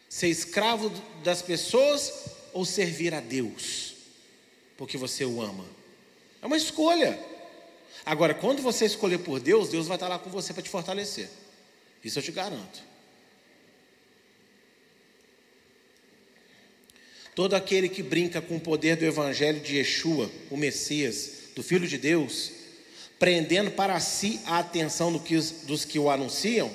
Ser 0.08 0.28
escravo 0.28 0.88
das 1.24 1.42
pessoas 1.42 2.14
ou 2.54 2.64
servir 2.64 3.12
a 3.12 3.20
Deus? 3.20 3.96
Porque 4.78 5.00
você 5.00 5.26
o 5.26 5.42
ama. 5.42 5.66
É 6.44 6.46
uma 6.46 6.58
escolha. 6.58 7.20
Agora, 8.06 8.36
quando 8.36 8.62
você 8.62 8.86
escolher 8.86 9.18
por 9.18 9.40
Deus, 9.40 9.70
Deus 9.70 9.88
vai 9.88 9.96
estar 9.98 10.08
lá 10.08 10.20
com 10.20 10.30
você 10.30 10.54
para 10.54 10.62
te 10.62 10.70
fortalecer. 10.70 11.28
Isso 12.04 12.20
eu 12.20 12.24
te 12.24 12.32
garanto. 12.32 12.84
Todo 17.34 17.56
aquele 17.56 17.90
que 17.90 18.04
brinca 18.04 18.40
com 18.44 18.58
o 18.58 18.62
poder 18.62 18.96
do 18.96 19.06
Evangelho 19.06 19.60
de 19.60 19.78
Yeshua, 19.78 20.30
o 20.52 20.56
Messias, 20.56 21.32
do 21.56 21.64
Filho 21.64 21.88
de 21.88 21.98
Deus, 21.98 22.57
prendendo 23.20 23.72
para 23.72 24.00
si 24.00 24.40
a 24.46 24.60
atenção 24.60 25.12
do 25.12 25.20
que 25.20 25.36
os, 25.36 25.52
dos 25.52 25.86
que 25.86 25.98
o 25.98 26.10
anunciam, 26.10 26.72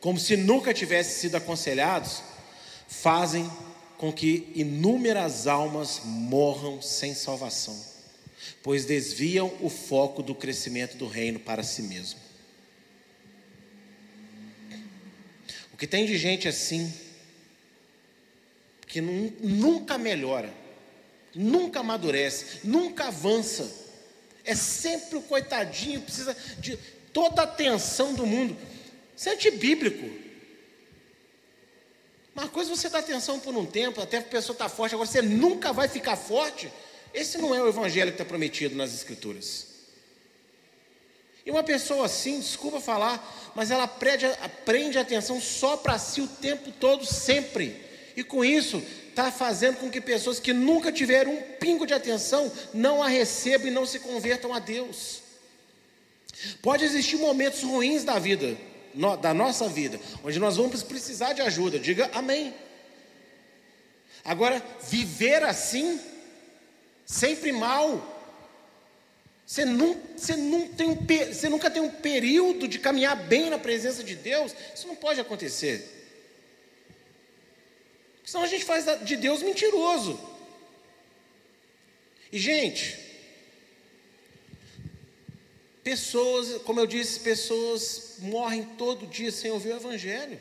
como 0.00 0.18
se 0.18 0.36
nunca 0.36 0.72
tivessem 0.72 1.20
sido 1.20 1.36
aconselhados, 1.36 2.22
fazem 2.88 3.50
com 3.98 4.12
que 4.12 4.50
inúmeras 4.54 5.46
almas 5.46 6.00
morram 6.04 6.80
sem 6.80 7.14
salvação, 7.14 7.78
pois 8.62 8.84
desviam 8.84 9.52
o 9.60 9.68
foco 9.68 10.22
do 10.22 10.34
crescimento 10.34 10.96
do 10.96 11.06
reino 11.06 11.40
para 11.40 11.62
si 11.62 11.82
mesmo. 11.82 12.20
O 15.74 15.76
que 15.76 15.86
tem 15.86 16.06
de 16.06 16.16
gente 16.16 16.48
assim, 16.48 16.92
que 18.86 19.00
nunca 19.00 19.98
melhora, 19.98 20.52
nunca 21.34 21.80
amadurece, 21.80 22.60
nunca 22.64 23.08
avança, 23.08 23.87
é 24.48 24.54
sempre 24.54 25.18
o 25.18 25.22
coitadinho, 25.22 26.00
precisa 26.00 26.34
de 26.58 26.74
toda 27.12 27.42
a 27.42 27.44
atenção 27.44 28.14
do 28.14 28.26
mundo. 28.26 28.56
Isso 29.14 29.28
é 29.28 29.32
antibíblico. 29.32 30.08
Uma 32.34 32.48
coisa 32.48 32.72
é 32.72 32.74
você 32.74 32.88
dá 32.88 33.00
atenção 33.00 33.38
por 33.38 33.54
um 33.54 33.66
tempo, 33.66 34.00
até 34.00 34.16
a 34.16 34.22
pessoa 34.22 34.54
está 34.54 34.66
forte, 34.66 34.94
agora 34.94 35.06
você 35.06 35.20
nunca 35.20 35.70
vai 35.70 35.86
ficar 35.86 36.16
forte. 36.16 36.72
Esse 37.12 37.36
não 37.36 37.54
é 37.54 37.62
o 37.62 37.68
evangelho 37.68 38.10
que 38.10 38.14
está 38.14 38.24
prometido 38.24 38.74
nas 38.74 38.94
Escrituras. 38.94 39.66
E 41.44 41.50
uma 41.50 41.62
pessoa 41.62 42.06
assim, 42.06 42.40
desculpa 42.40 42.80
falar, 42.80 43.52
mas 43.54 43.70
ela 43.70 43.84
aprende, 43.84 44.24
aprende 44.24 44.98
atenção 44.98 45.38
só 45.42 45.76
para 45.76 45.98
si 45.98 46.22
o 46.22 46.26
tempo 46.26 46.72
todo, 46.72 47.04
sempre. 47.04 47.84
E 48.16 48.24
com 48.24 48.42
isso, 48.42 48.82
está 49.18 49.32
fazendo 49.32 49.78
com 49.78 49.90
que 49.90 50.00
pessoas 50.00 50.38
que 50.38 50.52
nunca 50.52 50.92
tiveram 50.92 51.32
um 51.32 51.42
pingo 51.58 51.84
de 51.84 51.92
atenção 51.92 52.50
não 52.72 53.02
a 53.02 53.08
recebam 53.08 53.66
e 53.66 53.72
não 53.72 53.84
se 53.84 53.98
convertam 53.98 54.54
a 54.54 54.60
Deus. 54.60 55.22
Pode 56.62 56.84
existir 56.84 57.16
momentos 57.16 57.64
ruins 57.64 58.04
da 58.04 58.16
vida, 58.20 58.56
da 59.20 59.34
nossa 59.34 59.68
vida, 59.68 59.98
onde 60.22 60.38
nós 60.38 60.56
vamos 60.56 60.84
precisar 60.84 61.32
de 61.32 61.42
ajuda, 61.42 61.80
diga 61.80 62.08
amém. 62.14 62.54
Agora, 64.24 64.62
viver 64.88 65.42
assim, 65.42 66.00
sempre 67.04 67.50
mal, 67.50 68.16
você, 69.44 69.64
não, 69.64 70.00
você, 70.16 70.36
não 70.36 70.68
tem 70.68 70.94
você 71.26 71.48
nunca 71.48 71.68
tem 71.68 71.82
um 71.82 71.90
período 71.90 72.68
de 72.68 72.78
caminhar 72.78 73.16
bem 73.16 73.50
na 73.50 73.58
presença 73.58 74.04
de 74.04 74.14
Deus, 74.14 74.54
isso 74.72 74.86
não 74.86 74.94
pode 74.94 75.20
acontecer. 75.20 75.97
Senão 78.28 78.44
a 78.44 78.46
gente 78.46 78.66
faz 78.66 78.84
de 79.06 79.16
Deus 79.16 79.42
mentiroso. 79.42 80.20
E, 82.30 82.38
gente, 82.38 82.98
pessoas, 85.82 86.60
como 86.60 86.78
eu 86.78 86.86
disse, 86.86 87.20
pessoas 87.20 88.16
morrem 88.18 88.66
todo 88.76 89.06
dia 89.06 89.32
sem 89.32 89.50
ouvir 89.50 89.72
o 89.72 89.76
Evangelho. 89.76 90.38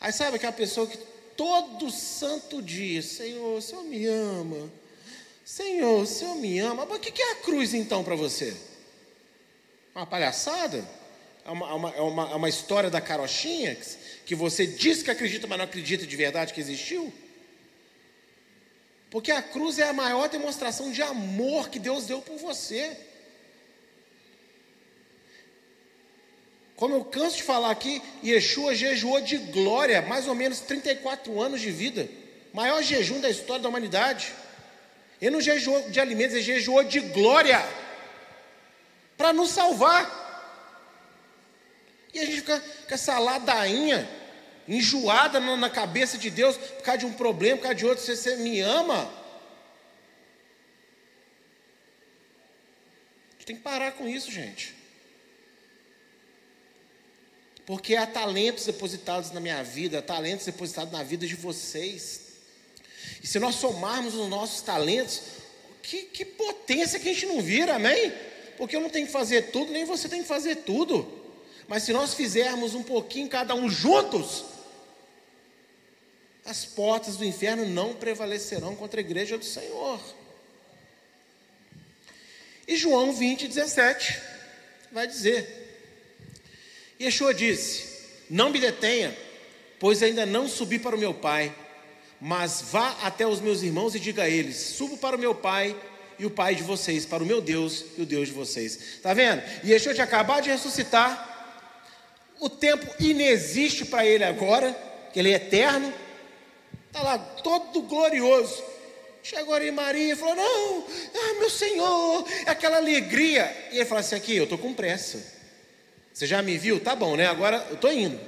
Aí 0.00 0.14
sabe 0.14 0.36
aquela 0.36 0.54
pessoa 0.54 0.86
que 0.86 0.96
todo 1.36 1.90
santo 1.90 2.62
dia, 2.62 3.02
Senhor, 3.02 3.58
o 3.58 3.60
Senhor 3.60 3.84
me 3.84 4.06
ama. 4.06 4.72
Senhor, 5.44 6.00
o 6.00 6.06
Senhor 6.06 6.36
me 6.36 6.58
ama. 6.58 6.86
Mas 6.86 6.96
o 6.96 7.00
que 7.00 7.20
é 7.20 7.32
a 7.32 7.42
cruz 7.42 7.74
então 7.74 8.02
para 8.02 8.16
você? 8.16 8.56
Uma 9.94 10.06
palhaçada? 10.06 11.05
É 11.46 11.50
uma, 11.50 11.68
é 11.68 11.72
uma, 11.72 11.90
é 11.90 12.00
uma, 12.00 12.32
é 12.32 12.34
uma 12.34 12.48
história 12.48 12.90
da 12.90 13.00
carochinha? 13.00 13.76
Que 14.24 14.34
você 14.34 14.66
diz 14.66 15.02
que 15.02 15.10
acredita, 15.10 15.46
mas 15.46 15.58
não 15.58 15.64
acredita 15.64 16.04
de 16.04 16.16
verdade 16.16 16.52
que 16.52 16.60
existiu? 16.60 17.12
Porque 19.10 19.30
a 19.30 19.40
cruz 19.40 19.78
é 19.78 19.88
a 19.88 19.92
maior 19.92 20.28
demonstração 20.28 20.90
de 20.90 21.00
amor 21.02 21.68
que 21.68 21.78
Deus 21.78 22.06
deu 22.06 22.20
por 22.20 22.36
você. 22.36 22.96
Como 26.74 26.94
eu 26.94 27.04
canso 27.04 27.36
de 27.36 27.42
falar 27.42 27.70
aqui, 27.70 28.02
Yeshua 28.22 28.74
jejuou 28.74 29.20
de 29.20 29.38
glória, 29.38 30.02
mais 30.02 30.26
ou 30.26 30.34
menos 30.34 30.60
34 30.60 31.40
anos 31.40 31.60
de 31.60 31.70
vida. 31.70 32.08
Maior 32.52 32.82
jejum 32.82 33.20
da 33.20 33.30
história 33.30 33.62
da 33.62 33.68
humanidade. 33.68 34.34
Ele 35.22 35.30
não 35.30 35.40
jejuou 35.40 35.88
de 35.88 36.00
alimentos, 36.00 36.34
ele 36.34 36.44
jejuou 36.44 36.82
de 36.82 37.00
glória. 37.00 37.64
Para 39.16 39.32
nos 39.32 39.50
salvar. 39.50 40.15
E 42.16 42.18
a 42.18 42.24
gente 42.24 42.36
fica 42.36 42.58
com 42.58 42.94
essa 42.94 43.18
ladainha, 43.18 44.08
enjoada 44.66 45.38
na 45.38 45.68
cabeça 45.68 46.16
de 46.16 46.30
Deus, 46.30 46.56
por 46.56 46.82
causa 46.82 47.00
de 47.00 47.04
um 47.04 47.12
problema, 47.12 47.58
por 47.58 47.64
causa 47.64 47.74
de 47.74 47.84
outro, 47.84 48.02
se 48.02 48.16
você 48.16 48.36
me 48.36 48.58
ama. 48.62 49.12
Tem 53.44 53.54
que 53.54 53.60
parar 53.60 53.92
com 53.92 54.08
isso, 54.08 54.32
gente. 54.32 54.74
Porque 57.66 57.94
há 57.94 58.06
talentos 58.06 58.64
depositados 58.64 59.30
na 59.30 59.38
minha 59.38 59.62
vida, 59.62 60.00
talentos 60.00 60.46
depositados 60.46 60.90
na 60.90 61.02
vida 61.02 61.26
de 61.26 61.36
vocês. 61.36 62.22
E 63.22 63.26
se 63.26 63.38
nós 63.38 63.56
somarmos 63.56 64.14
os 64.14 64.26
nossos 64.30 64.62
talentos, 64.62 65.20
que, 65.82 66.04
que 66.04 66.24
potência 66.24 66.98
que 66.98 67.10
a 67.10 67.12
gente 67.12 67.26
não 67.26 67.42
vira, 67.42 67.74
amém? 67.74 68.10
Porque 68.56 68.74
eu 68.74 68.80
não 68.80 68.88
tenho 68.88 69.06
que 69.06 69.12
fazer 69.12 69.50
tudo, 69.50 69.70
nem 69.70 69.84
você 69.84 70.08
tem 70.08 70.22
que 70.22 70.28
fazer 70.28 70.56
tudo. 70.56 71.25
Mas 71.68 71.82
se 71.82 71.92
nós 71.92 72.14
fizermos 72.14 72.74
um 72.74 72.82
pouquinho 72.82 73.28
cada 73.28 73.54
um 73.54 73.68
juntos, 73.68 74.44
as 76.44 76.64
portas 76.64 77.16
do 77.16 77.24
inferno 77.24 77.66
não 77.66 77.94
prevalecerão 77.94 78.76
contra 78.76 79.00
a 79.00 79.02
igreja 79.04 79.36
do 79.36 79.44
Senhor. 79.44 80.00
E 82.68 82.76
João 82.76 83.12
20, 83.12 83.48
17 83.48 84.20
vai 84.92 85.06
dizer: 85.06 85.66
Yeshua 87.00 87.34
disse: 87.34 87.84
Não 88.30 88.50
me 88.50 88.58
detenha, 88.58 89.16
pois 89.78 90.02
ainda 90.02 90.24
não 90.24 90.48
subi 90.48 90.78
para 90.78 90.96
o 90.96 90.98
meu 90.98 91.12
Pai, 91.12 91.54
mas 92.20 92.62
vá 92.62 92.90
até 93.02 93.26
os 93.26 93.40
meus 93.40 93.62
irmãos 93.62 93.94
e 93.94 94.00
diga 94.00 94.22
a 94.22 94.28
eles: 94.28 94.56
Subo 94.56 94.96
para 94.96 95.16
o 95.16 95.18
meu 95.18 95.34
Pai 95.34 95.76
e 96.18 96.24
o 96.24 96.30
Pai 96.30 96.54
de 96.54 96.62
vocês, 96.62 97.04
para 97.04 97.22
o 97.22 97.26
meu 97.26 97.40
Deus 97.40 97.84
e 97.96 98.02
o 98.02 98.06
Deus 98.06 98.28
de 98.28 98.34
vocês. 98.34 98.76
Está 98.76 99.12
vendo? 99.12 99.42
Yeshua 99.64 99.94
tinha 99.94 100.04
acabado 100.04 100.44
de 100.44 100.50
ressuscitar, 100.50 101.35
o 102.38 102.48
tempo 102.48 102.86
inexiste 103.00 103.84
para 103.84 104.04
ele 104.04 104.24
agora, 104.24 104.76
que 105.12 105.18
ele 105.18 105.32
é 105.32 105.36
eterno, 105.36 105.92
está 106.86 107.02
lá 107.02 107.18
todo 107.18 107.82
glorioso. 107.82 108.62
Chegou 109.22 109.54
ali 109.54 109.70
Maria 109.70 110.12
e 110.12 110.16
falou: 110.16 110.36
Não, 110.36 110.86
ah, 111.14 111.34
meu 111.40 111.50
Senhor, 111.50 112.28
é 112.46 112.50
aquela 112.50 112.76
alegria. 112.76 113.52
E 113.72 113.76
ele 113.76 113.84
falou 113.84 114.00
assim: 114.00 114.14
Aqui, 114.14 114.36
eu 114.36 114.44
estou 114.44 114.58
com 114.58 114.72
pressa. 114.72 115.34
Você 116.12 116.26
já 116.26 116.40
me 116.40 116.56
viu? 116.56 116.78
Tá 116.80 116.94
bom, 116.94 117.16
né? 117.16 117.26
Agora 117.26 117.66
eu 117.68 117.74
estou 117.74 117.92
indo. 117.92 118.18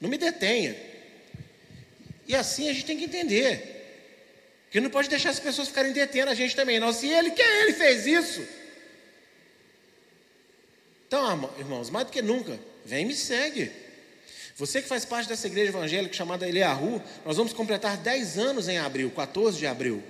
Não 0.00 0.08
me 0.08 0.18
detenha. 0.18 0.74
E 2.26 2.34
assim 2.34 2.68
a 2.68 2.72
gente 2.72 2.86
tem 2.86 2.96
que 2.96 3.04
entender. 3.04 3.72
Que 4.70 4.80
não 4.80 4.88
pode 4.88 5.08
deixar 5.08 5.30
as 5.30 5.38
pessoas 5.38 5.68
ficarem 5.68 5.92
detendo 5.92 6.30
a 6.30 6.34
gente 6.34 6.56
também, 6.56 6.80
não. 6.80 6.92
Se 6.92 7.06
ele 7.06 7.30
quer, 7.32 7.62
ele 7.62 7.74
fez 7.74 8.06
isso. 8.06 8.42
Então, 11.12 11.50
irmãos, 11.58 11.90
mais 11.90 12.06
do 12.06 12.10
que 12.10 12.22
nunca, 12.22 12.58
vem 12.86 13.02
e 13.02 13.04
me 13.04 13.14
segue. 13.14 13.70
Você 14.56 14.80
que 14.80 14.88
faz 14.88 15.04
parte 15.04 15.28
dessa 15.28 15.46
igreja 15.46 15.68
evangélica 15.68 16.14
chamada 16.14 16.48
Eliahu, 16.48 17.02
nós 17.22 17.36
vamos 17.36 17.52
completar 17.52 17.98
10 17.98 18.38
anos 18.38 18.66
em 18.66 18.78
abril, 18.78 19.10
14 19.10 19.58
de 19.58 19.66
abril. 19.66 20.02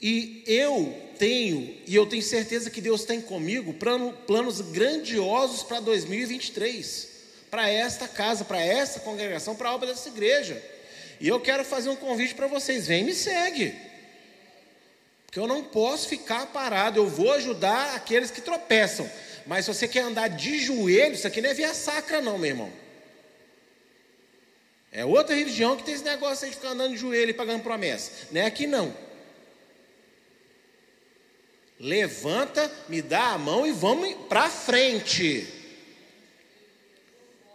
E 0.00 0.42
eu 0.46 0.98
tenho, 1.18 1.76
e 1.86 1.94
eu 1.94 2.06
tenho 2.06 2.22
certeza 2.22 2.70
que 2.70 2.80
Deus 2.80 3.04
tem 3.04 3.20
comigo, 3.20 3.74
plano, 3.74 4.14
planos 4.26 4.62
grandiosos 4.62 5.62
para 5.62 5.78
2023, 5.78 7.10
para 7.50 7.68
esta 7.68 8.08
casa, 8.08 8.46
para 8.46 8.62
esta 8.62 9.00
congregação, 9.00 9.54
para 9.54 9.68
a 9.68 9.74
obra 9.74 9.88
dessa 9.88 10.08
igreja. 10.08 10.62
E 11.20 11.28
eu 11.28 11.38
quero 11.38 11.66
fazer 11.66 11.90
um 11.90 11.96
convite 11.96 12.34
para 12.34 12.46
vocês: 12.46 12.86
vem 12.86 13.04
me 13.04 13.12
segue. 13.12 13.74
Porque 15.26 15.38
eu 15.38 15.46
não 15.46 15.64
posso 15.64 16.08
ficar 16.08 16.46
parado, 16.46 16.98
eu 16.98 17.08
vou 17.08 17.30
ajudar 17.32 17.94
aqueles 17.94 18.30
que 18.30 18.40
tropeçam. 18.40 19.06
Mas 19.46 19.64
se 19.64 19.74
você 19.74 19.86
quer 19.86 20.00
andar 20.00 20.28
de 20.28 20.58
joelho, 20.58 21.14
isso 21.14 21.26
aqui 21.26 21.40
não 21.40 21.50
é 21.50 21.54
via 21.54 21.74
sacra, 21.74 22.20
não, 22.20 22.38
meu 22.38 22.50
irmão. 22.50 22.72
É 24.90 25.04
outra 25.04 25.34
religião 25.34 25.76
que 25.76 25.82
tem 25.82 25.94
esse 25.94 26.04
negócio 26.04 26.48
de 26.48 26.54
ficar 26.54 26.68
andando 26.68 26.92
de 26.92 26.98
joelho 26.98 27.30
e 27.30 27.34
pagando 27.34 27.62
promessa. 27.62 28.28
Não 28.30 28.40
é 28.40 28.46
aqui 28.46 28.66
não. 28.66 28.94
Levanta, 31.80 32.70
me 32.88 33.02
dá 33.02 33.32
a 33.32 33.38
mão 33.38 33.66
e 33.66 33.72
vamos 33.72 34.14
para 34.28 34.48
frente. 34.48 35.46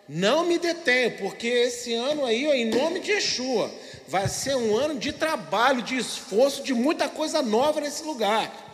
Não 0.07 0.45
me 0.45 0.57
detenho, 0.57 1.17
porque 1.17 1.47
esse 1.47 1.93
ano 1.93 2.25
aí, 2.25 2.45
ó, 2.47 2.53
em 2.53 2.65
nome 2.65 2.99
de 2.99 3.11
Yeshua, 3.11 3.71
vai 4.07 4.27
ser 4.27 4.55
um 4.55 4.75
ano 4.75 4.99
de 4.99 5.13
trabalho, 5.13 5.81
de 5.81 5.97
esforço, 5.97 6.63
de 6.63 6.73
muita 6.73 7.07
coisa 7.07 7.41
nova 7.41 7.79
nesse 7.79 8.03
lugar. 8.03 8.68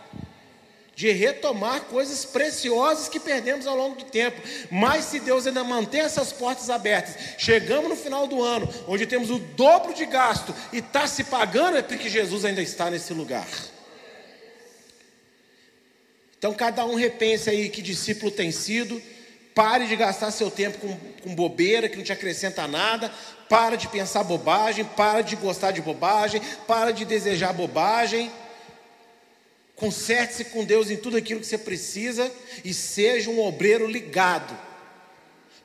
De 0.96 1.12
retomar 1.12 1.82
coisas 1.82 2.24
preciosas 2.24 3.10
que 3.10 3.20
perdemos 3.20 3.68
ao 3.68 3.76
longo 3.76 3.98
do 3.98 4.06
tempo. 4.06 4.42
Mas 4.72 5.06
se 5.06 5.20
Deus 5.20 5.46
ainda 5.46 5.64
mantém 5.64 6.02
essas 6.02 6.32
portas 6.32 6.70
abertas, 6.70 7.16
chegamos 7.38 7.90
no 7.90 7.96
final 7.96 8.26
do 8.26 8.42
ano, 8.42 8.68
onde 8.88 9.06
temos 9.06 9.30
o 9.30 9.38
dobro 9.38 9.94
de 9.94 10.06
gasto 10.06 10.56
e 10.72 10.78
está 10.78 11.06
se 11.06 11.26
pagando, 11.26 11.78
é 11.78 11.82
porque 11.82 12.10
Jesus 12.10 12.46
ainda 12.46 12.62
está 12.62 12.90
nesse 12.90 13.14
lugar. 13.14 13.48
Então, 16.38 16.54
cada 16.54 16.86
um 16.86 16.94
repense 16.94 17.50
aí 17.50 17.70
que 17.70 17.82
discípulo 17.82 18.32
tem 18.32 18.52
sido. 18.52 19.02
Pare 19.56 19.88
de 19.88 19.96
gastar 19.96 20.30
seu 20.30 20.52
tempo 20.52 20.78
com, 20.78 20.96
com 21.24 21.34
bobeira 21.34 21.90
que 21.90 21.98
não 21.98 22.04
te 22.04 22.14
acrescenta 22.14 22.68
nada. 22.68 23.12
Para 23.50 23.76
de 23.76 23.88
pensar 23.88 24.24
bobagem. 24.24 24.86
Para 24.86 25.22
de 25.22 25.36
gostar 25.36 25.72
de 25.72 25.82
bobagem. 25.82 26.42
Para 26.68 26.92
de 26.92 27.04
desejar 27.04 27.52
bobagem. 27.52 28.32
Conserte-se 29.76 30.46
com 30.46 30.64
Deus 30.64 30.90
em 30.90 30.98
tudo 30.98 31.18
aquilo 31.18 31.40
que 31.40 31.48
você 31.48 31.58
precisa 31.58 32.32
e 32.64 32.74
seja 32.74 33.30
um 33.30 33.40
obreiro 33.40 33.86
ligado 33.88 34.58